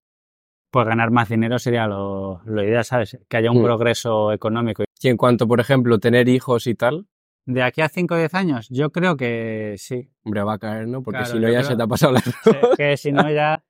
pues 0.72 0.88
ganar 0.88 1.12
más 1.12 1.28
dinero 1.28 1.60
sería 1.60 1.88
lo, 1.88 2.41
lo 2.46 2.63
ideal, 2.63 2.86
¿sabes? 2.86 3.20
Que 3.28 3.36
haya 3.38 3.52
un 3.52 3.60
Mm. 3.60 3.63
progreso 3.65 4.32
económico. 4.32 4.86
Y 5.02 5.10
en 5.10 5.17
cuanto, 5.17 5.46
por 5.46 5.60
ejemplo, 5.60 6.00
tener 6.00 6.30
hijos 6.30 6.67
y 6.67 6.76
tal, 6.76 7.08
De 7.46 7.63
aquí 7.63 7.82
a 7.82 7.89
5 7.89 8.15
o 8.15 8.17
10 8.17 8.34
años, 8.34 8.67
yo 8.70 8.91
creo 8.91 9.15
que 9.17 9.76
sí. 9.78 10.10
hombre, 10.24 10.41
va 10.43 10.54
a 10.54 10.58
caer, 10.60 10.88
¿no? 10.88 11.02
Porque 11.04 11.20
Claro, 11.20 11.34
si 11.34 11.39
no 11.39 11.50
ya 11.50 11.60
creo- 11.60 11.70
se 11.70 11.76
te 11.78 11.84
ha 11.84 11.88
pasado 11.88 12.13
la... 12.13 12.22
que 12.78 12.96
si 12.98 13.12
no 13.12 13.22
ya 13.32 13.63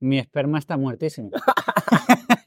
mi 0.00 0.18
esperma 0.18 0.58
está 0.58 0.76
muertísimo. 0.76 1.30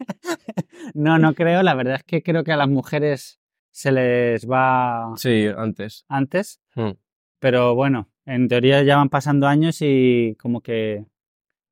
no, 0.93 1.17
no 1.17 1.33
creo. 1.33 1.63
La 1.63 1.73
verdad 1.75 1.95
es 1.95 2.03
que 2.03 2.23
creo 2.23 2.43
que 2.43 2.51
a 2.53 2.57
las 2.57 2.69
mujeres 2.69 3.39
se 3.71 3.91
les 3.91 4.49
va 4.49 5.13
Sí, 5.17 5.47
antes. 5.57 6.05
antes. 6.07 6.60
Mm. 6.75 6.91
Pero 7.39 7.75
bueno, 7.75 8.10
en 8.25 8.47
teoría 8.47 8.81
ya 8.83 8.97
van 8.97 9.10
pasando 9.10 9.47
años 9.47 9.77
y 9.81 10.36
como 10.39 10.62
que 10.62 11.05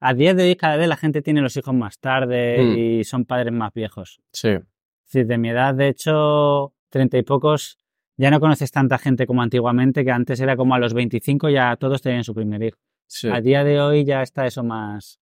a 0.08 0.14
día 0.14 0.34
de 0.34 0.44
hoy 0.44 0.56
cada 0.56 0.78
vez 0.78 0.88
la 0.88 0.98
gente 0.98 1.22
tiene 1.22 1.42
los 1.42 1.56
hijos 1.58 1.74
más 1.74 2.00
tarde 2.00 2.58
Mm. 2.64 2.78
y 2.78 3.04
son 3.04 3.26
padres 3.26 3.54
más 3.54 3.74
viejos. 3.74 4.22
Sí. 4.34 4.50
Es 4.50 4.64
decir, 5.12 5.28
de 5.28 5.38
mi 5.38 5.50
edad, 5.50 5.74
de 5.76 5.88
hecho, 5.90 6.74
treinta 6.90 7.18
y 7.18 7.24
pocos, 7.24 7.78
ya 8.18 8.32
no 8.32 8.40
conoces 8.40 8.72
tanta 8.72 8.98
gente 8.98 9.28
como 9.28 9.42
antiguamente, 9.42 10.04
que 10.06 10.12
antes 10.12 10.40
era 10.40 10.56
como 10.56 10.74
a 10.76 10.80
los 10.80 10.94
25 10.94 11.50
ya 11.50 11.76
todos 11.78 12.02
tenían 12.02 12.24
su 12.24 12.34
primer 12.34 12.64
hijo. 12.64 12.78
Sí. 13.08 13.30
A 13.30 13.42
día 13.42 13.64
de 13.64 13.80
hoy 13.82 14.04
ya 14.06 14.22
está 14.22 14.46
eso 14.48 14.64
más 14.64 15.20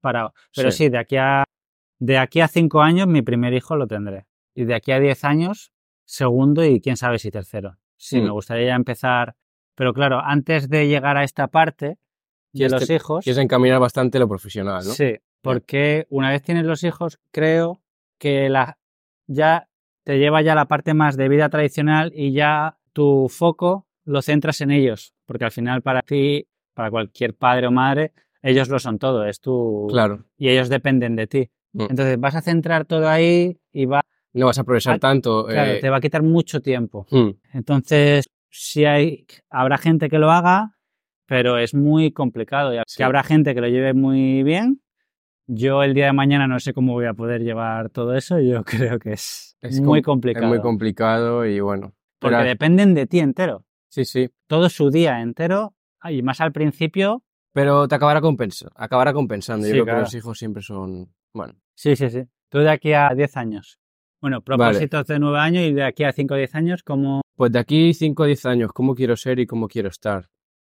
parado. 0.00 0.34
Pero 0.54 0.70
Sí. 0.70 0.78
sí, 0.84 0.88
de 0.90 0.98
aquí 0.98 1.16
a 1.16 1.44
de 1.98 2.18
aquí 2.18 2.40
a 2.40 2.48
cinco 2.48 2.82
años 2.82 3.06
mi 3.06 3.22
primer 3.22 3.54
hijo 3.54 3.76
lo 3.76 3.86
tendré. 3.86 4.26
Y 4.56 4.64
de 4.64 4.74
aquí 4.74 4.90
a 4.90 4.98
diez 4.98 5.22
años, 5.24 5.72
segundo 6.04 6.64
y 6.64 6.80
quién 6.80 6.96
sabe 6.96 7.18
si 7.20 7.30
tercero. 7.30 7.76
Sí, 7.96 8.20
Mm. 8.20 8.24
me 8.24 8.30
gustaría 8.30 8.66
ya 8.66 8.74
empezar. 8.74 9.36
Pero 9.76 9.94
claro, 9.94 10.20
antes 10.22 10.68
de 10.68 10.88
llegar 10.88 11.16
a 11.16 11.22
esta 11.22 11.46
parte 11.46 11.98
de 12.52 12.68
los 12.68 12.86
te- 12.86 12.94
hijos. 12.94 13.24
Quieres 13.24 13.42
encaminar 13.42 13.80
bastante 13.80 14.18
lo 14.18 14.28
profesional, 14.28 14.84
¿no? 14.84 14.92
Sí, 14.92 15.16
porque 15.40 16.06
una 16.10 16.30
vez 16.30 16.42
tienes 16.42 16.64
los 16.64 16.84
hijos, 16.84 17.18
creo 17.30 17.80
que 18.18 18.48
la, 18.48 18.78
ya 19.26 19.68
te 20.04 20.18
lleva 20.18 20.42
ya 20.42 20.54
la 20.54 20.66
parte 20.66 20.94
más 20.94 21.16
de 21.16 21.28
vida 21.28 21.48
tradicional 21.48 22.12
y 22.14 22.32
ya 22.32 22.76
tu 22.92 23.28
foco 23.28 23.86
lo 24.04 24.20
centras 24.22 24.60
en 24.60 24.70
ellos, 24.70 25.14
porque 25.26 25.44
al 25.44 25.50
final 25.52 25.82
para 25.82 26.02
ti, 26.02 26.46
para 26.74 26.90
cualquier 26.90 27.34
padre 27.34 27.66
o 27.68 27.70
madre, 27.70 28.12
ellos 28.42 28.68
lo 28.68 28.78
son 28.78 28.98
todo, 28.98 29.24
es 29.26 29.40
tu 29.40 29.86
Claro. 29.90 30.24
y 30.36 30.48
ellos 30.48 30.68
dependen 30.68 31.14
de 31.16 31.26
ti. 31.28 31.50
Mm. 31.72 31.82
Entonces 31.90 32.18
vas 32.20 32.34
a 32.34 32.42
centrar 32.42 32.84
todo 32.84 33.08
ahí 33.08 33.58
y 33.72 33.86
va, 33.86 34.02
No 34.34 34.46
vas 34.46 34.58
a 34.58 34.64
progresar 34.64 34.98
tanto. 34.98 35.46
claro, 35.46 35.72
eh, 35.72 35.78
te 35.80 35.88
va 35.90 35.98
a 35.98 36.00
quitar 36.00 36.22
mucho 36.22 36.60
tiempo. 36.60 37.06
mm, 37.10 37.30
Entonces, 37.54 38.28
sí 38.50 38.84
hay, 38.84 39.26
habrá 39.50 39.78
gente 39.78 40.08
que 40.10 40.18
lo 40.18 40.30
haga, 40.30 40.76
pero 41.32 41.56
es 41.56 41.72
muy 41.74 42.12
complicado. 42.12 42.74
Y 42.74 42.78
Sí. 42.86 42.98
que 42.98 43.04
habrá 43.04 43.22
gente 43.22 43.54
que 43.54 43.62
lo 43.62 43.68
lleve 43.68 43.94
muy 43.94 44.42
bien. 44.42 44.82
Yo 45.46 45.82
el 45.82 45.94
día 45.94 46.06
de 46.06 46.12
mañana 46.12 46.46
no 46.46 46.60
sé 46.60 46.74
cómo 46.74 46.92
voy 46.92 47.06
a 47.06 47.14
poder 47.14 47.40
llevar 47.42 47.88
todo 47.88 48.14
eso. 48.14 48.38
Yo 48.38 48.62
creo 48.96 48.98
que 48.98 49.12
es, 49.14 49.56
Es 49.62 49.80
muy 49.80 50.02
com- 50.02 50.12
complicado. 50.16 50.44
Es 50.44 50.48
muy 50.50 50.60
complicado 50.60 51.46
y 51.46 51.58
bueno. 51.60 51.94
porque 52.18 52.36
Pero- 52.36 52.48
dependen 52.48 52.92
de 52.92 53.06
ti 53.06 53.20
entero. 53.20 53.64
Sí, 53.88 54.04
sí. 54.04 54.28
Todo 54.46 54.68
su 54.68 54.90
día 54.90 55.22
entero. 55.22 55.74
Y 56.04 56.20
más 56.20 56.42
al 56.42 56.52
principio. 56.52 57.22
Pero 57.54 57.88
te 57.88 57.94
acabará, 57.94 58.20
compensa, 58.20 58.68
acabará 58.76 59.14
compensando. 59.14 59.66
Yo 59.66 59.70
Sí, 59.70 59.72
creo 59.72 59.84
claro. 59.84 59.98
que 60.00 60.02
los 60.02 60.14
hijos 60.14 60.38
siempre 60.38 60.62
son. 60.62 61.14
Bueno, 61.32 61.54
Sí, 61.74 61.96
sí, 61.96 62.10
sí. 62.10 62.24
Tú 62.50 62.58
de 62.58 62.68
aquí 62.70 62.92
a 62.92 63.08
10 63.16 63.36
años. 63.38 63.78
Bueno, 64.20 64.42
propósitos 64.42 65.06
de 65.06 65.18
9 65.18 65.38
años 65.38 65.64
y 65.64 65.72
de 65.72 65.82
aquí 65.84 66.04
a 66.04 66.12
5 66.12 66.34
o 66.34 66.36
10 66.36 66.54
años, 66.54 66.82
como 66.82 67.22
pues 67.36 67.50
de 67.52 67.58
aquí 67.58 67.94
5 67.94 68.22
o 68.22 68.26
10 68.26 68.44
años, 68.46 68.70
¿cómo 68.74 68.94
quiero 68.94 69.16
ser 69.16 69.38
y 69.40 69.46
cómo 69.46 69.66
quiero 69.66 69.88
estar? 69.88 70.28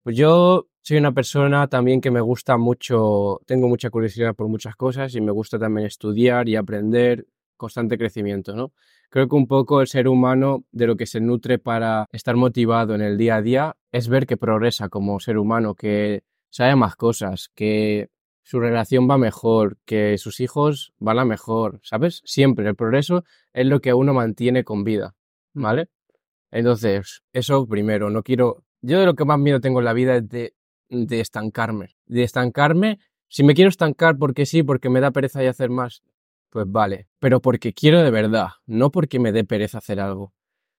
Pues 0.06 0.16
yo 0.16 0.68
soy 0.82 0.98
una 0.98 1.10
persona 1.10 1.66
también 1.66 2.00
que 2.00 2.12
me 2.12 2.20
gusta 2.20 2.56
mucho, 2.56 3.40
tengo 3.44 3.66
mucha 3.66 3.90
curiosidad 3.90 4.36
por 4.36 4.46
muchas 4.46 4.76
cosas 4.76 5.12
y 5.16 5.20
me 5.20 5.32
gusta 5.32 5.58
también 5.58 5.88
estudiar 5.88 6.48
y 6.48 6.54
aprender, 6.54 7.26
constante 7.56 7.98
crecimiento, 7.98 8.54
¿no? 8.54 8.72
Creo 9.10 9.28
que 9.28 9.34
un 9.34 9.48
poco 9.48 9.80
el 9.80 9.88
ser 9.88 10.06
humano 10.06 10.64
de 10.70 10.86
lo 10.86 10.96
que 10.96 11.06
se 11.06 11.18
nutre 11.20 11.58
para 11.58 12.06
estar 12.12 12.36
motivado 12.36 12.94
en 12.94 13.00
el 13.00 13.18
día 13.18 13.34
a 13.34 13.42
día 13.42 13.76
es 13.90 14.06
ver 14.06 14.28
que 14.28 14.36
progresa 14.36 14.88
como 14.88 15.18
ser 15.18 15.38
humano, 15.38 15.74
que 15.74 16.22
sabe 16.50 16.76
más 16.76 16.94
cosas, 16.94 17.50
que 17.56 18.08
su 18.44 18.60
relación 18.60 19.10
va 19.10 19.18
mejor, 19.18 19.76
que 19.86 20.18
sus 20.18 20.38
hijos 20.38 20.92
van 21.00 21.18
a 21.18 21.24
mejor, 21.24 21.80
¿sabes? 21.82 22.22
Siempre 22.24 22.68
el 22.68 22.76
progreso 22.76 23.24
es 23.52 23.66
lo 23.66 23.80
que 23.80 23.92
uno 23.92 24.14
mantiene 24.14 24.62
con 24.62 24.84
vida, 24.84 25.16
¿vale? 25.52 25.88
Entonces, 26.52 27.24
eso 27.32 27.66
primero, 27.66 28.08
no 28.08 28.22
quiero... 28.22 28.65
Yo 28.86 29.00
de 29.00 29.06
lo 29.06 29.14
que 29.14 29.24
más 29.24 29.38
miedo 29.38 29.60
tengo 29.60 29.80
en 29.80 29.84
la 29.84 29.92
vida 29.92 30.16
es 30.16 30.28
de, 30.28 30.54
de 30.88 31.20
estancarme. 31.20 31.96
De 32.06 32.22
estancarme, 32.22 32.98
si 33.28 33.42
me 33.42 33.54
quiero 33.54 33.68
estancar 33.68 34.16
porque 34.16 34.46
sí, 34.46 34.62
porque 34.62 34.88
me 34.88 35.00
da 35.00 35.10
pereza 35.10 35.42
y 35.42 35.46
hacer 35.46 35.70
más, 35.70 36.02
pues 36.50 36.66
vale. 36.68 37.08
Pero 37.18 37.40
porque 37.40 37.72
quiero 37.72 38.02
de 38.02 38.10
verdad, 38.10 38.48
no 38.66 38.90
porque 38.90 39.18
me 39.18 39.32
dé 39.32 39.42
pereza 39.44 39.78
hacer 39.78 39.98
algo. 39.98 40.32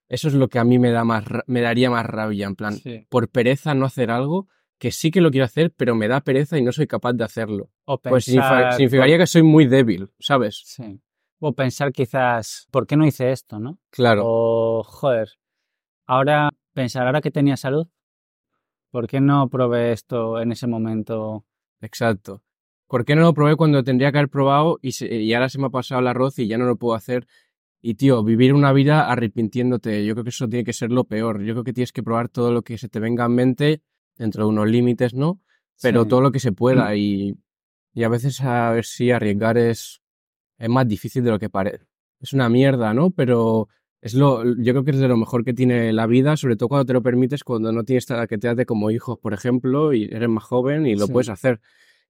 Eso 0.08 0.30
es 0.30 0.36
lo 0.36 0.48
que 0.48 0.58
a 0.58 0.64
mí 0.64 0.80
me, 0.80 0.92
da 0.92 1.04
más, 1.04 1.26
me 1.48 1.60
daría 1.60 1.90
más 1.90 2.06
rabia, 2.06 2.48
en 2.48 2.56
plan, 2.56 2.74
Sí. 2.76 3.06
por 3.10 3.28
pereza 3.30 3.74
no 3.74 3.86
hacer 3.86 4.10
algo 4.10 4.48
que 4.80 4.92
sí 4.92 5.12
que 5.12 5.20
lo 5.20 5.32
quiero 5.32 5.44
hacer, 5.46 5.74
pero 5.76 5.96
me 5.96 6.08
da 6.08 6.22
pereza 6.22 6.58
y 6.58 6.62
no 6.62 6.72
soy 6.72 6.88
capaz 6.88 7.12
de 7.14 7.26
hacerlo. 7.26 7.72
o 7.86 7.98
Pues 8.00 8.26
pensar, 8.28 8.74
significaría 8.74 9.18
que 9.18 9.28
soy 9.28 9.44
muy 9.44 9.66
débil, 9.66 10.12
¿sabes? 10.20 10.62
Sí. 10.66 11.02
O 11.40 11.54
pensar 11.54 11.92
quizás, 11.92 12.68
¿por 12.72 12.88
qué 12.88 12.96
no 12.96 13.06
hice 13.06 13.32
esto, 13.32 13.60
no? 13.60 13.80
Claro. 13.90 14.22
O, 14.26 14.84
joder, 14.84 15.30
ahora 16.06 16.52
pensar, 16.74 17.06
ahora 17.06 17.22
que 17.22 17.32
tenía 17.32 17.58
salud, 17.58 17.88
¿por 18.92 19.08
qué 19.08 19.20
no 19.22 19.48
probé 19.50 19.92
esto 19.92 20.40
en 20.42 20.52
ese 20.52 20.68
momento? 20.68 21.46
Exacto. 21.82 22.44
¿Por 22.88 23.04
qué 23.06 23.16
no 23.16 23.22
lo 23.24 23.34
probé 23.34 23.56
cuando 23.56 23.84
tendría 23.84 24.12
que 24.12 24.18
haber 24.20 24.30
probado 24.30 24.80
y, 24.82 24.94
se- 24.94 25.14
y 25.14 25.34
ahora 25.34 25.50
se 25.50 25.60
me 25.60 25.68
ha 25.68 25.70
pasado 25.70 26.00
el 26.02 26.08
arroz 26.08 26.40
y 26.40 26.48
ya 26.48 26.58
no 26.58 26.66
lo 26.66 26.78
puedo 26.78 26.96
hacer? 26.96 27.28
Y 27.82 27.96
tío, 27.96 28.24
vivir 28.24 28.54
una 28.54 28.74
vida 28.74 29.10
arrepintiéndote, 29.12 30.06
yo 30.06 30.14
creo 30.16 30.24
que 30.24 30.30
eso 30.32 30.48
tiene 30.48 30.64
que 30.64 30.74
ser 30.74 30.92
lo 30.92 31.04
peor. 31.04 31.42
Yo 31.44 31.54
creo 31.54 31.64
que 31.64 31.74
tienes 31.74 31.92
que 31.92 32.02
probar 32.04 32.30
todo 32.30 32.52
lo 32.52 32.62
que 32.64 32.78
se 32.78 32.90
te 32.90 33.00
venga 33.00 33.26
en 33.26 33.36
mente, 33.36 33.82
dentro 34.18 34.44
de 34.44 34.50
unos 34.50 34.68
límites, 34.70 35.14
¿no? 35.14 35.42
Pero 35.82 36.04
Sí. 36.04 36.10
todo 36.10 36.22
lo 36.22 36.32
que 36.32 36.40
se 36.40 36.52
pueda 36.54 36.96
y, 36.96 37.36
y 37.94 38.04
a 38.04 38.10
veces 38.10 38.42
a 38.42 38.72
ver 38.72 38.86
si 38.86 39.12
arriesgar 39.12 39.58
es, 39.58 40.02
es 40.58 40.70
más 40.70 40.88
difícil 40.88 41.24
de 41.24 41.32
lo 41.32 41.40
que 41.40 41.50
parece. 41.50 41.86
Es 42.20 42.34
una 42.34 42.50
mierda, 42.50 42.94
¿no? 42.96 43.12
Pero 43.12 43.68
es 44.02 44.14
lo, 44.14 44.44
yo 44.44 44.74
creo 44.74 44.84
que 44.84 44.92
es 44.92 45.00
de 45.00 45.08
lo 45.08 45.18
mejor 45.18 45.44
que 45.44 45.54
tiene 45.54 45.92
la 45.92 46.06
vida, 46.06 46.38
sobre 46.38 46.56
todo 46.56 46.70
cuando 46.70 46.86
te 46.86 46.94
lo 46.94 47.02
permites, 47.02 47.44
cuando 47.44 47.72
no 47.72 47.84
tienes 47.84 48.06
que 48.30 48.38
te 48.38 48.66
como 48.66 48.92
hijos, 48.92 49.18
por 49.20 49.34
ejemplo, 49.34 49.94
y 49.94 50.06
eres 50.06 50.30
más 50.30 50.44
joven 50.44 50.86
y 50.86 50.96
lo 50.96 51.08
Sí. 51.08 51.12
puedes 51.14 51.30
hacer. 51.30 51.60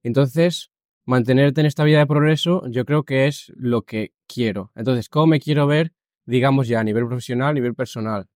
Entonces, 0.04 0.72
mantenerte 1.06 1.62
en 1.62 1.68
esta 1.68 1.84
vida 1.84 2.00
de 2.00 2.08
progreso, 2.08 2.68
yo 2.70 2.86
creo 2.86 3.04
que 3.04 3.28
es 3.28 3.52
lo 3.56 3.84
que 3.84 4.14
quiero. 4.28 4.72
Entonces, 4.76 5.08
¿cómo 5.10 5.28
me 5.28 5.40
quiero 5.40 5.66
ver, 5.66 5.94
digamos 6.26 6.68
ya 6.68 6.82
a 6.82 6.84
nivel 6.84 7.08
profesional, 7.08 7.50
a 7.50 7.54
nivel 7.54 7.74
personal? 7.74 8.28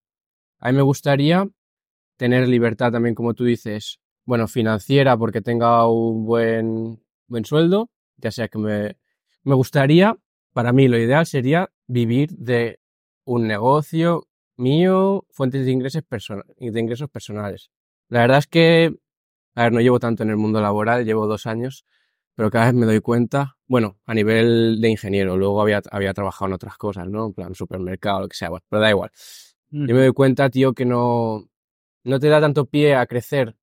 A 0.59 0.71
mí 0.71 0.77
me 0.77 0.83
gustaría 0.83 1.47
tener 2.17 2.47
libertad 2.47 2.91
también, 2.91 3.15
como 3.15 3.33
tú 3.33 3.43
dices, 3.43 3.99
bueno, 4.25 4.47
financiera 4.47 5.17
porque 5.17 5.41
tenga 5.41 5.87
un 5.87 6.25
buen, 6.25 7.01
buen 7.27 7.45
sueldo, 7.45 7.89
ya 8.17 8.31
sea 8.31 8.47
que 8.47 8.59
me, 8.59 8.97
me 9.43 9.55
gustaría, 9.55 10.17
para 10.53 10.71
mí 10.71 10.87
lo 10.87 10.97
ideal 10.97 11.25
sería 11.25 11.69
vivir 11.87 12.29
de 12.37 12.79
un 13.33 13.47
negocio 13.47 14.27
mío, 14.57 15.25
fuentes 15.31 15.65
de 15.65 15.71
ingresos, 15.71 16.03
de 16.57 16.79
ingresos 16.79 17.09
personales. 17.09 17.71
La 18.09 18.19
verdad 18.21 18.39
es 18.39 18.47
que, 18.47 18.93
a 19.55 19.63
ver, 19.63 19.73
no 19.73 19.79
llevo 19.79 19.99
tanto 19.99 20.23
en 20.23 20.29
el 20.29 20.37
mundo 20.37 20.61
laboral, 20.61 21.05
llevo 21.05 21.27
dos 21.27 21.45
años, 21.45 21.85
pero 22.35 22.51
cada 22.51 22.65
vez 22.65 22.73
me 22.73 22.85
doy 22.85 22.99
cuenta, 22.99 23.57
bueno, 23.67 23.99
a 24.05 24.13
nivel 24.13 24.81
de 24.81 24.89
ingeniero, 24.89 25.37
luego 25.37 25.61
había, 25.61 25.81
había 25.91 26.13
trabajado 26.13 26.47
en 26.47 26.53
otras 26.53 26.77
cosas, 26.77 27.07
¿no? 27.07 27.27
En 27.27 27.33
plan 27.33 27.55
supermercado, 27.55 28.21
lo 28.21 28.27
que 28.27 28.35
sea, 28.35 28.49
bueno, 28.49 28.65
pero 28.69 28.81
da 28.81 28.89
igual. 28.89 29.11
Yo 29.69 29.95
me 29.95 30.01
doy 30.01 30.11
cuenta, 30.11 30.49
tío, 30.49 30.73
que 30.73 30.83
no, 30.83 31.47
no 32.03 32.19
te 32.19 32.27
da 32.27 32.41
tanto 32.41 32.65
pie 32.65 32.95
a 32.95 33.05
crecer 33.05 33.55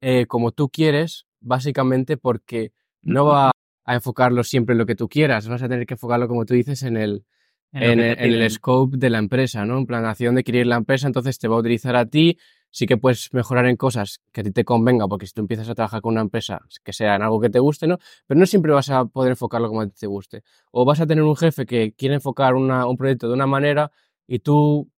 eh, 0.00 0.26
como 0.26 0.50
tú 0.50 0.68
quieres, 0.68 1.26
básicamente 1.40 2.16
porque 2.16 2.72
no 3.02 3.26
va 3.26 3.52
a 3.84 3.94
enfocarlo 3.94 4.42
siempre 4.42 4.72
en 4.72 4.78
lo 4.78 4.86
que 4.86 4.96
tú 4.96 5.08
quieras, 5.08 5.46
vas 5.48 5.62
a 5.62 5.68
tener 5.68 5.86
que 5.86 5.94
enfocarlo, 5.94 6.26
como 6.26 6.44
tú 6.44 6.54
dices, 6.54 6.82
en 6.82 6.96
el, 6.96 7.24
En 7.72 7.98
lo 7.98 8.04
en, 8.04 8.18
el, 8.18 8.42
en 8.42 8.50
scope 8.50 8.96
de 8.98 9.10
la 9.10 9.18
empresa, 9.18 9.64
¿no? 9.64 9.78
En 9.78 9.86
plan, 9.86 10.04
hacia 10.04 10.28
dónde 10.28 10.44
quiere 10.44 10.60
ir 10.60 10.66
la 10.66 10.76
empresa, 10.76 11.06
entonces 11.06 11.38
te 11.38 11.48
va 11.48 11.56
a 11.56 11.60
utilizar 11.60 11.96
a 11.96 12.04
ti, 12.06 12.38
sí 12.70 12.86
que 12.86 12.96
puedes 12.98 13.32
mejorar 13.32 13.66
en 13.66 13.76
cosas 13.76 14.20
que 14.32 14.42
a 14.42 14.44
ti 14.44 14.50
te 14.50 14.64
convenga, 14.64 15.08
porque 15.08 15.26
si 15.26 15.32
tú 15.32 15.40
empiezas 15.40 15.68
a 15.68 15.74
trabajar 15.74 16.00
con 16.02 16.12
una 16.12 16.20
empresa 16.22 16.60
que 16.84 16.92
sea 16.92 17.16
en 17.16 17.22
algo 17.22 17.40
que 17.40 17.50
te 17.50 17.58
guste, 17.58 17.86
¿no? 17.86 17.98
Pero 18.26 18.38
no 18.40 18.46
siempre 18.46 18.72
vas 18.72 18.90
a 18.90 19.04
poder 19.06 19.30
enfocarlo 19.32 19.68
como 19.68 19.80
a 19.82 19.86
ti 19.86 19.94
te 19.98 20.06
guste. 20.06 20.42
O 20.70 20.84
vas 20.84 21.00
a 21.00 21.06
tener 21.06 21.24
un 21.24 21.36
jefe 21.36 21.64
que 21.66 21.92
quiere 21.92 22.14
enfocar 22.16 22.54
una- 22.54 22.86
un 22.86 22.96
proyecto 22.96 23.28
de 23.28 23.34
una 23.34 23.46
manera 23.46 23.90
y 24.26 24.40
tú 24.40 24.90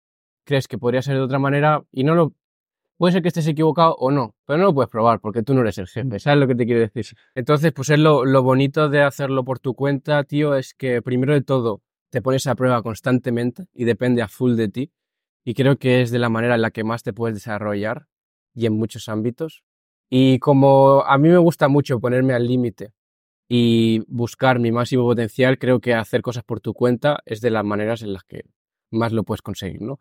crees 0.45 0.69
que 0.69 0.79
podría 0.79 1.03
ser 1.03 1.15
de 1.15 1.21
otra 1.23 1.39
manera 1.39 1.85
y 1.93 2.05
no 2.05 2.15
lo... 2.15 2.33
Puede 2.97 3.13
ser 3.13 3.23
que 3.23 3.29
estés 3.29 3.47
equivocado 3.49 3.97
o 3.99 4.11
no, 4.13 4.35
pero 4.47 4.59
no 4.59 4.65
lo 4.67 4.75
puedes 4.75 4.89
probar 4.91 5.21
porque 5.21 5.43
tú 5.43 5.53
no 5.55 5.63
eres 5.63 5.79
el 5.79 5.89
jefe, 5.89 6.19
¿sabes 6.21 6.39
lo 6.39 6.47
que 6.47 6.55
te 6.55 6.65
quiero 6.65 6.81
decir? 6.81 7.07
Entonces, 7.35 7.73
pues 7.73 7.91
es 7.91 7.99
lo, 7.99 8.25
lo 8.25 8.43
bonito 8.45 8.89
de 8.89 9.03
hacerlo 9.03 9.45
por 9.45 9.59
tu 9.59 9.75
cuenta, 9.75 10.23
tío, 10.25 10.55
es 10.55 10.75
que 10.75 11.03
primero 11.03 11.33
de 11.35 11.43
todo 11.43 11.83
te 12.15 12.23
pones 12.23 12.47
a 12.47 12.55
prueba 12.55 12.81
constantemente 12.81 13.67
y 13.75 13.83
depende 13.87 14.23
a 14.23 14.29
full 14.29 14.55
de 14.55 14.69
ti. 14.69 14.93
Y 15.45 15.55
creo 15.55 15.79
que 15.79 16.01
es 16.01 16.13
de 16.13 16.21
la 16.21 16.29
manera 16.29 16.55
en 16.55 16.63
la 16.63 16.71
que 16.71 16.85
más 16.85 17.03
te 17.03 17.13
puedes 17.13 17.35
desarrollar 17.35 18.07
y 18.55 18.67
en 18.67 18.75
muchos 18.75 19.09
ámbitos. 19.09 19.65
Y 20.09 20.39
como 20.39 21.03
a 21.03 21.19
mí 21.19 21.29
me 21.29 21.39
gusta 21.39 21.67
mucho 21.67 21.99
ponerme 21.99 22.33
al 22.33 22.47
límite 22.47 22.93
y 23.49 24.05
buscar 24.07 24.61
mi 24.61 24.71
máximo 24.71 25.03
potencial, 25.03 25.59
creo 25.59 25.81
que 25.81 25.93
hacer 25.93 26.23
cosas 26.23 26.45
por 26.45 26.61
tu 26.61 26.73
cuenta 26.73 27.19
es 27.27 27.41
de 27.41 27.51
las 27.51 27.65
maneras 27.65 28.03
en 28.03 28.13
las 28.13 28.23
que 28.23 28.45
más 28.93 29.13
lo 29.13 29.25
puedes 29.25 29.43
conseguir, 29.43 29.83
¿no? 29.83 29.99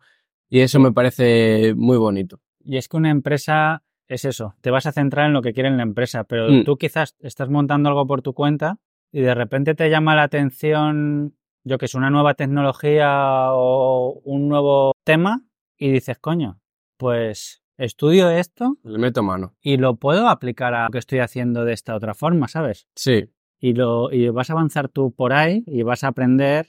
Y 0.48 0.60
eso 0.60 0.78
me 0.78 0.92
parece 0.92 1.74
muy 1.74 1.96
bonito. 1.96 2.38
Y 2.64 2.76
es 2.76 2.86
que 2.86 2.96
una 2.96 3.10
empresa 3.10 3.82
es 4.06 4.24
eso, 4.24 4.54
te 4.60 4.70
vas 4.70 4.86
a 4.86 4.92
centrar 4.92 5.26
en 5.26 5.32
lo 5.32 5.42
que 5.42 5.52
quiere 5.52 5.68
la 5.72 5.82
empresa, 5.82 6.22
pero 6.22 6.48
Mm. 6.48 6.62
tú 6.64 6.76
quizás 6.76 7.16
estás 7.18 7.48
montando 7.50 7.88
algo 7.88 8.06
por 8.06 8.22
tu 8.22 8.34
cuenta 8.34 8.78
y 9.10 9.20
de 9.20 9.34
repente 9.34 9.74
te 9.74 9.90
llama 9.90 10.14
la 10.14 10.22
atención, 10.22 11.34
yo 11.64 11.78
que 11.78 11.86
es 11.86 11.94
una 11.94 12.10
nueva 12.10 12.34
tecnología 12.34 13.48
o 13.52 14.20
un 14.24 14.48
nuevo 14.48 14.92
tema 15.04 15.42
y 15.76 15.90
dices, 15.90 16.18
coño, 16.18 16.60
pues 16.96 17.62
estudio 17.76 18.30
esto 18.30 18.76
Le 18.84 18.98
meto 18.98 19.22
mano. 19.22 19.54
y 19.60 19.78
lo 19.78 19.96
puedo 19.96 20.28
aplicar 20.28 20.74
a 20.74 20.84
lo 20.84 20.90
que 20.90 20.98
estoy 20.98 21.18
haciendo 21.18 21.64
de 21.64 21.72
esta 21.72 21.94
otra 21.96 22.14
forma, 22.14 22.46
¿sabes? 22.48 22.86
Sí, 22.94 23.24
Y, 23.58 23.72
lo, 23.72 24.12
y 24.12 24.28
vas 24.28 24.50
a 24.50 24.52
avanzar 24.52 24.88
tú 24.88 25.12
por 25.12 25.32
ahí 25.32 25.64
y 25.66 25.82
vas 25.82 26.04
a 26.04 26.08
aprender 26.08 26.68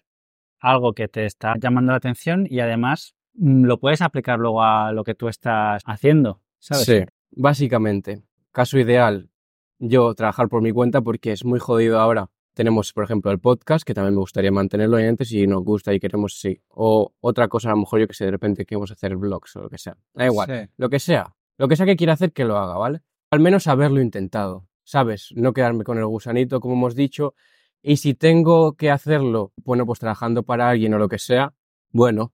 algo 0.59 0.93
que 0.93 1.07
te 1.07 1.25
está 1.25 1.53
llamando 1.59 1.91
la 1.91 1.97
atención 1.97 2.47
y 2.49 2.59
además 2.61 3.15
mm, 3.35 3.65
lo 3.65 3.79
puedes 3.79 4.01
aplicar 4.01 4.39
luego 4.39 4.63
a 4.63 4.91
lo 4.93 5.03
que 5.03 5.13
tú 5.13 5.27
estás 5.27 5.83
haciendo, 5.85 6.41
¿sabes? 6.59 6.85
Sí, 6.85 7.03
básicamente. 7.31 8.23
Caso 8.51 8.79
ideal, 8.79 9.29
yo 9.77 10.15
trabajar 10.15 10.47
por 10.47 10.61
mi 10.61 10.71
cuenta 10.71 11.01
porque 11.01 11.33
es 11.33 11.43
muy 11.45 11.59
jodido 11.59 11.99
ahora. 11.99 12.29
Tenemos, 12.55 12.93
por 12.93 13.03
ejemplo, 13.03 13.31
el 13.31 13.39
podcast, 13.39 13.85
que 13.85 13.93
también 13.93 14.13
me 14.13 14.21
gustaría 14.21 14.49
mantenerlo 14.49 14.95
obviamente 14.95 15.25
si 15.25 15.45
nos 15.45 15.61
gusta 15.61 15.93
y 15.93 15.99
queremos, 15.99 16.39
sí. 16.39 16.57
O 16.69 17.13
otra 17.19 17.49
cosa, 17.49 17.67
a 17.67 17.71
lo 17.71 17.79
mejor 17.79 17.99
yo 17.99 18.07
que 18.07 18.13
sé, 18.13 18.23
de 18.23 18.31
repente 18.31 18.65
queremos 18.65 18.89
hacer 18.91 19.17
vlogs 19.17 19.57
o 19.57 19.63
lo 19.63 19.69
que 19.69 19.77
sea. 19.77 19.97
Da 20.13 20.25
igual. 20.25 20.47
Sí. 20.47 20.71
Lo 20.77 20.89
que 20.89 20.99
sea. 20.99 21.35
Lo 21.57 21.67
que 21.67 21.75
sea 21.75 21.85
que 21.85 21.97
quiera 21.97 22.13
hacer, 22.13 22.31
que 22.31 22.45
lo 22.45 22.57
haga, 22.57 22.77
¿vale? 22.77 23.01
Al 23.29 23.41
menos 23.41 23.67
haberlo 23.67 23.99
intentado, 23.99 24.69
¿sabes? 24.85 25.33
No 25.35 25.51
quedarme 25.51 25.83
con 25.83 25.97
el 25.97 26.05
gusanito, 26.05 26.61
como 26.61 26.75
hemos 26.75 26.95
dicho. 26.95 27.35
Y 27.81 27.97
si 27.97 28.13
tengo 28.13 28.73
que 28.77 28.89
hacerlo, 28.89 29.51
bueno, 29.57 29.85
pues 29.85 29.99
trabajando 29.99 30.43
para 30.43 30.69
alguien 30.69 30.93
o 30.93 30.97
lo 30.97 31.09
que 31.09 31.19
sea, 31.19 31.53
bueno, 31.91 32.33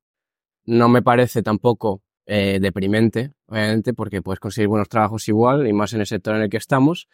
no 0.66 0.88
me 0.88 1.02
parece 1.02 1.42
tampoco 1.42 2.04
eh, 2.28 2.60
deprimente, 2.62 3.34
obviamente, 3.48 3.96
porque 3.96 4.22
puedes 4.22 4.40
conseguir 4.40 4.68
buenos 4.68 4.88
trabajos 4.88 5.28
igual, 5.28 5.66
y 5.66 5.74
más 5.74 5.94
en 5.94 6.02
el 6.02 6.06
sector 6.06 6.36
en 6.36 6.44
el 6.44 6.50
que 6.50 6.58
estamos. 6.58 7.08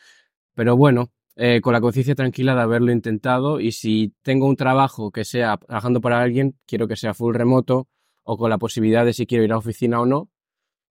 Pero 0.53 0.75
bueno, 0.75 1.09
eh, 1.39 1.61
con 1.61 1.71
la 1.71 1.79
conciencia 1.81 2.15
tranquila 2.15 2.55
de 2.55 2.61
haberlo 2.61 2.91
intentado, 2.91 3.59
y 3.59 3.71
si 3.71 4.13
tengo 4.23 4.47
un 4.47 4.55
trabajo 4.55 5.11
que 5.11 5.23
sea 5.23 5.57
trabajando 5.57 6.01
para 6.01 6.19
alguien, 6.19 6.57
quiero 6.65 6.87
que 6.87 6.95
sea 6.95 7.13
full 7.13 7.35
remoto, 7.35 7.87
o 8.23 8.37
con 8.37 8.49
la 8.49 8.57
posibilidad 8.57 9.05
de 9.05 9.13
si 9.13 9.27
quiero 9.27 9.43
ir 9.43 9.53
a 9.53 9.57
oficina 9.57 10.01
o 10.01 10.05
no, 10.05 10.29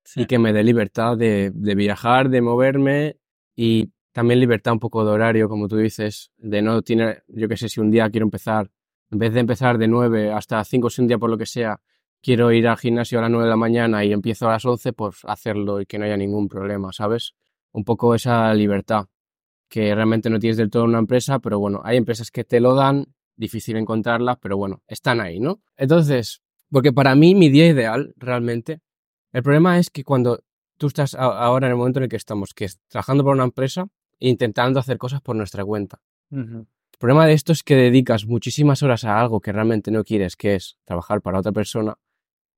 Sí. 0.05 0.21
y 0.23 0.27
que 0.27 0.39
me 0.39 0.53
dé 0.53 0.63
libertad 0.63 1.17
de, 1.17 1.51
de 1.53 1.75
viajar, 1.75 2.29
de 2.31 2.41
moverme 2.41 3.17
y 3.57 3.91
también 4.13 4.39
libertad 4.39 4.73
un 4.75 4.79
poco 4.79 5.05
de 5.05 5.11
horario, 5.11 5.49
como 5.49 5.67
tú 5.67 5.77
dices, 5.79 6.31
de 6.37 6.63
no 6.63 6.81
tener, 6.83 7.25
yo 7.27 7.49
qué 7.49 7.57
sé, 7.57 7.69
si 7.69 7.81
un 7.81 7.91
día 7.91 8.09
quiero 8.09 8.25
empezar, 8.25 8.71
en 9.11 9.19
vez 9.19 9.35
de 9.35 9.41
empezar 9.41 9.79
de 9.79 9.89
9 9.89 10.31
hasta 10.33 10.63
5, 10.63 10.91
si 10.91 11.03
un 11.03 11.09
día 11.09 11.19
por 11.19 11.29
lo 11.29 11.37
que 11.37 11.45
sea, 11.47 11.81
quiero 12.23 12.53
ir 12.53 12.69
al 12.69 12.77
gimnasio 12.77 13.19
a 13.19 13.23
las 13.23 13.31
9 13.33 13.47
de 13.47 13.51
la 13.51 13.57
mañana 13.57 14.05
y 14.05 14.13
empiezo 14.13 14.49
a 14.49 14.53
las 14.53 14.65
11, 14.65 14.93
pues 14.93 15.17
hacerlo 15.25 15.81
y 15.81 15.87
que 15.87 15.99
no 15.99 16.05
haya 16.05 16.17
ningún 16.17 16.47
problema, 16.49 16.93
¿sabes? 16.93 17.35
Un 17.73 17.83
poco 17.83 18.15
esa 18.15 18.55
libertad 18.55 19.07
que 19.69 19.95
realmente 19.95 20.31
no 20.31 20.39
tienes 20.39 20.57
del 20.57 20.71
todo 20.71 20.85
una 20.85 20.99
empresa, 20.99 21.39
pero 21.39 21.59
bueno, 21.59 21.81
hay 21.85 21.97
empresas 21.97 22.31
que 22.31 22.45
te 22.45 22.61
lo 22.61 22.75
dan, 22.75 23.07
difícil 23.37 23.77
encontrarlas, 23.77 24.39
pero 24.41 24.57
bueno, 24.57 24.83
están 24.87 25.21
ahí, 25.21 25.41
¿no? 25.41 25.61
Entonces, 25.77 26.43
porque 26.71 26.93
para 26.93 27.15
mí 27.15 27.35
mi 27.35 27.49
día 27.49 27.67
ideal, 27.67 28.15
realmente, 28.17 28.81
el 29.33 29.43
problema 29.43 29.79
es 29.79 29.91
que 29.91 30.05
cuando 30.05 30.43
tú 30.79 30.89
estás 30.89 31.15
ahora 31.15 31.67
en 31.67 31.73
el 31.73 31.79
momento 31.79 31.99
en 31.99 32.05
el 32.05 32.09
que 32.09 32.17
estamos, 32.17 32.55
que 32.55 32.67
es 32.67 32.81
trabajando 32.89 33.25
para 33.25 33.35
una 33.35 33.45
empresa 33.45 33.87
e 34.19 34.29
intentando 34.29 34.81
hacer 34.81 34.99
cosas 34.99 35.21
por 35.21 35.37
nuestra 35.37 35.65
cuenta. 35.65 36.01
El 36.31 36.99
problema 36.99 37.27
de 37.27 37.35
esto 37.35 37.53
es 37.53 37.63
que 37.63 37.77
dedicas 37.77 38.27
muchísimas 38.27 38.83
horas 38.83 39.05
a 39.05 39.21
algo 39.21 39.41
que 39.41 39.53
realmente 39.53 39.91
no 39.91 40.05
quieres, 40.05 40.37
que 40.37 40.55
es 40.55 40.79
trabajar 40.85 41.21
para 41.21 41.39
otra 41.39 41.53
persona, 41.53 41.99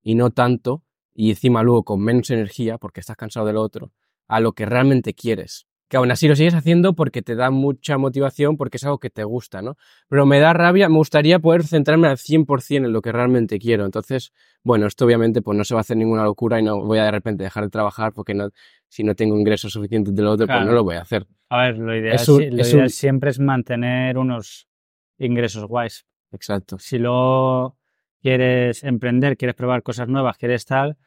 y 0.03 0.15
no 0.15 0.31
tanto, 0.31 0.85
y 1.13 1.31
encima 1.31 1.63
luego 1.63 1.85
con 1.85 2.01
menos 2.01 2.31
energía, 2.31 2.79
porque 2.79 3.01
estás 3.01 3.17
cansado 3.17 3.47
del 3.47 3.57
otro, 3.57 3.93
a 4.29 4.41
lo 4.41 4.53
que 4.53 4.67
realmente 4.67 5.15
quieres. 5.15 5.68
Que 5.89 5.97
aún 5.97 6.11
así 6.11 6.29
lo 6.29 6.37
sigues 6.37 6.53
haciendo 6.55 6.93
porque 6.95 7.23
te 7.23 7.35
da 7.35 7.51
mucha 7.51 7.97
motivación, 7.97 8.57
porque 8.59 8.77
es 8.77 8.85
algo 8.85 8.99
que 8.99 9.09
te 9.09 9.25
gusta, 9.25 9.63
¿no? 9.63 9.77
Pero 10.09 10.27
me 10.27 10.39
da 10.39 10.53
rabia, 10.53 10.89
me 10.91 10.97
gustaría 10.97 11.39
poder 11.39 11.65
centrarme 11.65 12.09
al 12.09 12.19
100% 12.19 12.87
en 12.87 12.93
lo 12.93 13.01
que 13.01 13.11
realmente 13.11 13.59
quiero. 13.59 13.87
Entonces, 13.87 14.33
bueno, 14.63 14.87
esto 14.87 15.07
obviamente 15.07 15.41
pues 15.41 15.57
no 15.57 15.65
se 15.65 15.75
va 15.75 15.81
a 15.81 15.83
hacer 15.83 15.97
ninguna 15.97 16.25
locura 16.25 16.61
y 16.61 16.63
no 16.63 16.83
voy 16.85 16.99
a 16.99 17.05
de 17.05 17.11
repente 17.11 17.43
dejar 17.45 17.65
de 17.65 17.71
trabajar 17.71 18.13
porque 18.13 18.35
no, 18.35 18.51
si 18.89 19.03
no 19.03 19.15
tengo 19.15 19.39
ingresos 19.39 19.73
suficientes 19.73 20.15
del 20.15 20.27
otro, 20.27 20.45
Claro. 20.47 20.61
pues 20.61 20.69
no 20.69 20.75
lo 20.75 20.85
voy 20.85 20.97
a 20.97 21.01
hacer. 21.01 21.27
A 21.49 21.63
ver, 21.63 21.79
lo 21.79 21.97
ideal, 21.97 22.17
Es 22.17 22.29
un- 22.29 22.39
sí- 22.43 22.51
lo 22.51 22.61
es 22.61 22.69
ideal 22.71 22.83
un- 22.85 22.91
siempre 22.91 23.31
es 23.31 23.41
mantener 23.41 24.19
unos 24.19 24.69
ingresos 25.17 25.65
guays. 25.65 26.05
Exacto. 26.33 26.79
Si 26.79 26.99
luego 26.99 27.79
quieres 28.21 28.85
emprender, 28.85 29.39
quieres 29.39 29.55
probar 29.55 29.83
cosas 29.83 30.09
nuevas, 30.09 30.37
quieres 30.37 30.67
tal, 30.67 30.99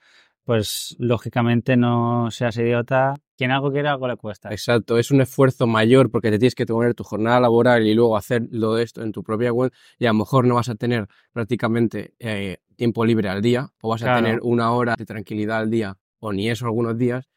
pues 0.44 0.96
lógicamente 1.00 1.78
no 1.78 2.30
seas 2.32 2.58
idiota. 2.58 3.14
Quien 3.38 3.52
algo 3.52 3.72
quiere, 3.72 3.88
algo 3.88 4.08
le 4.08 4.18
cuesta. 4.18 4.50
Exacto, 4.52 4.98
es 4.98 5.10
un 5.12 5.22
esfuerzo 5.22 5.66
mayor 5.68 6.12
porque 6.12 6.30
te 6.30 6.38
tienes 6.38 6.56
que 6.56 6.66
poner 6.66 6.94
tu 6.94 7.04
jornada 7.04 7.40
laboral 7.40 7.86
y 7.88 7.94
luego 7.94 8.16
hacerlo 8.18 8.76
de 8.76 8.84
esto 8.84 9.02
en 9.02 9.12
tu 9.12 9.24
propia 9.24 9.52
web 9.52 9.72
y 9.98 10.06
a 10.06 10.10
lo 10.10 10.16
mejor 10.16 10.46
no 10.46 10.56
vas 10.56 10.70
a 10.70 10.76
tener 10.76 11.08
prácticamente 11.32 12.14
eh, 12.20 12.58
tiempo 12.76 13.04
libre 13.06 13.30
al 13.30 13.42
día 13.42 13.70
o 13.82 13.90
vas 13.90 14.04
a 14.04 14.16
tener 14.16 14.40
una 14.44 14.72
hora 14.74 14.96
de 14.98 15.06
tranquilidad 15.06 15.58
al 15.60 15.72
día 15.72 15.98
o 16.20 16.32
ni 16.34 16.50
eso 16.50 16.66
algunos 16.66 16.98
días. 16.98 17.28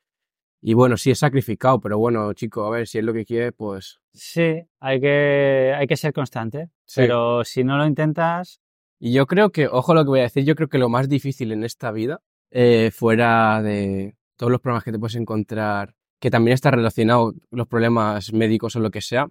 Y 0.60 0.72
bueno, 0.74 0.96
sí 0.96 1.10
es 1.10 1.18
sacrificado, 1.18 1.78
pero 1.80 1.98
bueno, 1.98 2.32
chico, 2.32 2.64
a 2.66 2.70
ver, 2.70 2.86
si 2.86 2.98
es 2.98 3.04
lo 3.04 3.12
que 3.12 3.24
quieres, 3.26 3.52
pues 3.56 4.00
Sí, 4.12 4.62
hay 4.80 5.00
que, 5.00 5.74
hay 5.76 5.86
que 5.86 5.96
ser 5.96 6.12
constante, 6.12 6.70
Sí. 6.86 7.00
pero 7.02 7.44
si 7.44 7.64
no 7.64 7.76
lo 7.78 7.86
intentas, 7.86 8.60
Y 8.98 9.12
yo 9.12 9.26
creo 9.26 9.50
que, 9.50 9.66
ojo 9.68 9.92
lo 9.94 10.04
que 10.04 10.08
voy 10.08 10.20
a 10.20 10.24
decir, 10.24 10.44
yo 10.44 10.54
creo 10.54 10.68
que 10.68 10.78
lo 10.78 10.88
más 10.88 11.08
difícil 11.08 11.52
en 11.52 11.64
esta 11.64 11.90
vida, 11.92 12.22
eh, 12.56 12.90
fuera 12.92 13.60
de 13.62 14.14
todos 14.36 14.50
los 14.52 14.60
problemas 14.60 14.84
que 14.84 14.92
te 14.92 14.98
puedes 14.98 15.16
encontrar, 15.16 15.94
que 16.20 16.30
también 16.30 16.54
está 16.54 16.70
relacionado 16.70 17.34
los 17.50 17.66
problemas 17.66 18.32
médicos 18.32 18.76
o 18.76 18.80
lo 18.80 18.90
que 18.90 19.00
sea, 19.00 19.28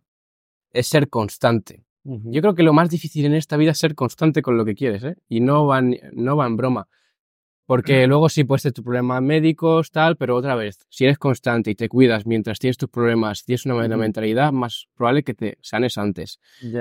es 0.71 0.87
ser 0.87 1.09
constante. 1.09 1.83
Yo 2.33 2.41
creo 2.41 2.53
que 2.53 2.63
lo 2.63 2.73
más 2.73 2.89
difícil 2.89 3.25
en 3.25 3.33
esta 3.33 3.55
vida 3.57 3.71
es 3.71 3.77
ser 3.77 3.95
constante 3.95 4.41
con 4.41 4.57
lo 4.57 4.65
que 4.65 4.75
quieres, 4.75 5.03
¿eh? 5.05 5.15
Y 5.29 5.39
no 5.39 5.65
va, 5.65 5.79
en- 5.79 5.99
no 6.11 6.35
va 6.35 6.45
en 6.47 6.57
broma. 6.57 6.87
Porque 7.65 8.07
luego 8.07 8.27
sí 8.27 8.43
puedes 8.43 8.63
tener 8.63 8.73
tus 8.73 8.83
problemas 8.83 9.21
médicos, 9.21 9.89
tal, 9.89 10.17
pero 10.17 10.35
otra 10.35 10.55
vez, 10.55 10.79
si 10.89 11.05
eres 11.05 11.17
constante 11.17 11.71
y 11.71 11.75
te 11.75 11.87
cuidas 11.87 12.25
mientras 12.25 12.59
tienes 12.59 12.75
tus 12.77 12.89
problemas, 12.89 13.45
tienes 13.45 13.65
una 13.65 13.75
buena 13.75 13.95
mentalidad, 14.01 14.51
más 14.51 14.87
probable 14.95 15.23
que 15.23 15.33
te 15.33 15.57
sanes 15.61 15.97
antes. 15.97 16.39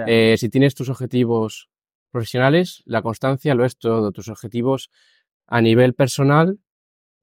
Eh, 0.09 0.37
si 0.39 0.49
tienes 0.49 0.75
tus 0.75 0.89
objetivos 0.89 1.69
profesionales, 2.11 2.83
la 2.85 3.01
constancia 3.01 3.55
lo 3.55 3.65
es 3.65 3.77
todo. 3.79 4.11
Tus 4.11 4.29
objetivos 4.29 4.91
a 5.53 5.61
nivel 5.61 5.93
personal, 5.93 6.59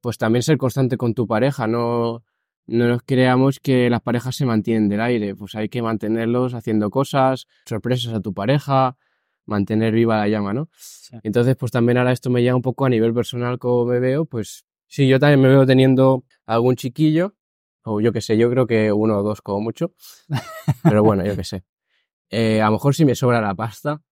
pues 0.01 0.19
también 0.19 0.43
ser 0.43 0.59
constante 0.59 0.97
con 0.97 1.15
tu 1.15 1.25
pareja. 1.25 1.65
No, 1.65 2.23
no 2.67 2.87
nos 2.87 3.01
creamos 3.01 3.59
que 3.59 3.89
las 3.89 4.01
parejas 4.01 4.35
se 4.35 4.45
mantienen 4.45 4.87
del 4.87 5.01
aire. 5.01 5.35
Pues 5.35 5.55
hay 5.55 5.67
que 5.67 5.81
mantenerlos 5.81 6.53
haciendo 6.53 6.91
cosas, 6.91 7.47
sorpresas 7.65 8.13
a 8.13 8.21
tu 8.21 8.31
pareja, 8.31 8.97
mantener 9.45 9.95
viva 9.95 10.17
la 10.17 10.27
llama, 10.27 10.53
¿no? 10.53 10.69
Sí. 10.77 11.17
Entonces, 11.23 11.55
pues 11.55 11.71
también 11.71 11.97
ahora 11.97 12.11
esto 12.11 12.29
me 12.29 12.43
llega 12.43 12.55
un 12.55 12.61
poco 12.61 12.85
a 12.85 12.89
nivel 12.89 13.15
personal 13.15 13.57
como 13.57 13.85
me 13.85 13.99
veo, 13.99 14.25
pues 14.25 14.63
sí, 14.85 15.07
yo 15.07 15.19
también 15.19 15.41
me 15.41 15.47
veo 15.47 15.65
teniendo 15.65 16.23
algún 16.45 16.75
chiquillo, 16.75 17.33
o 17.81 17.99
yo 17.99 18.13
qué 18.13 18.21
sé, 18.21 18.37
yo 18.37 18.51
creo 18.51 18.67
que 18.67 18.91
uno 18.91 19.17
o 19.17 19.23
dos 19.23 19.41
como 19.41 19.59
mucho, 19.61 19.95
pero 20.83 21.03
bueno, 21.03 21.25
yo 21.25 21.35
qué 21.35 21.43
sé. 21.43 21.63
Eh, 22.29 22.61
a 22.61 22.67
lo 22.67 22.73
mejor 22.73 22.93
si 22.93 23.05
me 23.05 23.15
sobra 23.15 23.41
la 23.41 23.55
pasta, 23.55 24.03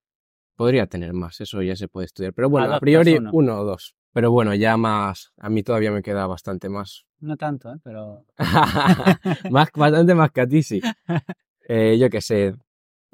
podría 0.55 0.87
tener 0.87 1.13
más, 1.13 1.39
eso 1.39 1.61
ya 1.61 1.75
se 1.75 1.87
puede 1.87 2.05
estudiar, 2.05 2.33
pero 2.33 2.49
bueno, 2.49 2.73
a 2.73 2.79
priori 2.79 3.17
uno. 3.17 3.29
uno 3.31 3.59
o 3.59 3.63
dos. 3.63 3.96
Pero 4.13 4.31
bueno, 4.31 4.53
ya 4.55 4.77
más, 4.77 5.31
a 5.37 5.49
mí 5.49 5.63
todavía 5.63 5.91
me 5.91 6.01
queda 6.01 6.25
bastante 6.27 6.69
más. 6.69 7.05
No 7.19 7.35
tanto, 7.37 7.71
¿eh? 7.73 7.77
Pero... 7.83 8.25
más 9.51 9.69
bastante 9.73 10.15
más 10.15 10.31
que 10.31 10.41
a 10.41 10.47
ti, 10.47 10.63
sí. 10.63 10.81
Eh, 11.69 11.97
yo 11.99 12.09
qué 12.09 12.21
sé, 12.21 12.55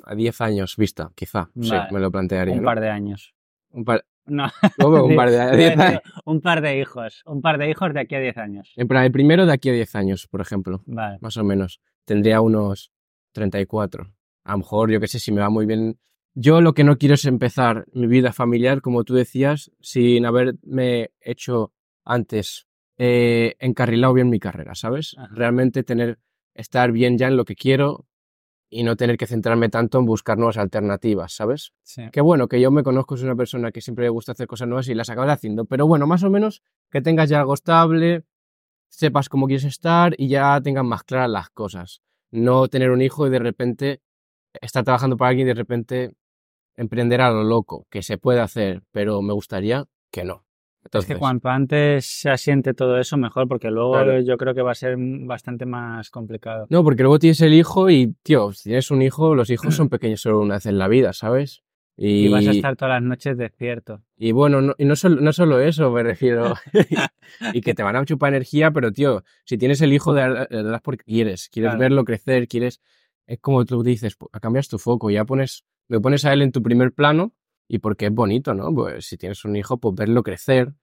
a 0.04 0.14
10 0.14 0.40
años 0.42 0.78
vista, 0.78 1.12
quizá, 1.16 1.50
sí, 1.60 1.72
me 1.90 2.00
lo 2.00 2.12
plantearía. 2.12 2.54
un 2.54 2.62
¿no? 2.62 2.66
par 2.66 2.80
de 2.82 2.90
años. 2.90 3.34
Un 3.72 3.84
par- 3.84 4.06
No. 4.28 4.46
¿Cómo? 4.80 5.06
Un 5.06 5.16
par 5.16 5.32
de 5.32 5.38
Iba 5.38 5.46
a 5.46 5.56
10 5.56 5.70
decir, 5.70 5.82
años. 5.82 6.02
Un 6.26 6.40
par 6.40 6.62
de 6.62 6.80
hijos. 6.80 7.24
Un 7.26 7.42
par 7.42 7.58
de 7.58 7.68
hijos 7.72 7.92
de 7.96 8.02
aquí 8.02 8.14
a 8.14 8.20
10 8.20 8.38
años. 8.38 8.72
En 8.76 8.88
plan, 8.88 9.06
el 9.06 9.12
primero 9.12 9.48
de 9.48 9.54
aquí 9.54 9.70
a 9.70 9.74
10 9.74 9.96
años, 9.96 10.28
por 10.28 10.40
ejemplo, 10.40 10.84
Vale. 10.86 11.18
más 11.20 11.36
o 11.38 11.44
menos. 11.44 11.82
Tendría 12.06 12.42
unos 12.42 12.92
34. 13.32 14.14
A 14.44 14.52
lo 14.52 14.58
mejor, 14.60 14.92
yo 14.92 15.00
qué 15.00 15.08
sé, 15.08 15.18
si 15.18 15.32
me 15.32 15.42
va 15.42 15.50
muy 15.50 15.66
bien. 15.66 15.98
Yo 16.36 16.62
lo 16.62 16.74
que 16.74 16.84
no 16.84 16.98
quiero 16.98 17.16
es 17.16 17.26
empezar 17.26 17.86
mi 17.94 18.08
vida 18.08 18.34
familiar, 18.34 18.82
como 18.82 19.04
tú 19.04 19.14
decías, 19.14 19.72
sin 19.82 20.26
haberme 20.26 21.12
hecho 21.22 21.72
antes 22.04 22.68
eh, 22.98 23.56
encarrilado 23.60 24.14
bien 24.14 24.30
mi 24.30 24.40
carrera, 24.40 24.76
¿sabes? 24.76 25.16
Ajá. 25.18 25.30
Realmente 25.34 25.84
tener, 25.84 26.20
estar 26.56 26.92
bien 26.92 27.18
ya 27.18 27.28
en 27.28 27.38
lo 27.38 27.46
que 27.46 27.56
quiero 27.56 28.08
y 28.70 28.84
no 28.84 28.96
tener 28.96 29.18
que 29.18 29.28
centrarme 29.28 29.70
tanto 29.70 30.00
en 30.00 30.06
buscar 30.06 30.38
nuevas 30.38 30.58
alternativas, 30.58 31.34
¿sabes? 31.34 31.74
Sí. 31.84 32.10
Que 32.12 32.22
bueno, 32.22 32.48
que 32.48 32.60
yo 32.60 32.72
me 32.72 32.82
conozco, 32.82 33.16
soy 33.16 33.26
una 33.26 33.36
persona 33.36 33.72
que 33.72 33.82
siempre 33.82 34.06
le 34.06 34.10
gusta 34.10 34.32
hacer 34.32 34.48
cosas 34.48 34.68
nuevas 34.68 34.88
y 34.88 34.96
las 34.96 35.10
acabo 35.10 35.30
haciendo. 35.30 35.66
Pero 35.66 35.86
bueno, 35.86 36.08
más 36.08 36.24
o 36.24 36.32
menos 36.32 36.64
que 36.90 37.02
tengas 37.02 37.30
ya 37.30 37.40
algo 37.40 37.54
estable, 37.54 38.24
sepas 38.90 39.30
cómo 39.30 39.46
quieres 39.46 39.66
estar 39.66 40.16
y 40.18 40.28
ya 40.28 40.60
tengas 40.62 40.84
más 40.84 41.04
claras 41.04 41.30
las 41.30 41.50
cosas. 41.52 42.02
No 42.32 42.68
tener 42.68 42.90
un 42.90 43.04
hijo 43.04 43.28
y 43.28 43.30
de 43.30 43.40
repente 43.40 44.02
estar 44.60 44.84
trabajando 44.84 45.18
para 45.18 45.30
alguien 45.30 45.48
y 45.48 45.50
de 45.50 45.56
repente 45.56 46.16
emprender 46.76 47.22
a 47.22 47.32
lo 47.32 47.44
loco, 47.44 47.86
que 47.90 48.02
se 48.02 48.18
puede 48.18 48.40
hacer, 48.40 48.84
pero 48.92 49.22
me 49.22 49.34
gustaría 49.34 49.86
que 50.12 50.24
no. 50.24 50.44
Es 50.84 50.86
Entonces, 50.86 51.14
que 51.14 51.20
cuanto 51.20 51.50
antes 51.50 52.06
se 52.06 52.30
asiente 52.30 52.74
todo 52.74 53.00
eso, 53.00 53.16
mejor, 53.18 53.48
porque 53.48 53.72
luego 53.72 53.94
Claro. 53.94 54.20
yo 54.20 54.38
creo 54.38 54.54
que 54.54 54.62
va 54.62 54.72
a 54.72 54.76
ser 54.76 54.98
bastante 54.98 55.66
más 55.66 56.10
complicado. 56.10 56.68
No, 56.70 56.84
porque 56.84 57.04
luego 57.04 57.20
tienes 57.20 57.40
el 57.42 57.54
hijo 57.54 57.90
y, 57.90 58.16
tío, 58.22 58.52
si 58.52 58.64
tienes 58.64 58.92
un 58.92 59.02
hijo, 59.02 59.34
los 59.34 59.50
hijos 59.50 59.76
son 59.76 59.88
pequeños 59.90 60.22
solo 60.22 60.42
una 60.42 60.56
vez 60.56 60.66
en 60.66 60.78
la 60.78 60.88
vida, 60.88 61.14
¿sabes? 61.14 61.64
Y, 61.96 62.28
vas 62.28 62.48
a 62.48 62.52
estar 62.52 62.76
todas 62.76 62.96
las 62.96 63.04
noches 63.04 63.38
despierto. 63.38 64.02
Y 64.18 64.32
bueno, 64.32 64.62
no, 64.62 64.74
y 64.78 64.86
no, 64.86 64.96
solo, 64.96 65.22
no 65.22 65.32
solo 65.32 65.60
eso, 65.60 65.92
me 65.92 66.04
refiero. 66.04 66.56
y 67.54 67.62
que 67.62 67.74
te 67.74 67.84
van 67.84 67.96
a 67.96 68.06
chupar 68.06 68.34
energía, 68.34 68.72
pero 68.72 68.92
tío, 68.92 69.24
si 69.46 69.58
tienes 69.58 69.82
el 69.82 69.94
hijo, 69.94 70.14
de 70.14 70.48
es 70.50 70.82
porque 70.82 71.04
quieres. 71.06 71.50
Quieres 71.50 71.70
Claro. 71.70 71.80
verlo 71.80 72.04
crecer, 72.04 72.48
quieres. 72.48 72.82
Es 73.26 73.40
como 73.40 73.64
tú 73.64 73.84
dices, 73.84 74.18
cambias 74.42 74.68
tu 74.68 74.80
foco, 74.80 75.10
ya 75.12 75.24
pones. 75.24 75.64
Lo 75.90 76.02
pones 76.02 76.26
a 76.26 76.34
él 76.34 76.42
en 76.42 76.52
tu 76.52 76.62
primer 76.62 76.92
plano 76.94 77.34
y 77.68 77.80
porque 77.80 78.08
es 78.08 78.12
bonito, 78.14 78.54
¿no? 78.54 78.74
Pues 78.74 79.06
si 79.06 79.18
tienes 79.18 79.44
un 79.46 79.56
hijo, 79.56 79.78
pues 79.78 79.96
verlo 79.96 80.24
crecer. 80.24 80.74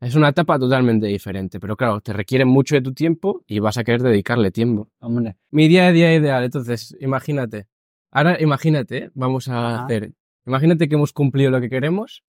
Es 0.00 0.14
una 0.14 0.28
etapa 0.28 0.58
totalmente 0.58 1.06
diferente, 1.06 1.58
pero 1.58 1.76
claro, 1.76 2.00
te 2.00 2.12
requiere 2.12 2.44
mucho 2.44 2.76
de 2.76 2.82
tu 2.82 2.94
tiempo 2.94 3.42
y 3.48 3.58
vas 3.58 3.78
a 3.78 3.84
querer 3.84 4.02
dedicarle 4.02 4.52
tiempo. 4.52 4.88
Hombre, 5.00 5.36
Mi 5.50 5.66
día 5.66 5.88
a 5.88 5.92
día 5.92 6.14
ideal, 6.14 6.44
entonces, 6.44 6.96
imagínate. 7.00 7.66
Ahora, 8.12 8.40
imagínate, 8.40 9.10
vamos 9.14 9.48
a 9.48 9.74
Ajá. 9.74 9.84
hacer. 9.84 10.12
Imagínate 10.46 10.88
que 10.88 10.94
hemos 10.94 11.12
cumplido 11.12 11.50
lo 11.50 11.60
que 11.60 11.68
queremos. 11.68 12.22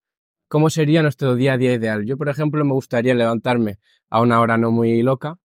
¿Cómo 0.47 0.71
sería 0.71 1.03
nuestro 1.03 1.35
día 1.35 1.53
a 1.53 1.57
día 1.57 1.73
ideal? 1.73 2.05
Yo, 2.05 2.17
por 2.17 2.27
ejemplo, 2.27 2.65
me 2.65 2.73
gustaría 2.73 3.13
levantarme 3.13 3.77
a 4.09 4.19
una 4.21 4.39
hora 4.41 4.57
no 4.57 4.71
muy 4.71 5.03
loca. 5.03 5.37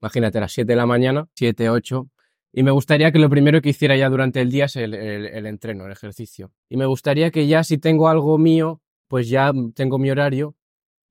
Imagínate, 0.00 0.38
a 0.38 0.40
las 0.40 0.52
7 0.52 0.72
de 0.72 0.76
la 0.76 0.86
mañana, 0.86 1.28
7, 1.34 1.68
8. 1.68 2.08
Y 2.52 2.62
me 2.62 2.70
gustaría 2.72 3.12
que 3.12 3.18
lo 3.18 3.30
primero 3.30 3.60
que 3.60 3.68
hiciera 3.70 3.96
ya 3.96 4.08
durante 4.08 4.40
el 4.40 4.50
día 4.50 4.64
es 4.64 4.76
el, 4.76 4.94
el- 4.94 5.26
el 5.26 5.46
entreno, 5.46 5.86
el 5.86 5.92
ejercicio. 5.92 6.52
Y 6.68 6.76
me 6.76 6.86
gustaría 6.86 7.30
que 7.30 7.46
ya 7.46 7.62
si 7.62 7.78
tengo 7.78 8.08
algo 8.08 8.38
mío, 8.38 8.80
pues 9.08 9.28
ya 9.28 9.52
tengo 9.74 9.98
mi 9.98 10.10
horario. 10.10 10.56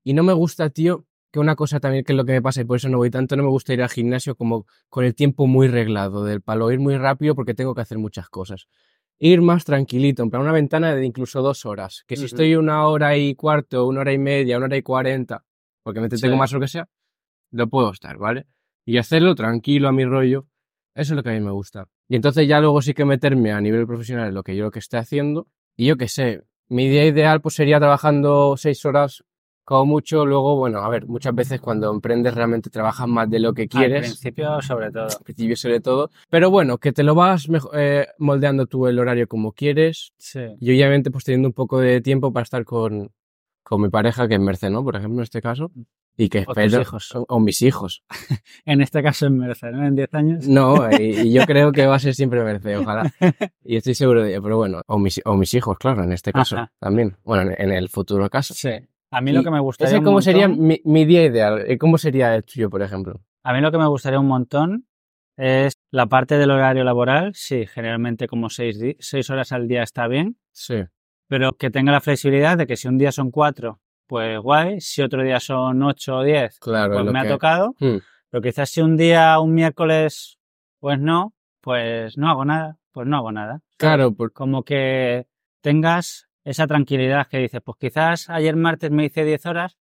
Y 0.04 0.12
no 0.14 0.22
me 0.22 0.32
gusta, 0.34 0.70
tío, 0.70 1.06
que 1.32 1.38
una 1.38 1.56
cosa 1.56 1.80
también 1.80 2.04
que 2.04 2.12
es 2.12 2.16
lo 2.16 2.24
que 2.24 2.32
me 2.32 2.42
pasa 2.42 2.60
y 2.60 2.64
por 2.64 2.76
eso 2.76 2.88
no 2.88 2.98
voy 2.98 3.10
tanto, 3.10 3.36
no 3.36 3.42
me 3.42 3.48
gusta 3.48 3.72
ir 3.72 3.82
al 3.82 3.88
gimnasio 3.88 4.34
como 4.34 4.66
con 4.88 5.04
el 5.04 5.14
tiempo 5.14 5.46
muy 5.46 5.68
reglado, 5.68 6.24
del 6.24 6.42
palo, 6.42 6.70
ir 6.72 6.80
muy 6.80 6.96
rápido 6.96 7.34
porque 7.34 7.54
tengo 7.54 7.74
que 7.74 7.82
hacer 7.82 7.98
muchas 7.98 8.28
cosas. 8.28 8.66
Ir 9.18 9.40
más 9.42 9.64
tranquilito, 9.64 10.22
en 10.22 10.30
plan 10.30 10.42
una 10.42 10.52
ventana 10.52 10.94
de 10.94 11.04
incluso 11.04 11.42
dos 11.42 11.64
horas. 11.66 12.04
Que 12.06 12.16
si 12.16 12.24
estoy 12.24 12.54
una 12.56 12.86
hora 12.86 13.16
y 13.16 13.34
cuarto, 13.34 13.86
una 13.86 14.00
hora 14.00 14.12
y 14.12 14.18
media, 14.18 14.56
una 14.56 14.66
hora 14.66 14.76
y 14.78 14.82
cuarenta, 14.82 15.44
porque 15.82 16.00
me 16.00 16.08
Sí. 16.10 16.28
más 16.30 16.52
o 16.52 16.56
lo 16.56 16.60
que 16.62 16.68
sea, 16.68 16.88
lo 17.50 17.68
puedo 17.68 17.90
estar, 17.92 18.16
¿vale? 18.16 18.46
Y 18.86 18.96
hacerlo 18.96 19.34
tranquilo 19.34 19.88
a 19.88 19.92
mi 19.92 20.04
rollo, 20.06 20.46
eso 20.94 21.12
es 21.12 21.16
lo 21.16 21.22
que 21.22 21.30
a 21.30 21.32
mí 21.32 21.40
me 21.40 21.50
gusta. 21.50 21.88
Y 22.08 22.16
entonces 22.16 22.48
ya 22.48 22.60
luego 22.60 22.82
sí 22.82 22.94
que 22.94 23.04
meterme 23.04 23.52
a 23.52 23.60
nivel 23.60 23.86
profesional 23.86 24.28
en 24.28 24.34
lo 24.34 24.42
que 24.42 24.56
yo 24.56 24.64
lo 24.64 24.70
que 24.70 24.80
esté 24.80 24.96
haciendo. 24.96 25.46
Y 25.76 25.86
yo 25.86 25.96
qué 25.96 26.08
sé, 26.08 26.42
mi 26.68 26.88
día 26.88 27.04
ideal 27.06 27.40
pues 27.40 27.54
sería 27.54 27.78
trabajando 27.78 28.56
seis 28.56 28.84
horas 28.84 29.24
como 29.64 29.86
mucho. 29.86 30.26
Luego, 30.26 30.56
bueno, 30.56 30.80
a 30.80 30.88
ver, 30.88 31.06
muchas 31.06 31.34
veces 31.34 31.60
cuando 31.60 31.90
emprendes 31.90 32.34
realmente 32.34 32.70
trabajas 32.70 33.06
más 33.06 33.30
de 33.30 33.38
lo 33.38 33.54
que 33.54 33.62
al 33.62 33.68
quieres. 33.68 34.00
principio 34.00 34.60
sobre 34.62 34.90
todo. 34.90 35.04
Al 35.04 35.24
principio 35.24 35.56
sobre 35.56 35.80
todo. 35.80 36.10
Pero 36.28 36.50
bueno, 36.50 36.78
que 36.78 36.92
te 36.92 37.02
lo 37.02 37.14
vas 37.14 37.48
eh, 37.74 38.06
moldeando 38.18 38.66
tú 38.66 38.86
el 38.86 38.98
horario 38.98 39.28
como 39.28 39.52
quieres. 39.52 40.12
Sí. 40.18 40.40
Y 40.60 40.70
obviamente 40.70 41.10
pues 41.10 41.24
teniendo 41.24 41.48
un 41.48 41.54
poco 41.54 41.78
de 41.78 42.00
tiempo 42.00 42.32
para 42.32 42.42
estar 42.42 42.64
con, 42.64 43.12
con 43.62 43.82
mi 43.82 43.88
pareja, 43.88 44.26
que 44.26 44.34
es 44.34 44.40
Merce, 44.40 44.70
¿no? 44.70 44.82
Por 44.82 44.96
ejemplo, 44.96 45.20
en 45.20 45.24
este 45.24 45.40
caso. 45.40 45.70
Y 46.22 46.28
que 46.28 46.38
espero... 46.40 46.80
hijos. 46.82 47.14
O, 47.14 47.24
o 47.28 47.40
mis 47.40 47.62
hijos. 47.62 48.02
En 48.66 48.80
este 48.82 49.02
caso 49.02 49.26
en 49.26 49.38
Merced, 49.38 49.70
¿no? 49.72 49.86
En 49.86 49.96
10 49.96 50.14
años. 50.14 50.46
No, 50.48 50.90
y, 50.90 51.20
y 51.20 51.32
yo 51.32 51.44
creo 51.46 51.72
que 51.72 51.86
va 51.86 51.94
a 51.96 51.98
ser 51.98 52.14
siempre 52.14 52.42
Merce, 52.44 52.76
ojalá. 52.76 53.10
Y 53.64 53.76
estoy 53.76 53.94
seguro 53.94 54.22
de 54.22 54.30
ello, 54.32 54.42
pero 54.42 54.56
bueno, 54.58 54.82
o 54.86 54.98
mis, 54.98 55.20
o 55.24 55.36
mis 55.36 55.54
hijos, 55.54 55.78
claro, 55.78 56.04
en 56.04 56.12
este 56.12 56.32
caso 56.32 56.56
Ajá. 56.56 56.72
también. 56.78 57.16
Bueno, 57.24 57.50
en, 57.52 57.62
en 57.62 57.72
el 57.72 57.88
futuro 57.88 58.28
caso. 58.28 58.52
Sí. 58.54 58.70
A 59.12 59.20
mí 59.20 59.30
Y 59.30 59.34
lo 59.34 59.42
que 59.42 59.50
me 59.50 59.60
gustaría 59.60 59.94
Ese 59.96 60.04
cómo 60.04 60.20
sería 60.20 60.46
montón- 60.48 60.66
mi, 60.66 60.80
mi 60.84 61.04
día 61.04 61.24
ideal, 61.24 61.64
Eh, 61.66 61.78
¿cómo 61.78 61.98
sería 61.98 62.34
el 62.36 62.44
tuyo, 62.44 62.68
por 62.70 62.82
ejemplo? 62.82 63.20
A 63.42 63.52
mí 63.52 63.60
lo 63.60 63.72
que 63.72 63.78
me 63.78 63.86
gustaría 63.88 64.20
un 64.20 64.28
montón 64.28 64.86
es 65.36 65.72
la 65.90 66.06
parte 66.06 66.36
del 66.36 66.50
horario 66.50 66.84
laboral. 66.84 67.32
Sí, 67.34 67.66
generalmente 67.66 68.26
como 68.28 68.50
seis, 68.50 68.78
seis 68.98 69.30
horas 69.30 69.52
al 69.52 69.66
día 69.68 69.82
está 69.82 70.06
bien, 70.06 70.36
Sí, 70.52 70.84
pero 71.28 71.52
que 71.54 71.70
tenga 71.70 71.92
la 71.92 72.00
flexibilidad 72.00 72.58
de 72.58 72.66
que 72.66 72.76
si 72.76 72.86
un 72.88 72.98
día 72.98 73.10
son 73.10 73.30
cuatro, 73.30 73.80
pues 74.10 74.40
guay. 74.40 74.80
Si 74.80 75.02
otro 75.02 75.22
día 75.22 75.38
son 75.38 75.80
ocho 75.84 76.16
o 76.18 76.22
diez, 76.24 76.58
claro. 76.58 76.94
pues 76.94 77.04
me 77.06 77.12
que- 77.12 77.18
ha 77.18 77.30
tocado. 77.30 77.74
Hmm, 77.78 77.98
Pero 78.28 78.42
quizás 78.42 78.68
si 78.70 78.80
un 78.80 78.96
día, 78.96 79.38
un 79.38 79.54
miércoles, 79.54 80.38
pues 80.80 80.98
no, 80.98 81.32
pues 81.60 82.18
no 82.18 82.28
hago 82.28 82.44
nada, 82.44 82.76
pues 82.92 83.06
no 83.06 83.16
hago 83.18 83.30
nada. 83.30 83.60
Claro, 83.76 84.12
por- 84.12 84.32
Como 84.32 84.64
que 84.64 85.26
tengas 85.60 86.26
esa 86.44 86.66
tranquilidad 86.66 87.28
que 87.28 87.38
dices, 87.38 87.60
pues 87.64 87.76
quizás 87.78 88.28
ayer 88.28 88.56
martes 88.56 88.90
me 88.90 89.04
hice 89.04 89.24
10 89.24 89.46
horas 89.46 89.78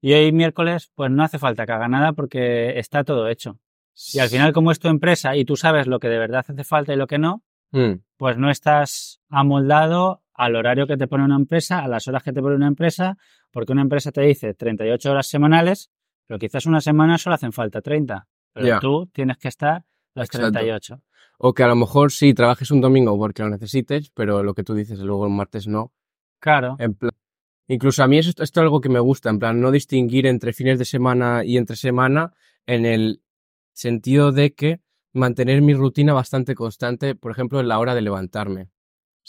y 0.00 0.14
hoy 0.14 0.32
miércoles, 0.32 0.90
pues 0.96 1.10
no 1.12 1.22
hace 1.22 1.38
falta 1.38 1.64
que 1.66 1.72
haga 1.72 1.86
nada 1.88 2.12
porque 2.12 2.78
está 2.78 3.04
todo 3.04 3.28
hecho. 3.28 3.60
Y 4.14 4.18
al 4.18 4.28
final, 4.30 4.52
como 4.52 4.72
es 4.72 4.78
tu 4.80 4.88
empresa 4.88 5.36
y 5.36 5.44
tú 5.44 5.54
sabes 5.56 5.86
lo 5.86 6.00
que 6.00 6.08
de 6.08 6.18
verdad 6.18 6.44
hace 6.48 6.64
falta 6.64 6.92
y 6.92 6.96
lo 6.96 7.06
que 7.06 7.18
no, 7.18 7.44
Hmm, 7.72 8.00
pues 8.16 8.36
no 8.36 8.50
estás 8.50 9.20
amoldado 9.28 10.22
al 10.40 10.56
horario 10.56 10.86
que 10.86 10.96
te 10.96 11.06
pone 11.06 11.22
una 11.22 11.36
empresa, 11.36 11.80
a 11.80 11.88
las 11.88 12.08
horas 12.08 12.22
que 12.22 12.32
te 12.32 12.40
pone 12.40 12.56
una 12.56 12.66
empresa, 12.66 13.18
porque 13.50 13.72
una 13.72 13.82
empresa 13.82 14.10
te 14.10 14.22
dice 14.22 14.54
38 14.54 15.10
horas 15.10 15.26
semanales, 15.28 15.90
pero 16.26 16.38
quizás 16.38 16.64
una 16.64 16.80
semana 16.80 17.18
solo 17.18 17.34
hacen 17.34 17.52
falta 17.52 17.82
30. 17.82 18.26
Pero 18.54 18.80
tú 18.80 19.06
tienes 19.12 19.36
que 19.36 19.48
estar 19.48 19.84
las 20.14 20.28
Exacto. 20.28 20.50
38. 20.52 21.02
O 21.40 21.52
que 21.52 21.62
a 21.62 21.68
lo 21.68 21.76
mejor 21.76 22.10
sí 22.10 22.32
trabajes 22.32 22.70
un 22.70 22.80
domingo 22.80 23.18
porque 23.18 23.42
lo 23.42 23.50
necesites, 23.50 24.10
pero 24.14 24.42
lo 24.42 24.54
que 24.54 24.64
tú 24.64 24.74
dices 24.74 24.98
luego 25.00 25.26
el 25.26 25.32
martes 25.32 25.68
no. 25.68 25.92
Claro. 26.38 26.76
En 26.78 26.94
plan, 26.94 27.12
incluso 27.68 28.02
a 28.02 28.08
mí 28.08 28.16
esto, 28.16 28.42
esto 28.42 28.60
es 28.60 28.64
algo 28.64 28.80
que 28.80 28.88
me 28.88 29.00
gusta, 29.00 29.28
en 29.28 29.38
plan, 29.38 29.60
no 29.60 29.70
distinguir 29.70 30.26
entre 30.26 30.54
fines 30.54 30.78
de 30.78 30.86
semana 30.86 31.44
y 31.44 31.58
entre 31.58 31.76
semana 31.76 32.32
en 32.64 32.86
el 32.86 33.22
sentido 33.74 34.32
de 34.32 34.54
que 34.54 34.80
mantener 35.12 35.60
mi 35.60 35.74
rutina 35.74 36.14
bastante 36.14 36.54
constante, 36.54 37.14
por 37.14 37.30
ejemplo, 37.30 37.60
en 37.60 37.68
la 37.68 37.78
hora 37.78 37.94
de 37.94 38.00
levantarme. 38.00 38.70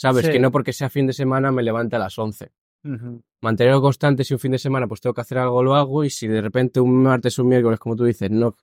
¿Sabes? 0.02 0.26
Sí. 0.26 0.32
Que 0.32 0.40
no 0.40 0.52
porque 0.52 0.74
sea 0.74 0.90
fin 0.90 1.06
de 1.06 1.14
semana 1.14 1.52
me 1.52 1.62
levante 1.62 1.96
a 1.96 2.00
las 2.00 2.18
11. 2.18 2.52
Ujú. 2.84 3.22
Mantenerlo 3.42 3.84
constante, 3.84 4.24
si 4.24 4.34
un 4.34 4.40
fin 4.40 4.52
de 4.52 4.58
semana 4.58 4.88
pues 4.88 5.00
tengo 5.00 5.14
que 5.14 5.22
hacer 5.22 5.38
algo, 5.38 5.62
lo 5.62 5.76
hago. 5.76 6.04
Y 6.04 6.10
si 6.10 6.28
de 6.28 6.42
repente 6.42 6.80
un 6.80 7.04
martes 7.04 7.38
o 7.38 7.44
un 7.44 7.50
miércoles, 7.50 7.78
como 7.78 7.96
tú 7.96 8.04
dices, 8.06 8.32
no, 8.32 8.56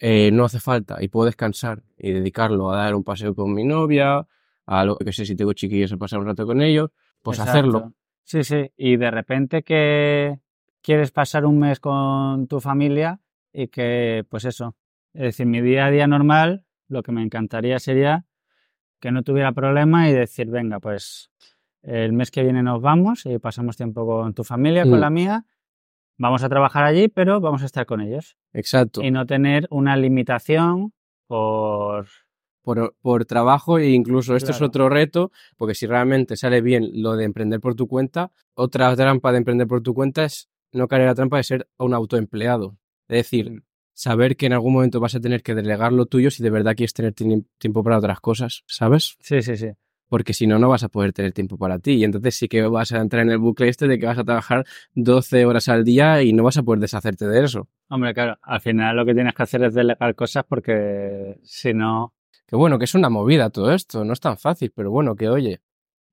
eh, 0.00 0.30
no 0.32 0.44
hace 0.44 0.58
falta 0.58 1.00
y 1.00 1.06
puedo 1.06 1.26
descansar 1.26 1.84
y 1.96 2.10
dedicarlo 2.10 2.72
a 2.72 2.76
dar 2.76 2.96
un 2.96 3.04
paseo 3.04 3.36
con 3.36 3.54
mi 3.54 3.62
novia, 3.62 4.26
a 4.66 4.84
lo 4.84 4.96
que 4.96 5.12
sé, 5.12 5.24
si 5.24 5.36
tengo 5.36 5.52
chiquillos, 5.52 5.92
a 5.92 5.96
pasar 5.96 6.18
un 6.18 6.26
rato 6.26 6.44
con 6.44 6.60
ellos, 6.60 6.90
pues 7.22 7.38
Exacto. 7.38 7.58
hacerlo. 7.58 7.92
Sí, 8.24 8.42
sí. 8.42 8.72
Y 8.76 8.96
de 8.96 9.12
repente 9.12 9.62
que 9.62 10.40
quieres 10.82 11.12
pasar 11.12 11.46
un 11.46 11.60
mes 11.60 11.78
con 11.78 12.48
tu 12.48 12.60
familia 12.60 13.20
y 13.52 13.68
que, 13.68 14.26
pues 14.28 14.44
eso. 14.44 14.74
Es 15.12 15.22
decir, 15.22 15.46
mi 15.46 15.60
día 15.60 15.86
a 15.86 15.90
día 15.92 16.08
normal, 16.08 16.64
lo 16.88 17.04
que 17.04 17.12
me 17.12 17.22
encantaría 17.22 17.78
sería 17.78 18.26
que 19.04 19.12
no 19.12 19.22
tuviera 19.22 19.52
problema 19.52 20.08
y 20.08 20.14
decir, 20.14 20.46
venga, 20.48 20.80
pues 20.80 21.30
el 21.82 22.14
mes 22.14 22.30
que 22.30 22.42
viene 22.42 22.62
nos 22.62 22.80
vamos 22.80 23.26
y 23.26 23.38
pasamos 23.38 23.76
tiempo 23.76 24.06
con 24.06 24.32
tu 24.32 24.44
familia, 24.44 24.86
Mm. 24.86 24.90
con 24.90 25.00
la 25.02 25.10
mía. 25.10 25.44
Vamos 26.16 26.42
a 26.42 26.48
trabajar 26.48 26.84
allí, 26.84 27.08
pero 27.08 27.38
vamos 27.38 27.62
a 27.62 27.66
estar 27.66 27.84
con 27.84 28.00
ellos. 28.00 28.38
Exacto. 28.54 29.02
Y 29.02 29.10
no 29.10 29.26
tener 29.26 29.66
una 29.70 29.94
limitación 29.98 30.94
por... 31.26 32.06
por, 32.62 32.94
por 33.02 33.26
trabajo 33.26 33.78
e 33.78 33.90
incluso 33.90 34.36
esto 34.36 34.52
es 34.52 34.62
otro 34.62 34.88
reto, 34.88 35.30
porque 35.58 35.74
si 35.74 35.84
realmente 35.86 36.34
sale 36.38 36.62
bien 36.62 36.88
lo 37.02 37.14
de 37.16 37.24
emprender 37.26 37.60
por 37.60 37.74
tu 37.74 37.86
cuenta, 37.88 38.30
otra 38.54 38.96
trampa 38.96 39.32
de 39.32 39.38
emprender 39.38 39.66
por 39.66 39.82
tu 39.82 39.92
cuenta 39.92 40.24
es 40.24 40.48
no 40.72 40.88
caer 40.88 41.02
en 41.02 41.08
la 41.08 41.14
trampa 41.14 41.36
de 41.36 41.42
ser 41.42 41.68
un 41.76 41.92
autoempleado. 41.92 42.78
Es 43.08 43.18
decir, 43.18 43.50
Mm. 43.50 43.62
Saber 43.94 44.36
que 44.36 44.46
en 44.46 44.52
algún 44.52 44.72
momento 44.74 45.00
vas 45.00 45.14
a 45.14 45.20
tener 45.20 45.42
que 45.42 45.54
delegar 45.54 45.92
lo 45.92 46.06
tuyo 46.06 46.30
si 46.30 46.42
de 46.42 46.50
verdad 46.50 46.74
quieres 46.76 46.92
tener 46.92 47.12
ti- 47.14 47.46
tiempo 47.58 47.82
para 47.82 47.98
otras 47.98 48.20
cosas, 48.20 48.62
¿sabes? 48.66 49.16
Sí, 49.20 49.40
sí, 49.42 49.56
sí. 49.56 49.68
Porque 50.08 50.34
si 50.34 50.46
no, 50.46 50.58
no 50.58 50.68
vas 50.68 50.84
a 50.84 50.88
poder 50.88 51.12
tener 51.12 51.32
tiempo 51.32 51.56
para 51.56 51.78
ti. 51.78 51.92
Y 51.92 52.04
entonces 52.04 52.36
sí 52.36 52.46
que 52.46 52.62
vas 52.62 52.92
a 52.92 52.98
entrar 53.00 53.22
en 53.22 53.30
el 53.30 53.38
bucle 53.38 53.68
este 53.68 53.88
de 53.88 53.98
que 53.98 54.06
vas 54.06 54.18
a 54.18 54.24
trabajar 54.24 54.64
12 54.94 55.46
horas 55.46 55.68
al 55.68 55.82
día 55.84 56.22
y 56.22 56.32
no 56.32 56.42
vas 56.44 56.58
a 56.58 56.62
poder 56.62 56.80
deshacerte 56.80 57.26
de 57.26 57.42
eso. 57.44 57.68
Hombre, 57.88 58.12
claro, 58.12 58.36
al 58.42 58.60
final 58.60 58.94
lo 58.96 59.06
que 59.06 59.14
tienes 59.14 59.32
que 59.34 59.42
hacer 59.42 59.62
es 59.64 59.74
delegar 59.74 60.14
cosas 60.14 60.44
porque 60.48 61.38
si 61.42 61.72
no, 61.72 62.14
Que 62.46 62.54
bueno, 62.56 62.78
que 62.78 62.84
es 62.84 62.94
una 62.94 63.08
movida 63.08 63.48
todo 63.50 63.72
esto, 63.72 64.04
no 64.04 64.12
es 64.12 64.20
tan 64.20 64.36
fácil, 64.36 64.72
pero 64.74 64.90
bueno, 64.90 65.16
que 65.16 65.28
oye, 65.28 65.62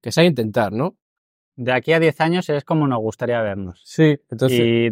que 0.01 0.11
sea 0.11 0.23
intentar, 0.23 0.71
¿no? 0.71 0.95
de 1.57 1.73
aquí 1.73 1.91
a 1.93 1.99
10 1.99 2.19
años 2.21 2.49
es 2.49 2.63
como 2.63 2.87
nos 2.87 2.99
gustaría 2.99 3.41
vernos. 3.41 3.81
Sí, 3.83 4.17
entonces... 4.29 4.59
y 4.61 4.89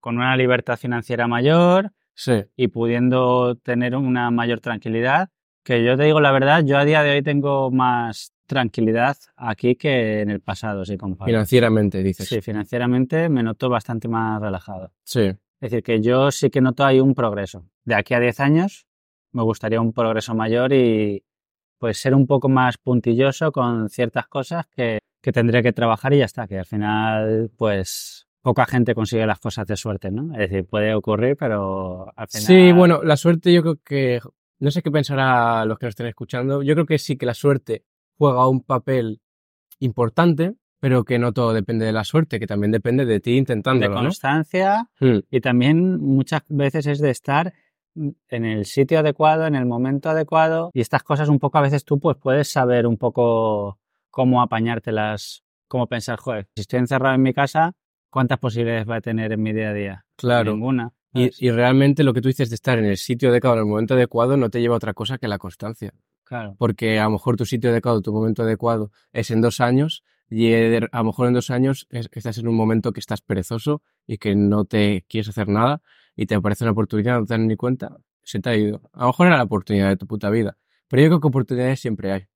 con 0.00 0.16
una 0.16 0.36
libertad 0.36 0.76
financiera 0.76 1.28
mayor 1.28 1.92
Sí. 2.14 2.44
y 2.56 2.68
pudiendo 2.68 3.56
tener 3.56 3.96
una 3.96 4.30
mayor 4.30 4.60
tranquilidad. 4.60 5.30
Que 5.64 5.84
yo 5.84 5.96
te 5.96 6.04
digo 6.04 6.20
la 6.20 6.32
verdad, 6.32 6.64
yo 6.64 6.76
a 6.76 6.84
día 6.84 7.02
de 7.02 7.12
hoy 7.12 7.22
tengo 7.22 7.70
más 7.70 8.32
tranquilidad 8.46 9.16
aquí 9.36 9.76
que 9.76 10.20
en 10.20 10.30
el 10.30 10.40
pasado, 10.40 10.84
si 10.84 10.96
comparo. 10.96 11.28
Financieramente, 11.28 12.02
dices. 12.02 12.28
Sí, 12.28 12.40
financieramente 12.40 13.28
me 13.28 13.42
noto 13.42 13.68
bastante 13.68 14.08
más 14.08 14.40
relajado. 14.40 14.92
Sí. 15.04 15.20
Es 15.60 15.70
decir, 15.70 15.82
que 15.84 16.00
yo 16.00 16.32
sí 16.32 16.50
que 16.50 16.60
noto 16.60 16.84
ahí 16.84 16.98
un 16.98 17.14
progreso. 17.14 17.64
De 17.84 17.94
aquí 17.94 18.14
a 18.14 18.20
10 18.20 18.40
años 18.40 18.86
me 19.30 19.42
gustaría 19.42 19.80
un 19.80 19.92
progreso 19.92 20.34
mayor 20.34 20.72
y 20.72 21.24
pues 21.78 21.98
ser 21.98 22.14
un 22.14 22.26
poco 22.26 22.48
más 22.48 22.76
puntilloso 22.78 23.52
con 23.52 23.88
ciertas 23.88 24.26
cosas 24.26 24.66
que, 24.66 24.98
que 25.20 25.32
tendré 25.32 25.62
que 25.62 25.72
trabajar 25.72 26.12
y 26.12 26.18
ya 26.18 26.24
está, 26.26 26.46
que 26.46 26.58
al 26.58 26.66
final 26.66 27.50
pues 27.56 28.26
poca 28.42 28.66
gente 28.66 28.94
consigue 28.94 29.26
las 29.26 29.38
cosas 29.38 29.66
de 29.66 29.76
suerte, 29.76 30.10
¿no? 30.10 30.32
Es 30.34 30.50
decir, 30.50 30.66
puede 30.66 30.94
ocurrir, 30.94 31.36
pero 31.36 32.12
al 32.16 32.28
final... 32.28 32.46
Sí, 32.46 32.72
bueno, 32.72 33.02
la 33.02 33.16
suerte 33.16 33.52
yo 33.52 33.62
creo 33.62 33.80
que... 33.84 34.20
No 34.58 34.70
sé 34.70 34.82
qué 34.82 34.90
pensará 34.90 35.64
los 35.64 35.78
que 35.78 35.86
nos 35.86 35.92
estén 35.92 36.06
escuchando. 36.06 36.62
Yo 36.62 36.74
creo 36.74 36.86
que 36.86 36.98
sí 36.98 37.16
que 37.16 37.26
la 37.26 37.34
suerte 37.34 37.84
juega 38.16 38.46
un 38.46 38.62
papel 38.62 39.20
importante, 39.80 40.54
pero 40.78 41.04
que 41.04 41.18
no 41.18 41.32
todo 41.32 41.52
depende 41.52 41.84
de 41.86 41.92
la 41.92 42.04
suerte, 42.04 42.38
que 42.38 42.46
también 42.46 42.70
depende 42.70 43.04
de 43.04 43.20
ti 43.20 43.32
de 43.32 43.38
intentándolo, 43.38 43.94
¿no? 43.94 44.02
constancia 44.02 44.88
Mm, 45.00 45.18
y 45.30 45.40
también 45.40 46.00
muchas 46.00 46.42
veces 46.48 46.86
es 46.86 47.00
de 47.00 47.10
estar 47.10 47.52
en 47.94 48.44
el 48.44 48.64
sitio 48.64 49.00
adecuado, 49.00 49.46
en 49.46 49.54
el 49.54 49.66
momento 49.66 50.10
adecuado 50.10 50.70
y 50.72 50.80
estas 50.80 51.02
cosas 51.02 51.28
un 51.28 51.38
poco 51.38 51.58
a 51.58 51.62
veces 51.62 51.84
tú 51.84 52.00
pues 52.00 52.16
puedes 52.16 52.48
saber 52.48 52.86
un 52.86 52.96
poco 52.96 53.78
cómo 54.10 54.42
apañártelas, 54.42 55.44
cómo 55.68 55.86
pensar, 55.86 56.18
joder, 56.18 56.48
si 56.54 56.62
estoy 56.62 56.78
encerrado 56.78 57.14
en 57.14 57.22
mi 57.22 57.32
casa, 57.32 57.74
¿cuántas 58.12 58.38
posibilidades 58.38 58.88
va 58.88 58.96
a 58.96 59.00
tener 59.00 59.32
en 59.32 59.42
mi 59.42 59.52
día 59.52 59.70
a 59.70 59.72
día? 59.72 60.06
Claro. 60.16 60.52
Ninguna. 60.52 60.92
Y, 61.14 61.50
realmente 61.50 62.04
lo 62.04 62.14
que 62.14 62.20
tú 62.22 62.28
dices 62.28 62.48
de 62.48 62.54
estar 62.54 62.78
en 62.78 62.84
el 62.86 62.96
sitio 62.96 63.30
adecuado, 63.30 63.56
en 63.56 63.60
el 63.62 63.66
momento 63.66 63.94
adecuado, 63.94 64.36
no 64.36 64.48
te 64.48 64.60
lleva 64.60 64.74
a 64.74 64.76
otra 64.78 64.94
cosa 64.94 65.18
que 65.18 65.28
la 65.28 65.38
constancia. 65.38 65.92
Claro. 66.24 66.54
Porque 66.58 66.98
a 66.98 67.04
lo 67.04 67.10
mejor 67.10 67.36
tu 67.36 67.44
sitio 67.44 67.70
adecuado, 67.70 68.00
tu 68.00 68.12
momento 68.12 68.42
adecuado 68.42 68.92
es 69.12 69.30
en 69.30 69.40
dos 69.42 69.60
años 69.60 70.04
y 70.30 70.52
eh, 70.52 70.80
a 70.90 70.98
lo 70.98 71.04
mejor 71.04 71.28
en 71.28 71.34
dos 71.34 71.50
años 71.50 71.86
es- 71.90 72.08
estás 72.12 72.38
en 72.38 72.48
un 72.48 72.54
momento 72.54 72.92
que 72.92 73.00
estás 73.00 73.20
perezoso 73.20 73.82
y 74.06 74.16
que 74.18 74.34
no 74.34 74.64
te 74.64 75.04
quieres 75.08 75.28
hacer 75.28 75.48
nada 75.48 75.82
y 76.16 76.26
te 76.26 76.34
aparece 76.34 76.64
una 76.64 76.72
oportunidad, 76.72 77.18
no 77.20 77.26
te 77.26 77.34
das 77.34 77.40
ni 77.40 77.56
cuenta, 77.56 77.96
se 78.22 78.40
te 78.40 78.48
ha 78.50 78.56
ido. 78.56 78.80
A 78.92 79.00
lo 79.00 79.06
mejor 79.08 79.26
era 79.26 79.36
la 79.36 79.42
oportunidad 79.42 79.88
de 79.88 79.96
tu 79.96 80.06
puta 80.06 80.30
vida. 80.30 80.56
Pero 80.88 81.02
yo 81.02 81.08
creo 81.08 81.20
que 81.20 81.28
oportunidades 81.28 81.80
siempre 81.80 82.12
hay. 82.12 82.26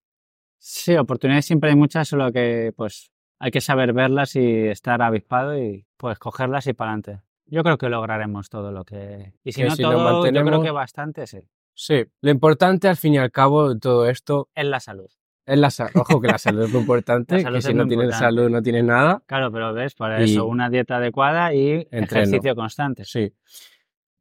Sí, 0.59 0.97
oportunidades 0.97 1.47
siempre 1.47 1.71
hay 1.71 1.77
muchas, 1.77 2.09
solo 2.09 2.31
que 2.33 2.73
pues 2.77 3.11
hay 3.39 3.51
que 3.51 3.61
saber 3.61 3.93
verlas 3.93 4.35
y 4.37 4.67
estar 4.69 5.03
avispado 5.03 5.59
y 5.59 5.87
pues 5.97 6.19
cogerlas 6.19 6.67
y 6.67 6.73
para 6.73 6.93
adelante. 6.93 7.21
Yo 7.47 7.63
creo 7.63 7.79
que 7.79 7.89
lograremos 7.89 8.49
todo 8.49 8.73
lo 8.73 8.85
que... 8.85 9.35
Y 9.45 9.53
si 9.53 9.63
Que 9.63 9.69
no 9.69 9.77
si 9.77 9.83
todo, 9.83 9.93
yo 9.93 9.99
creo 9.99 10.23
mantenemos- 10.23 10.65
que 10.65 10.71
bastante, 10.73 11.27
sí. 11.27 11.39
Sí, 11.75 12.05
lo 12.23 12.31
importante 12.31 12.89
al 12.89 12.97
fin 12.97 13.15
y 13.15 13.19
al 13.19 13.31
cabo 13.31 13.73
de 13.75 13.79
todo 13.79 14.09
esto 14.09 14.49
Es 14.55 14.65
la 14.67 14.81
salud. 14.81 15.09
es 15.45 15.59
la 15.59 15.71
salud. 15.71 15.93
Ojo 15.95 16.21
que 16.21 16.29
la 16.29 16.39
salud 16.39 16.63
es 16.65 16.73
muy 16.73 16.81
importante, 16.81 17.45
que 17.45 17.63
si 17.63 17.75
no 17.75 17.87
tienes 17.87 18.17
salud 18.17 18.49
no 18.51 18.63
tienes 18.63 18.83
nada. 18.85 19.23
Claro, 19.27 19.53
pero 19.53 19.73
ves, 19.75 19.95
para 19.95 20.21
Y- 20.25 20.33
eso, 20.33 20.47
una 20.47 20.71
dieta 20.71 20.97
adecuada 20.97 21.53
y 21.55 21.87
Entreno. 21.91 22.25
ejercicio 22.29 22.57
constante. 22.57 23.05
Sí. 23.05 23.33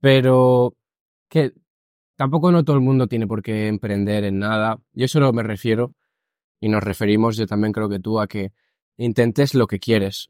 Pero 0.02 0.76
que 1.30 1.54
tampoco 2.16 2.52
no 2.52 2.64
todo 2.64 2.76
el 2.76 2.82
mundo 2.84 3.08
tiene 3.08 3.28
por 3.28 3.42
qué 3.42 3.68
emprender 3.68 4.24
en 4.26 4.40
nada. 4.40 4.78
Yo 4.94 5.08
solo 5.08 5.32
me 5.34 5.44
refiero, 5.44 5.94
y 6.60 6.70
nos 6.70 6.84
referimos, 6.84 7.38
yo 7.38 7.48
también 7.48 7.74
creo 7.74 7.90
que 7.90 8.00
tú, 8.00 8.20
a 8.20 8.28
que 8.28 8.52
intentes 8.98 9.54
lo 9.54 9.68
que 9.68 9.80
quieres 9.80 10.30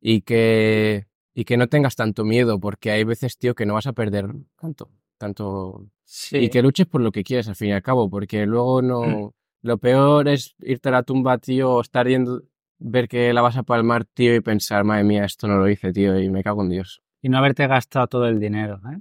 y 0.00 0.20
que, 0.22 1.06
y 1.34 1.44
que 1.44 1.56
no 1.56 1.68
tengas 1.68 1.96
tanto 1.96 2.24
miedo, 2.24 2.60
porque 2.60 2.90
hay 2.90 3.04
veces, 3.04 3.38
tío, 3.38 3.54
que 3.54 3.66
no 3.66 3.74
vas 3.74 3.86
a 3.86 3.92
perder 3.92 4.26
tanto, 4.60 4.90
tanto. 5.16 5.86
Sí. 6.04 6.38
Y 6.38 6.48
que 6.50 6.62
luches 6.62 6.86
por 6.86 7.00
lo 7.00 7.12
que 7.12 7.24
quieres 7.24 7.48
al 7.48 7.56
fin 7.56 7.68
y 7.68 7.72
al 7.72 7.82
cabo, 7.82 8.08
porque 8.10 8.46
luego 8.46 8.82
no. 8.82 9.34
Lo 9.62 9.78
peor 9.78 10.28
es 10.28 10.54
irte 10.60 10.88
a 10.88 10.92
la 10.92 11.02
tumba, 11.02 11.38
tío, 11.38 11.72
o 11.74 11.80
estar 11.80 12.06
yendo, 12.06 12.42
ver 12.78 13.08
que 13.08 13.32
la 13.32 13.42
vas 13.42 13.56
a 13.56 13.64
palmar, 13.64 14.04
tío, 14.04 14.34
y 14.34 14.40
pensar, 14.40 14.84
madre 14.84 15.02
mía, 15.04 15.24
esto 15.24 15.48
no 15.48 15.56
lo 15.58 15.68
hice, 15.68 15.92
tío, 15.92 16.18
y 16.20 16.30
me 16.30 16.44
cago 16.44 16.62
en 16.62 16.68
Dios. 16.70 17.02
Y 17.20 17.28
no 17.28 17.38
haberte 17.38 17.66
gastado 17.66 18.06
todo 18.06 18.26
el 18.28 18.38
dinero. 18.38 18.80
¿eh? 18.92 19.00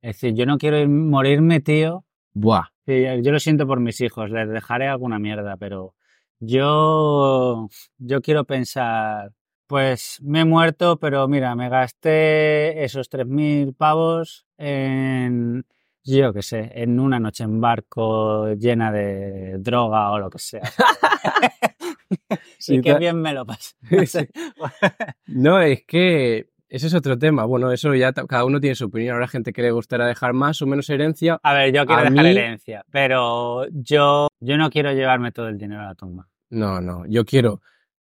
Es 0.00 0.16
decir, 0.20 0.34
yo 0.34 0.46
no 0.46 0.56
quiero 0.56 0.78
ir- 0.78 0.88
morirme, 0.88 1.60
tío. 1.60 2.04
Buah. 2.32 2.68
Sí, 2.86 3.02
yo 3.22 3.32
lo 3.32 3.38
siento 3.38 3.66
por 3.66 3.80
mis 3.80 4.00
hijos, 4.00 4.30
les 4.30 4.48
dejaré 4.48 4.86
alguna 4.88 5.18
mierda, 5.18 5.58
pero 5.58 5.94
yo, 6.40 7.68
yo 7.98 8.20
quiero 8.22 8.44
pensar, 8.44 9.32
pues 9.66 10.18
me 10.22 10.40
he 10.40 10.44
muerto, 10.44 10.98
pero 10.98 11.28
mira, 11.28 11.54
me 11.56 11.68
gasté 11.68 12.84
esos 12.84 13.08
3.000 13.08 13.74
pavos 13.74 14.46
en, 14.58 15.66
yo 16.04 16.32
qué 16.32 16.42
sé, 16.42 16.70
en 16.74 17.00
una 17.00 17.20
noche 17.20 17.44
en 17.44 17.60
barco 17.60 18.52
llena 18.54 18.92
de 18.92 19.58
droga 19.58 20.10
o 20.12 20.18
lo 20.18 20.30
que 20.30 20.38
sea. 20.38 20.62
Sí, 22.58 22.76
y 22.76 22.80
qué 22.80 22.94
bien 22.94 23.20
me 23.20 23.32
lo 23.32 23.46
pasé. 23.46 23.74
No, 25.26 25.60
es 25.60 25.84
que 25.86 26.48
ese 26.68 26.86
es 26.88 26.94
otro 26.94 27.18
tema. 27.18 27.44
Bueno, 27.44 27.72
eso 27.72 27.94
ya 27.94 28.12
cada 28.12 28.44
uno 28.44 28.60
tiene 28.60 28.74
su 28.74 28.86
opinión. 28.86 29.14
Habrá 29.14 29.28
gente 29.28 29.52
que 29.52 29.62
le 29.62 29.70
gustará 29.70 30.06
dejar 30.06 30.32
más 30.32 30.60
o 30.62 30.66
menos 30.66 30.88
herencia. 30.90 31.38
A 31.42 31.54
ver, 31.54 31.72
yo 31.72 31.86
quiero 31.86 32.02
A 32.02 32.10
dejar 32.10 32.22
mí- 32.24 32.30
herencia, 32.30 32.84
pero 32.90 33.66
yo, 33.70 34.28
yo 34.40 34.56
no 34.58 34.70
quiero 34.70 34.92
llevarme 34.92 35.32
todo 35.32 35.48
el 35.48 35.58
dinero 35.58 35.80
a 35.82 35.86
la 35.86 35.94
tumba. 35.94 36.28
No, 36.50 36.80
no. 36.80 37.04
Yo 37.06 37.24
quiero. 37.24 37.60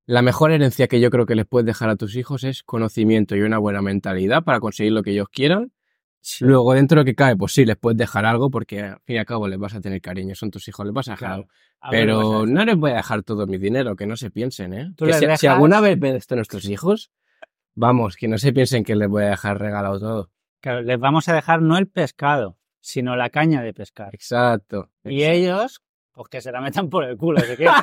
La 0.07 0.22
mejor 0.22 0.51
herencia 0.51 0.88
que 0.88 0.99
yo 0.99 1.09
creo 1.09 1.26
que 1.26 1.34
les 1.36 1.45
puedes 1.47 1.66
dejar 1.66 1.89
a 1.89 1.95
tus 1.95 2.16
hijos 2.16 2.43
es 2.43 2.61
conocimiento 2.63 3.36
y 3.36 3.41
una 3.41 3.57
buena 3.57 3.82
mentalidad 3.82 4.43
para 4.43 4.59
conseguir 4.59 4.91
lo 4.93 5.01
que 5.01 5.11
ellos 5.11 5.30
quieran. 5.30 5.72
Luego, 6.39 6.74
dentro 6.74 6.95
de 6.97 7.01
lo 7.01 7.05
que 7.05 7.13
cae, 7.16 7.36
pues 7.36 7.53
sí, 7.53 7.66
les 7.66 7.76
puedes 7.78 7.97
dejar 7.99 8.26
algo 8.26 8.49
porque 8.49 8.82
al 8.82 8.99
fin 9.05 9.16
y 9.16 9.20
al 9.20 9.26
cabo 9.26 9.47
les 9.47 9.59
vas 9.59 9.76
a 9.76 9.82
tener 9.82 10.01
cariño. 10.01 10.34
Son 10.34 10.49
tus 10.49 10.68
hijos, 10.68 10.84
les 10.86 10.93
vas 10.93 11.07
a 11.07 11.11
dejar 11.11 11.28
Claro. 11.28 11.41
algo. 11.43 11.49
A 11.82 11.91
ver, 11.91 11.99
Pero 12.01 12.22
pues, 12.39 12.49
no 12.49 12.66
les 12.66 12.76
voy 12.78 12.91
a 12.91 12.95
dejar 12.95 13.22
todo 13.22 13.45
mi 13.45 13.59
dinero, 13.59 13.95
que 13.95 14.07
no 14.07 14.16
se 14.18 14.32
piensen, 14.32 14.74
¿eh? 14.74 14.91
Tú 14.97 15.05
Que 15.05 15.11
les 15.20 15.39
si, 15.39 15.45
alguna 15.45 15.82
vez 15.82 15.99
ven 15.99 16.16
esto 16.16 16.34
a 16.34 16.38
nuestros 16.38 16.66
hijos, 16.68 17.11
vamos, 17.76 18.15
que 18.15 18.28
no 18.28 18.38
se 18.38 18.53
piensen 18.53 18.84
que 18.84 18.95
les 18.95 19.07
voy 19.07 19.23
a 19.23 19.30
dejar 19.30 19.59
regalado 19.59 19.99
todo. 19.99 20.32
Claro, 20.61 20.82
les 20.82 20.99
vamos 20.99 21.30
a 21.30 21.36
dejar 21.36 21.61
no 21.61 21.78
el 21.78 21.88
pescado, 21.88 22.57
sino 22.80 23.15
la 23.15 23.30
caña 23.30 23.61
de 23.61 23.73
pescar. 23.73 24.13
Exacto. 24.13 24.89
Y 25.03 25.21
exacto. 25.21 25.38
ellos, 25.38 25.84
pues 26.11 26.30
que 26.30 26.41
se 26.41 26.51
la 26.51 26.61
metan 26.61 26.89
por 26.89 27.03
el 27.03 27.17
culo, 27.17 27.39
si 27.41 27.55
quieren. 27.55 27.76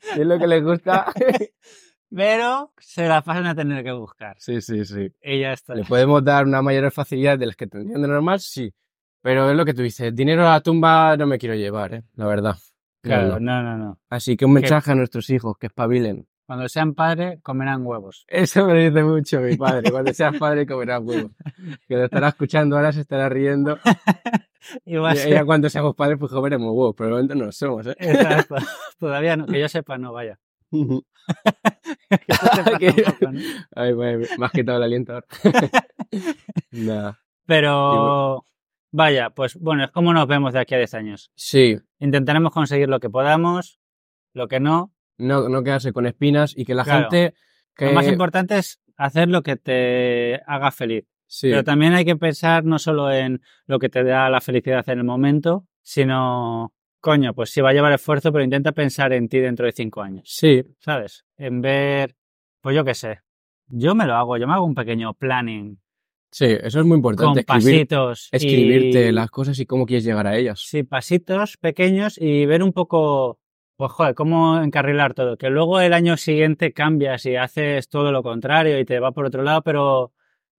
Si 0.00 0.20
es 0.20 0.26
lo 0.26 0.38
que 0.38 0.46
les 0.46 0.64
gusta. 0.64 1.12
Pero 2.10 2.72
se 2.78 3.06
la 3.06 3.20
pasan 3.22 3.46
a 3.46 3.54
tener 3.54 3.84
que 3.84 3.92
buscar. 3.92 4.36
Sí, 4.38 4.62
sí, 4.62 4.84
sí. 4.84 5.12
Y 5.22 5.40
ya 5.40 5.52
está. 5.52 5.74
Le 5.74 5.84
podemos 5.84 6.24
dar 6.24 6.46
una 6.46 6.62
mayor 6.62 6.90
facilidad 6.90 7.38
de 7.38 7.46
las 7.46 7.56
que 7.56 7.66
tendrían 7.66 8.00
de 8.00 8.08
normal, 8.08 8.40
sí. 8.40 8.72
Pero 9.20 9.50
es 9.50 9.56
lo 9.56 9.64
que 9.64 9.74
tú 9.74 9.82
dices, 9.82 10.14
dinero 10.14 10.46
a 10.46 10.52
la 10.52 10.60
tumba 10.62 11.16
no 11.16 11.26
me 11.26 11.38
quiero 11.38 11.54
llevar, 11.54 11.92
¿eh? 11.92 12.04
La 12.14 12.26
verdad. 12.26 12.56
Claro, 13.02 13.38
no. 13.38 13.62
no, 13.62 13.62
no, 13.62 13.76
no. 13.76 14.00
Así 14.08 14.36
que 14.36 14.46
un 14.46 14.54
mensaje 14.54 14.92
a 14.92 14.94
nuestros 14.94 15.28
hijos, 15.30 15.56
que 15.58 15.66
espabilen. 15.66 16.26
Cuando 16.48 16.66
sean 16.66 16.94
padres, 16.94 17.42
comerán 17.42 17.84
huevos. 17.84 18.24
Eso 18.26 18.66
me 18.66 18.72
lo 18.72 18.80
dice 18.80 19.04
mucho 19.04 19.38
mi 19.40 19.58
padre. 19.58 19.90
Cuando 19.90 20.14
seas 20.14 20.34
padre 20.38 20.66
comerás 20.66 21.02
huevos. 21.02 21.30
Que 21.86 21.94
lo 21.94 22.06
estará 22.06 22.28
escuchando 22.28 22.76
ahora, 22.76 22.90
se 22.90 23.02
estará 23.02 23.28
riendo. 23.28 23.78
Y 24.84 24.96
ya 25.30 25.46
cuando 25.46 25.70
seamos 25.70 25.94
padres, 25.94 26.18
pues 26.18 26.30
comeremos 26.30 26.68
huevos. 26.68 26.94
Pero 26.96 27.08
de 27.08 27.14
momento 27.14 27.34
no 27.36 27.44
lo 27.46 27.52
somos, 27.52 27.86
¿eh? 27.86 27.96
Exacto. 27.98 28.56
Todavía 28.98 29.36
no, 29.36 29.46
que 29.46 29.60
yo 29.60 29.68
sepa, 29.68 29.96
no, 29.96 30.12
vaya. 30.12 30.38
Que 30.70 31.00
tampoco, 32.92 33.32
¿no? 33.32 33.40
Ay, 33.74 33.94
me 33.94 34.18
me 34.18 34.44
has 34.44 34.52
quitado 34.52 34.78
el 34.78 34.84
aliento 34.84 35.14
ahora. 35.14 35.26
Nada. 36.72 37.18
Pero, 37.46 38.44
vaya, 38.90 39.30
pues 39.30 39.54
bueno, 39.54 39.84
es 39.84 39.90
como 39.90 40.12
nos 40.12 40.26
vemos 40.26 40.52
de 40.52 40.60
aquí 40.60 40.74
a 40.74 40.78
10 40.78 40.94
años. 40.94 41.30
Sí, 41.34 41.78
Intentaremos 42.00 42.52
conseguir 42.52 42.88
lo 42.88 43.00
que 43.00 43.08
podamos, 43.08 43.80
lo 44.34 44.48
que 44.48 44.60
no. 44.60 44.92
No, 45.18 45.48
no 45.48 45.62
quedarse 45.62 45.92
con 45.92 46.06
espinas 46.06 46.54
y 46.56 46.64
que 46.64 46.74
la 46.74 46.84
Claro. 46.84 47.10
gente... 47.10 47.34
Que... 47.76 47.86
Lo 47.86 47.92
más 47.92 48.08
importante 48.08 48.58
es 48.58 48.80
hacer 48.96 49.28
lo 49.28 49.42
que 49.42 49.56
te 49.56 50.40
haga 50.46 50.70
feliz. 50.70 51.04
Sí, 51.26 51.50
Pero 51.50 51.62
también 51.62 51.92
hay 51.92 52.04
que 52.06 52.16
pensar 52.16 52.64
no 52.64 52.78
solo 52.78 53.12
en 53.12 53.40
lo 53.66 53.78
que 53.78 53.88
te 53.90 54.02
da 54.02 54.30
la 54.30 54.40
felicidad 54.40 54.88
en 54.88 54.98
el 54.98 55.04
momento, 55.04 55.66
sino, 55.82 56.72
coño, 57.00 57.34
pues 57.34 57.50
sí 57.50 57.60
va 57.60 57.70
a 57.70 57.72
llevar 57.74 57.92
esfuerzo, 57.92 58.32
pero 58.32 58.42
intenta 58.42 58.72
pensar 58.72 59.12
en 59.12 59.28
ti 59.28 59.38
dentro 59.38 59.66
de 59.66 59.72
cinco 59.72 60.00
años, 60.00 60.24
sí, 60.26 60.62
¿sabes? 60.80 61.24
En 61.36 61.60
ver, 61.60 62.16
pues 62.62 62.74
yo 62.74 62.84
qué 62.84 62.94
sé. 62.94 63.20
Yo 63.66 63.94
me 63.94 64.06
lo 64.06 64.14
hago, 64.14 64.38
yo 64.38 64.46
me 64.46 64.54
hago 64.54 64.64
un 64.64 64.74
pequeño 64.74 65.12
planning 65.14 65.78
sí, 66.30 66.44
eso 66.46 66.80
es 66.80 66.84
muy 66.86 66.96
con 66.96 66.96
importante. 66.98 67.40
Escribir, 67.40 67.86
pasitos. 67.88 68.28
escribirte 68.32 69.08
y- 69.08 69.12
las 69.12 69.30
cosas 69.30 69.58
y 69.58 69.66
cómo 69.66 69.86
quieres 69.86 70.04
llegar 70.04 70.26
a 70.26 70.36
ellas. 70.36 70.60
Sí, 70.64 70.82
pasitos 70.82 71.56
pequeños 71.58 72.18
y 72.18 72.46
ver 72.46 72.62
un 72.62 72.72
poco, 72.72 73.38
pues 73.78 73.92
joder, 73.92 74.16
cómo 74.16 74.60
encarrilar 74.60 75.14
todo. 75.14 75.36
Que 75.36 75.50
luego 75.50 75.80
el 75.80 75.92
año 75.92 76.16
siguiente 76.16 76.72
cambias 76.72 77.24
y 77.26 77.36
haces 77.36 77.88
todo 77.88 78.10
lo 78.10 78.24
contrario 78.24 78.78
y 78.80 78.84
te 78.84 78.98
va 78.98 79.12
por 79.12 79.24
otro 79.24 79.44
lado, 79.44 79.62
pero 79.62 80.12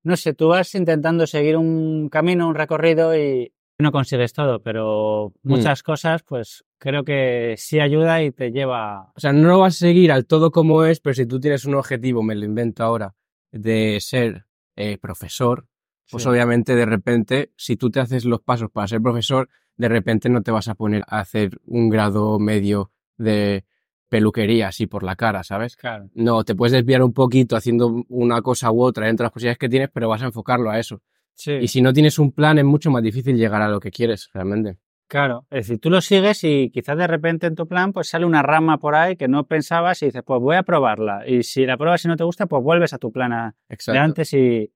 no 0.03 0.15
sé, 0.15 0.33
tú 0.33 0.47
vas 0.47 0.73
intentando 0.73 1.27
seguir 1.27 1.57
un 1.57 2.07
camino, 2.07 2.47
un 2.47 2.55
recorrido 2.55 3.13
y 3.17 3.51
no 3.77 3.91
consigues 3.91 4.31
todo, 4.31 4.61
pero 4.61 5.33
muchas 5.43 5.83
cosas, 5.83 6.23
pues 6.23 6.63
creo 6.77 7.03
que 7.03 7.55
sí 7.57 7.81
ayuda 7.81 8.23
y 8.23 8.31
te 8.31 8.51
lleva. 8.51 9.11
O 9.13 9.19
sea, 9.19 9.33
no 9.33 9.49
lo 9.49 9.59
vas 9.59 9.75
a 9.75 9.79
seguir 9.79 10.13
al 10.13 10.25
todo 10.25 10.51
como 10.51 10.85
es, 10.85 11.01
pero 11.01 11.13
si 11.13 11.25
tú 11.25 11.41
tienes 11.41 11.65
un 11.65 11.75
objetivo, 11.75 12.23
me 12.23 12.35
lo 12.35 12.45
invento 12.45 12.85
ahora, 12.85 13.15
de 13.51 13.97
ser 13.99 14.45
eh, 14.77 14.97
profesor, 14.97 15.65
pues 16.09 16.23
Sí. 16.23 16.29
obviamente 16.29 16.73
de 16.73 16.85
repente, 16.85 17.51
si 17.57 17.75
tú 17.75 17.91
te 17.91 17.99
haces 17.99 18.23
los 18.23 18.39
pasos 18.41 18.71
para 18.71 18.87
ser 18.87 19.01
profesor, 19.01 19.49
de 19.75 19.89
repente 19.89 20.29
no 20.29 20.41
te 20.41 20.51
vas 20.51 20.69
a 20.69 20.75
poner 20.75 21.03
a 21.07 21.19
hacer 21.19 21.59
un 21.65 21.89
grado 21.89 22.39
medio 22.39 22.91
de 23.19 23.65
peluquería 24.09 24.69
así 24.69 24.87
por 24.87 25.03
la 25.03 25.15
cara, 25.15 25.43
¿sabes? 25.43 25.75
Claro. 25.75 26.09
No, 26.15 26.43
te 26.43 26.55
puedes 26.55 26.73
desviar 26.73 27.03
un 27.03 27.13
poquito 27.13 27.55
haciendo 27.55 28.03
una 28.09 28.41
cosa 28.41 28.71
u 28.71 28.81
otra 28.81 29.05
dentro 29.05 29.23
de 29.23 29.25
las 29.27 29.33
posibilidades 29.33 29.59
que 29.59 29.69
tienes, 29.69 29.89
pero 29.93 30.09
vas 30.09 30.23
a 30.23 30.25
enfocarlo 30.25 30.71
a 30.71 30.79
eso. 30.79 31.01
Sí. 31.35 31.51
Y 31.53 31.67
si 31.67 31.81
no 31.81 31.93
tienes 31.93 32.17
un 32.17 32.31
plan, 32.31 32.57
es 32.57 32.65
mucho 32.65 32.89
más 32.89 33.03
difícil 33.03 33.37
llegar 33.37 33.61
a 33.61 33.69
lo 33.69 33.79
que 33.79 33.91
quieres, 33.91 34.29
realmente. 34.33 34.77
Claro, 35.07 35.45
es 35.49 35.67
decir, 35.67 35.79
tú 35.79 35.89
lo 35.89 36.01
sigues 36.01 36.43
y 36.43 36.69
quizás 36.71 36.95
de 36.97 37.07
repente 37.07 37.47
en 37.47 37.55
tu 37.55 37.67
plan 37.67 37.93
pues 37.93 38.09
sale 38.09 38.25
una 38.25 38.43
rama 38.43 38.77
por 38.77 38.93
ahí 38.95 39.15
que 39.15 39.27
no 39.27 39.45
pensabas 39.47 40.01
y 40.03 40.07
dices, 40.07 40.21
pues 40.25 40.39
voy 40.39 40.55
a 40.55 40.63
probarla. 40.63 41.27
Y 41.27 41.41
si 41.43 41.65
la 41.65 41.77
pruebas 41.77 42.03
y 42.05 42.07
no 42.09 42.15
te 42.15 42.23
gusta, 42.23 42.45
pues 42.45 42.61
vuelves 42.63 42.93
a 42.93 42.97
tu 42.99 43.11
plan 43.11 43.33
a- 43.33 43.55
de 43.87 43.97
antes 43.97 44.33
y, 44.33 44.71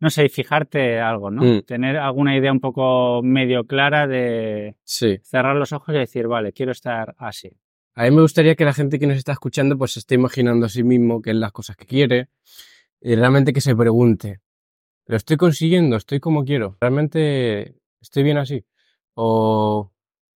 no 0.00 0.10
sé, 0.10 0.26
y 0.26 0.28
fijarte 0.28 1.00
algo, 1.00 1.30
¿no? 1.30 1.42
Mm. 1.42 1.62
Tener 1.62 1.96
alguna 1.96 2.36
idea 2.36 2.52
un 2.52 2.60
poco 2.60 3.22
medio 3.22 3.64
clara 3.64 4.06
de 4.06 4.76
Sí. 4.84 5.18
cerrar 5.22 5.56
los 5.56 5.72
ojos 5.72 5.94
y 5.94 5.98
decir, 5.98 6.26
vale, 6.26 6.52
quiero 6.52 6.72
estar 6.72 7.14
así. 7.16 7.50
A 7.94 8.04
mí 8.04 8.10
me 8.10 8.22
gustaría 8.22 8.54
que 8.54 8.64
la 8.64 8.72
gente 8.72 8.98
que 8.98 9.06
nos 9.06 9.18
está 9.18 9.32
escuchando 9.32 9.76
pues 9.76 9.92
se 9.92 9.98
esté 9.98 10.14
imaginando 10.14 10.64
a 10.64 10.68
sí 10.70 10.82
mismo 10.82 11.20
qué 11.20 11.30
es 11.30 11.36
las 11.36 11.52
cosas 11.52 11.76
que 11.76 11.84
quiere 11.84 12.30
y 13.00 13.14
realmente 13.14 13.52
que 13.52 13.60
se 13.60 13.76
pregunte, 13.76 14.40
¿lo 15.06 15.16
estoy 15.16 15.36
consiguiendo? 15.36 15.96
¿Estoy 15.96 16.18
como 16.18 16.44
quiero? 16.44 16.78
¿Realmente 16.80 17.76
estoy 18.00 18.22
bien 18.22 18.38
así? 18.38 18.64
O, 19.14 19.92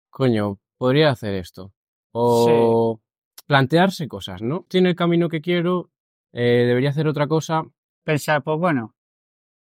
coño, 0.10 0.60
podría 0.78 1.12
hacer 1.12 1.34
esto. 1.36 1.72
O 2.12 3.00
plantearse 3.48 4.08
cosas, 4.08 4.42
¿no? 4.42 4.66
Tiene 4.68 4.90
el 4.90 4.96
camino 4.96 5.30
que 5.30 5.40
quiero, 5.40 5.92
eh, 6.34 6.66
debería 6.68 6.90
hacer 6.90 7.08
otra 7.08 7.28
cosa. 7.28 7.64
Pensar, 8.04 8.44
pues 8.44 8.60
bueno, 8.60 8.96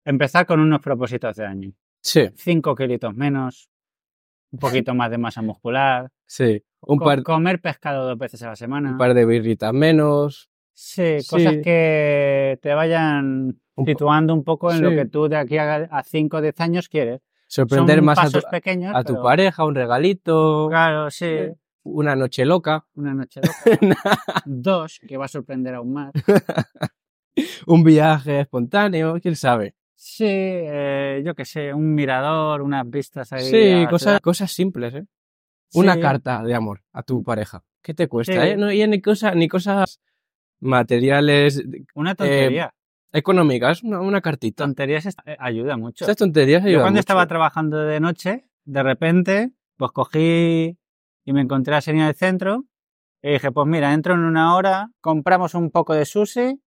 empezar 0.05 0.45
con 0.45 0.61
unos 0.61 0.81
propósitos 0.81 1.37
de 1.37 1.47
año. 1.47 1.73
Sí, 2.03 2.29
Cinco 2.37 2.75
kilitos 2.75 3.15
menos, 3.15 3.71
un 4.51 4.59
poquito 4.59 4.95
más 4.95 5.11
de 5.11 5.19
masa 5.19 5.41
muscular, 5.41 6.11
sí. 6.27 6.63
Un 6.81 6.99
co- 6.99 7.05
par, 7.05 7.23
comer 7.23 7.61
pescado 7.61 8.07
dos 8.07 8.19
veces 8.19 8.43
a 8.43 8.49
la 8.49 8.57
semana. 8.57 8.93
un 8.93 8.99
par 8.99 9.15
de 9.15 9.25
birritas 9.27 9.73
menos. 9.73 10.49
Sí, 10.73 11.21
Sí. 11.21 11.29
cosas 11.29 11.57
que 11.65 12.59
te 12.63 12.73
vayan 12.75 13.59
Un 13.75 13.85
situando 13.87 14.33
un 14.33 14.45
poco 14.45 14.73
en 14.73 14.83
lo 14.83 14.91
que 14.91 15.07
tú 15.07 15.29
de 15.29 15.37
aquí 15.37 15.59
a, 15.59 15.75
a 15.91 16.03
5 16.05 16.37
o 16.37 16.41
10 16.41 16.61
años 16.61 16.89
quieres. 16.89 17.21
Sorprender 17.49 17.97
Son 17.97 18.05
más 18.05 18.19
a 18.19 18.27
tu, 18.27 18.33
pasos 18.33 18.45
pequeños. 18.51 18.93
a 18.95 19.03
tu 19.03 19.15
pero- 19.15 19.23
pareja, 19.25 19.65
un 19.65 19.75
regalito, 19.75 20.69
Claro, 20.69 21.11
sí. 21.11 21.27
una 21.83 22.15
noche 22.15 22.45
loca, 22.45 22.87
Una 22.95 23.13
noche 23.15 23.41
loca. 23.43 23.55
Dos, 24.45 25.01
que 25.09 25.17
va 25.17 25.25
a 25.25 25.29
sorprender 25.29 25.75
aún 25.75 25.93
más. 25.95 26.13
un 27.67 27.83
viaje 27.85 28.41
espontáneo, 28.41 29.19
quién 29.21 29.37
sabe. 29.37 29.75
Sí, 29.95 30.25
eh, 30.29 31.23
yo 31.25 31.35
qué 31.35 31.45
sé, 31.45 31.73
un 31.75 31.95
mirador, 31.95 32.63
unas 32.63 32.89
vistas 32.89 33.33
ahí. 33.33 33.45
Sí, 33.45 33.87
cosas, 33.91 34.21
cosas 34.21 34.53
simples, 34.53 34.95
¿eh? 34.95 35.05
Una 35.75 35.95
Sí, 35.95 36.01
carta 36.01 36.43
de 36.43 36.55
amor 36.55 36.83
a 36.93 37.03
tu 37.03 37.23
pareja. 37.23 37.63
¿Qué 37.83 37.95
te 37.95 38.09
cuesta? 38.09 38.33
Sí. 38.33 38.39
eh? 38.51 38.57
No, 38.57 38.73
y 38.73 38.87
ni, 38.87 39.01
cosa, 39.01 39.35
ni 39.35 39.49
cosas 39.49 40.01
materiales 40.61 41.63
Una 41.95 42.15
tontería. 42.15 42.75
económicas, 43.13 43.83
una, 43.83 44.01
una 44.01 44.21
cartita. 44.21 44.65
Tonterías 44.65 45.07
eh, 45.25 45.37
ayuda 45.39 45.77
mucho. 45.77 46.05
Estas 46.05 46.17
tonterías 46.17 46.63
Yo 46.63 46.69
ayudan 46.69 46.83
cuando 46.85 46.97
mucho. 46.99 47.01
estaba 47.01 47.27
trabajando 47.27 47.79
de 47.79 48.01
noche, 48.01 48.45
de 48.65 48.83
repente, 48.83 49.53
pues 49.77 49.93
cogí 49.93 50.77
y 51.25 51.33
me 51.33 51.41
encontré 51.43 51.75
a 51.75 51.81
Senia 51.81 52.07
del 52.07 52.15
centro 52.15 52.65
y 53.23 53.33
dije, 53.33 53.51
pues 53.53 53.67
mira, 53.67 53.93
entro 53.95 54.15
en 54.15 54.21
una 54.21 54.55
hora, 54.57 54.91
compramos 55.01 55.55
un 55.55 55.71
poco 55.71 55.95
de 55.95 56.05
sushi 56.05 56.61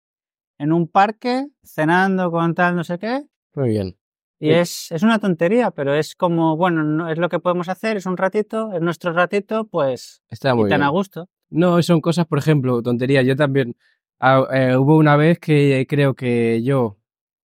en 0.58 0.72
un 0.72 0.88
parque, 0.88 1.46
cenando 1.64 2.30
con 2.30 2.54
tal, 2.54 2.76
no 2.76 2.84
sé 2.84 2.98
qué. 2.98 3.24
Muy 3.54 3.70
bien. 3.70 3.96
Y 4.42 4.46
Sí. 4.48 4.52
es, 4.54 4.92
es 4.92 5.02
una 5.02 5.18
tontería, 5.18 5.70
pero 5.70 5.94
es 5.94 6.14
como, 6.16 6.56
bueno, 6.56 6.82
no, 6.82 7.10
es 7.10 7.18
lo 7.18 7.28
que 7.28 7.38
podemos 7.40 7.68
hacer, 7.68 7.98
es 7.98 8.06
un 8.06 8.16
ratito, 8.16 8.72
es 8.72 8.80
nuestro 8.80 9.12
ratito, 9.12 9.66
pues, 9.66 10.22
Está 10.30 10.50
y 10.50 10.54
muy 10.54 10.70
tan 10.70 10.80
bien. 10.80 10.86
a 10.86 10.88
gusto. 10.88 11.28
No, 11.50 11.82
son 11.82 12.00
cosas, 12.00 12.26
por 12.26 12.38
ejemplo, 12.38 12.80
tonterías. 12.82 13.24
Yo 13.26 13.36
también. 13.36 13.76
ah, 14.18 14.46
eh, 14.52 14.76
hubo 14.76 14.96
una 14.96 15.16
vez 15.16 15.38
que 15.38 15.86
creo 15.88 16.14
que 16.14 16.62
yo. 16.62 16.96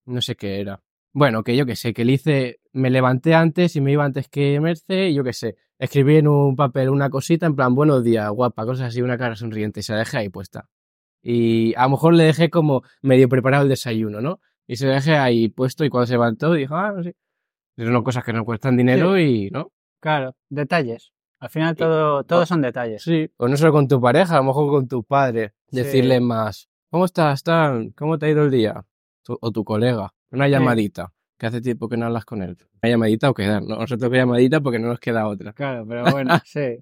No 0.07 0.21
sé 0.21 0.37
qué 0.37 0.61
era. 0.61 0.83
Bueno, 1.13 1.43
que 1.43 1.57
yo 1.57 1.65
qué 1.67 1.75
sé, 1.77 1.93
que 1.95 2.05
le 2.05 2.13
hice. 2.13 2.61
Me 2.73 2.91
levanté 2.91 3.35
antes 3.35 3.75
y 3.77 3.81
me 3.81 3.93
iba 3.93 4.05
antes 4.05 4.29
que 4.29 4.61
Merce 4.61 5.09
y 5.09 5.15
yo 5.15 5.25
qué 5.25 5.33
sé. 5.33 5.57
Escribí 5.79 6.17
en 6.17 6.29
un 6.29 6.55
papel 6.57 6.91
una 6.91 7.09
cosita 7.11 7.47
en 7.47 7.57
plan, 7.57 7.75
buenos 7.75 8.05
días, 8.05 8.29
guapa, 8.31 8.65
cosas 8.67 8.89
así, 8.89 9.01
una 9.03 9.17
cara 9.17 9.35
sonriente 9.37 9.81
y 9.81 9.83
se 9.83 9.93
la 9.93 10.01
dejé 10.01 10.19
ahí 10.19 10.29
puesta. 10.29 10.69
Y 11.23 11.75
a 11.77 11.85
lo 11.85 11.91
mejor 11.91 12.15
le 12.15 12.25
dejé 12.25 12.51
como 12.51 12.83
medio 13.03 13.29
preparado 13.29 13.63
el 13.63 13.69
desayuno, 13.69 14.21
¿no? 14.21 14.41
Y 14.67 14.77
se 14.77 14.87
lo 14.87 14.93
dejé 14.93 15.17
ahí 15.17 15.49
puesto 15.49 15.85
y 15.85 15.91
cuando 15.91 16.07
se 16.07 16.15
levantó 16.15 16.53
dijo, 16.53 16.75
ah, 16.75 16.93
no 16.97 17.03
sé. 17.03 17.15
Son 17.77 18.03
cosas 18.05 18.25
que 18.25 18.33
no 18.33 18.45
cuestan 18.45 18.77
dinero 18.77 19.19
y, 19.19 19.51
¿no? 19.51 19.73
Claro, 20.01 20.37
detalles. 20.49 21.13
Al 21.41 21.51
final 21.51 21.75
todo, 21.77 22.25
todo 22.25 22.47
son 22.47 22.63
detalles. 22.63 23.03
Sí, 23.03 23.29
o 23.37 23.49
no 23.49 23.57
solo 23.57 23.73
con 23.73 23.89
tu 23.89 24.01
pareja, 24.01 24.35
a 24.35 24.39
lo 24.39 24.45
mejor 24.45 24.71
con 24.71 24.89
tu 24.89 25.03
padre. 25.05 25.53
Sí. 25.71 25.79
Decirle 25.79 26.21
más, 26.21 26.69
¿cómo 26.91 27.05
estás, 27.05 27.35
Stan? 27.41 27.91
¿Cómo 27.91 28.19
te 28.19 28.27
ha 28.27 28.31
ido 28.31 28.45
el 28.45 28.51
día? 28.51 28.85
Tu- 29.25 29.37
o 29.41 29.51
tu 29.51 29.65
colega, 29.65 30.15
una 30.31 30.49
llamadita, 30.49 31.13
que 31.37 31.47
hace 31.47 31.61
tiempo 31.61 31.89
que 31.89 31.97
no 31.97 32.07
hablas 32.07 32.25
con 32.25 32.43
él. 32.43 32.57
Una 32.83 32.91
llamadita 32.91 33.29
o 33.31 33.35
quedar, 33.35 33.63
¿no? 33.63 33.77
Nosotros 33.77 34.11
que 34.11 34.17
llamadita 34.17 34.61
porque 34.61 34.79
no 34.79 34.89
nos 34.89 35.01
queda 35.01 35.27
otra. 35.27 35.53
Claro, 35.53 35.85
pero 35.87 36.05
bueno, 36.11 36.35
sí. 36.45 36.79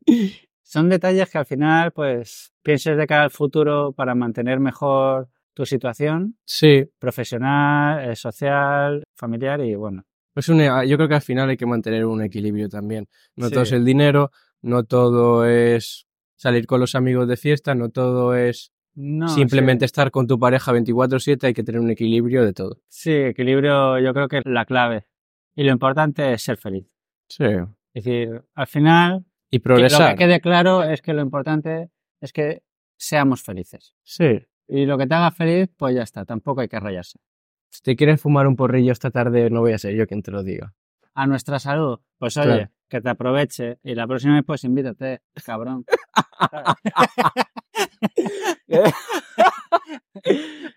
Son 0.63 0.89
detalles 0.89 1.29
que 1.31 1.39
al 1.39 1.47
final, 1.47 1.91
pues, 1.93 2.53
pienses 2.63 2.97
de 2.97 3.07
cara 3.07 3.25
al 3.25 3.31
futuro 3.31 3.93
para 3.93 4.15
mantener 4.15 4.61
mejor 4.61 5.29
tu 5.55 5.67
situación 5.67 6.37
Sí, 6.45 6.85
profesional, 6.99 8.11
eh, 8.11 8.17
social, 8.17 9.03
familiar 9.15 9.61
y 9.61 9.75
bueno. 9.75 10.05
es 10.35 10.49
un, 10.49 10.59
yo 10.61 10.97
creo 10.97 11.09
que 11.09 11.15
al 11.15 11.23
final 11.23 11.51
hay 11.51 11.57
que 11.57 11.67
mantener 11.67 12.05
un 12.07 12.23
equilibrio 12.23 12.69
también. 12.69 13.07
No 13.37 13.47
Sí. 13.49 13.53
todo 13.53 13.63
es 13.65 13.73
el 13.73 13.85
dinero, 13.85 14.31
no 14.63 14.85
todo 14.85 15.45
es 15.47 16.07
salir 16.37 16.67
con 16.67 16.81
los 16.81 16.95
amigos 16.95 17.29
de 17.29 17.37
fiesta, 17.37 17.75
no 17.75 17.91
todo 17.91 18.35
es 18.35 18.73
No, 18.95 19.29
simplemente 19.29 19.85
estar 19.87 20.11
con 20.11 20.27
tu 20.27 20.39
pareja 20.39 20.73
24/7, 20.73 21.47
hay 21.47 21.55
que 21.55 21.63
tener 21.65 21.81
un 21.81 21.91
equilibrio 21.91 22.45
de 22.45 22.53
todo. 22.53 22.81
Sí, 22.89 23.13
equilibrio 23.13 23.99
yo 23.99 24.13
creo 24.13 24.29
que 24.29 24.39
es 24.39 24.43
la 24.47 24.65
clave. 24.67 25.07
Y 25.55 25.65
lo 25.65 25.71
importante 25.73 26.33
es 26.33 26.43
ser 26.43 26.57
feliz. 26.57 26.87
Sí. 27.29 27.45
Es 27.95 28.05
decir, 28.05 28.43
al 28.55 28.67
final, 28.67 29.25
Y 29.51 29.59
que 29.59 29.69
lo 29.69 29.75
progresar. 29.75 30.13
que 30.17 30.25
quede 30.25 30.41
claro 30.41 30.83
es 30.83 31.01
que 31.03 31.13
lo 31.15 31.21
importante 31.23 31.91
es 32.21 32.33
que 32.33 32.63
seamos 32.99 33.43
felices. 33.43 33.95
Sí. 34.03 34.41
Y 34.75 34.87
lo 34.87 34.97
que 34.97 35.07
te 35.07 35.15
haga 35.15 35.31
feliz, 35.31 35.69
pues 35.77 35.95
ya 35.95 36.03
está, 36.03 36.25
tampoco 36.25 36.63
hay 36.63 36.69
que 36.69 36.81
rayarse. 36.81 37.19
Si 37.71 37.83
te 37.83 37.95
quieres 37.95 38.23
fumar 38.23 38.47
un 38.47 38.57
porrillo 38.57 38.91
esta 38.93 39.11
tarde, 39.11 39.51
no 39.51 39.61
voy 39.61 39.73
a 39.75 39.79
ser 39.79 39.95
yo 39.95 40.07
quien 40.07 40.23
te 40.23 40.31
lo 40.31 40.43
diga. 40.43 40.73
A 41.15 41.27
nuestra 41.27 41.59
salud, 41.59 42.01
pues 42.19 42.39
oye, 42.39 42.47
Claro. 42.47 42.71
que 42.89 43.01
te 43.03 43.11
aproveche 43.11 43.79
y 43.83 43.95
la 43.95 44.07
próxima 44.07 44.35
vez 44.37 44.45
pues 44.47 44.65
invítate, 44.65 45.21
cabrón. 45.45 45.85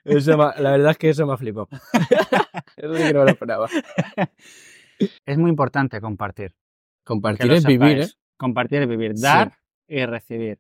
Eso 0.04 0.38
me- 0.38 0.62
la 0.62 0.72
verdad 0.72 0.92
es 0.92 0.98
que 0.98 1.10
eso 1.10 1.26
me 1.26 1.34
ha 1.34 1.38
flipado. 1.38 1.68
eso 2.78 2.96
sí 2.96 3.04
que 3.04 3.14
no 3.14 3.20
me 3.20 3.26
lo 3.26 3.32
esperaba. 3.32 3.68
es 5.26 5.38
muy 5.38 5.50
importante 5.50 6.00
compartir. 6.02 6.54
Compartir 7.04 7.52
es 7.52 7.66
vivir, 7.66 8.00
¿eh? 8.02 8.08
Compartir 8.38 8.82
es 8.84 8.88
vivir, 8.90 9.16
Sí. 9.16 9.24
dar 9.24 9.54
y 9.88 10.06
recibir. 10.06 10.60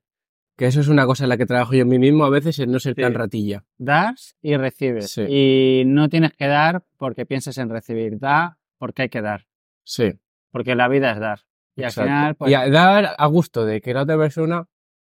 Que 0.57 0.67
eso 0.67 0.79
es 0.79 0.87
una 0.87 1.05
cosa 1.05 1.23
en 1.25 1.29
la 1.29 1.37
que 1.37 1.45
trabajo 1.45 1.73
yo 1.73 1.81
en 1.81 1.89
mí 1.89 1.99
mismo 1.99 2.23
a 2.25 2.29
veces, 2.29 2.59
en 2.59 2.71
no 2.71 2.79
ser 2.79 2.95
Sí. 2.95 3.01
tan 3.01 3.13
ratilla. 3.13 3.65
Das 3.77 4.35
y 4.41 4.55
recibes. 4.55 5.11
Sí. 5.11 5.21
Y 5.27 5.83
no 5.85 6.07
tienes 6.09 6.33
que 6.33 6.47
dar 6.47 6.83
porque 6.97 7.25
pienses 7.25 7.57
en 7.57 7.69
recibir. 7.69 8.17
Da 8.19 8.57
porque 8.77 9.03
hay 9.03 9.09
que 9.09 9.21
dar. 9.21 9.45
Sí. 9.83 10.13
Porque 10.51 10.75
la 10.75 10.87
vida 10.87 11.11
es 11.11 11.19
dar. 11.19 11.41
Y 11.75 11.83
exacto. 11.83 12.01
al 12.01 12.07
final, 12.07 12.35
pues, 12.35 12.51
Y 12.51 12.53
a 12.53 12.69
dar 12.69 13.15
a 13.17 13.25
gusto 13.27 13.65
de 13.65 13.81
que 13.81 13.93
la 13.93 14.03
otra 14.03 14.17
persona, 14.17 14.65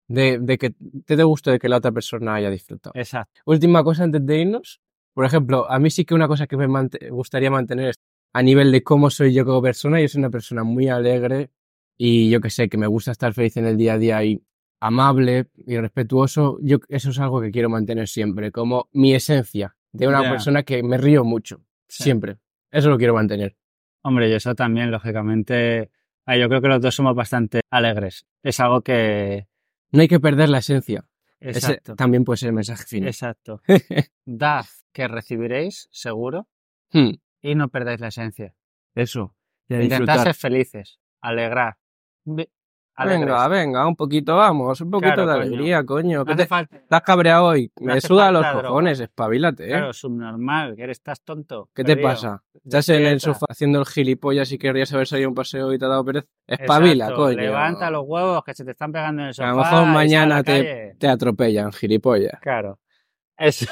de, 0.07 0.39
de 0.39 0.57
que 0.57 0.73
te 1.05 1.15
dé 1.17 1.23
gusto 1.23 1.51
de 1.51 1.59
que 1.59 1.67
la 1.67 1.77
otra 1.77 1.91
persona 1.91 2.35
haya 2.35 2.49
disfrutado. 2.49 2.93
exacto. 2.95 3.41
Última 3.45 3.83
cosa 3.83 4.03
antes 4.03 4.25
de 4.25 4.37
irnos. 4.41 4.79
Por 5.13 5.25
ejemplo, 5.25 5.69
a 5.69 5.77
mí 5.77 5.89
sí 5.91 6.05
que 6.05 6.13
una 6.15 6.27
cosa 6.29 6.47
que 6.47 6.55
me 6.57 6.67
gustaría 7.09 7.51
mantener 7.51 7.89
es 7.89 7.95
a 8.33 8.41
nivel 8.41 8.71
de 8.71 8.81
cómo 8.81 9.09
soy 9.09 9.33
yo 9.33 9.45
como 9.45 9.61
persona. 9.61 9.99
Yo 10.01 10.07
soy 10.07 10.19
una 10.19 10.29
persona 10.29 10.63
muy 10.63 10.87
alegre 10.87 11.51
y 11.97 12.29
yo 12.29 12.39
que 12.41 12.49
sé, 12.49 12.69
que 12.69 12.77
me 12.77 12.87
gusta 12.87 13.11
estar 13.11 13.33
feliz 13.33 13.57
en 13.57 13.65
el 13.65 13.77
día 13.77 13.93
a 13.93 13.97
día 13.97 14.23
y 14.23 14.41
amable 14.85 15.47
y 15.55 15.77
respetuoso. 15.77 16.57
Yo, 16.61 16.77
eso 16.89 17.11
es 17.11 17.19
algo 17.19 17.41
que 17.41 17.51
quiero 17.51 17.69
mantener 17.69 18.07
siempre, 18.07 18.51
como 18.51 18.89
mi 18.91 19.13
esencia 19.13 19.75
de 19.91 20.07
una 20.07 20.21
persona 20.21 20.63
que 20.63 20.83
me 20.83 20.97
río 20.97 21.23
mucho. 21.23 21.61
Sí. 21.87 22.03
Siempre. 22.03 22.37
Eso 22.71 22.89
lo 22.89 22.97
quiero 22.97 23.13
mantener. 23.13 23.55
Hombre, 24.01 24.29
y 24.29 24.33
eso 24.33 24.55
también, 24.55 24.91
lógicamente, 24.91 25.91
yo 26.27 26.49
creo 26.49 26.61
que 26.61 26.67
los 26.67 26.81
dos 26.81 26.95
somos 26.95 27.15
bastante 27.15 27.61
alegres. 27.69 28.25
Es 28.41 28.59
algo 28.59 28.81
que... 28.81 29.47
No 29.91 30.01
hay 30.01 30.07
que 30.07 30.19
perder 30.19 30.49
la 30.49 30.57
esencia. 30.57 31.05
Ese 31.39 31.59
Exacto. 31.59 31.95
también 31.95 32.23
puede 32.23 32.37
ser 32.37 32.49
el 32.49 32.55
mensaje 32.55 32.83
final. 32.85 33.07
Exacto. 33.07 33.61
Dad 34.25 34.65
que 34.91 35.07
recibiréis, 35.07 35.87
seguro, 35.91 36.47
Hmm, 36.93 37.15
y 37.41 37.55
no 37.55 37.69
perdáis 37.69 37.99
la 37.99 38.09
esencia. 38.09 38.55
Eso. 38.93 39.35
Intentad 39.67 40.23
ser 40.23 40.35
felices, 40.35 40.99
alegrar. 41.21 41.77
Venga, 42.95 43.47
venga, 43.47 43.87
un 43.87 43.95
poquito, 43.95 44.35
vamos, 44.35 44.79
un 44.81 44.91
poquito 44.91 45.13
Claro, 45.15 45.25
de 45.27 45.33
coño. 45.39 45.47
alegría, 45.47 45.83
coño. 45.83 46.19
No 46.19 46.25
¿Qué 46.25 46.33
hace 46.33 46.43
te, 46.43 46.47
falta. 46.47 46.77
has 46.89 47.01
cabreado 47.01 47.45
hoy? 47.45 47.71
No 47.79 47.87
Me 47.87 47.93
hace 47.93 48.07
suda 48.07 48.31
los 48.31 48.41
falta 48.43 48.51
droga. 48.57 48.67
cojones, 48.69 48.99
espabilate, 48.99 49.65
¿eh? 49.65 49.69
Claro, 49.69 49.93
subnormal, 49.93 50.75
que 50.75 50.83
eres 50.83 50.97
estás 50.99 51.21
tonto. 51.21 51.69
¿Qué 51.73 51.83
te 51.83 51.97
pasa? 51.97 52.43
Estás 52.63 52.89
en 52.89 53.05
el 53.05 53.19
sofá 53.19 53.47
haciendo 53.49 53.79
el 53.79 53.85
gilipollas 53.87 54.51
y 54.51 54.57
querrías 54.59 54.93
haber 54.93 55.07
salido 55.07 55.27
a 55.27 55.29
un 55.29 55.35
paseo 55.35 55.73
y 55.73 55.79
te 55.79 55.85
ha 55.85 55.87
dado 55.87 56.05
pereza. 56.05 56.27
Espabila, 56.45 57.05
Exacto, 57.05 57.23
coño. 57.23 57.37
Levanta 57.37 57.89
los 57.89 58.03
huevos 58.05 58.43
que 58.43 58.53
se 58.53 58.63
te 58.63 58.71
están 58.71 58.91
pegando 58.91 59.21
en 59.23 59.27
el 59.27 59.31
A 59.31 59.33
sofá. 59.33 59.49
lo 59.49 59.57
mejor 59.57 59.79
a 59.79 59.85
mañana 59.85 60.43
te-. 60.43 60.95
Te 60.99 61.07
atropellan, 61.07 61.71
gilipollas. 61.73 62.39
Claro. 62.41 62.79
Eso. 63.37 63.65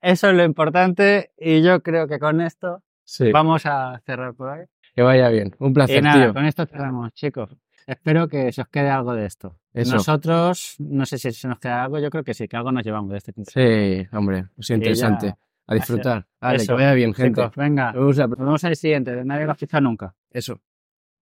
Es 0.00 0.22
lo 0.22 0.44
importante 0.44 1.32
y 1.38 1.62
yo 1.62 1.82
creo 1.82 2.08
que 2.08 2.18
con 2.18 2.40
esto 2.40 2.82
Sí. 3.04 3.30
vamos 3.32 3.66
a 3.66 4.00
cerrar 4.06 4.34
por 4.34 4.48
ahí. 4.50 4.64
Que 5.00 5.04
vaya 5.04 5.30
bien. 5.30 5.56
Un 5.60 5.70
Y 5.70 5.72
placer, 5.72 6.02
nada, 6.02 6.24
tío. 6.26 6.34
con 6.34 6.44
esto 6.44 6.66
cerramos, 6.66 7.14
chicos. 7.14 7.56
Espero 7.86 8.28
que 8.28 8.52
se 8.52 8.60
os 8.60 8.68
quede 8.68 8.90
algo 8.90 9.14
de 9.14 9.24
esto. 9.24 9.56
Eso. 9.72 9.94
Nosotros, 9.94 10.74
no 10.78 11.06
sé 11.06 11.16
si 11.16 11.32
se 11.32 11.48
nos 11.48 11.58
queda 11.58 11.84
algo, 11.84 11.98
yo 11.98 12.10
creo 12.10 12.22
que 12.22 12.34
sí, 12.34 12.46
que 12.46 12.58
algo 12.58 12.70
nos 12.70 12.84
llevamos 12.84 13.10
de 13.12 13.16
este 13.16 13.32
tiempo. 13.32 13.50
Sí, 13.50 14.06
hombre. 14.14 14.44
Es 14.58 14.68
Y 14.68 14.72
ya- 14.72 14.76
interesante. 14.76 15.34
A 15.68 15.74
disfrutar. 15.74 16.26
Vale, 16.38 16.56
Eso. 16.56 16.66
que 16.76 16.82
vaya 16.82 16.92
bien, 16.92 17.14
gente. 17.14 17.40
Chicos, 17.40 17.56
venga, 17.56 17.92
Nos 17.92 18.14
vemos- 18.18 18.62
el 18.64 18.76
siguiente. 18.76 19.24
Nadie 19.24 19.46
lo 19.46 19.52
ha 19.52 19.54
escuchado 19.54 19.80
nunca. 19.80 20.14
Eso. 20.30 20.60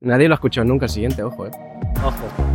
Nadie 0.00 0.26
lo 0.26 0.34
ha 0.34 0.38
escuchado 0.38 0.66
nunca 0.66 0.86
el 0.86 0.90
siguiente, 0.90 1.22
ojo, 1.22 1.46
eh. 1.46 1.50
Ojo. 2.04 2.47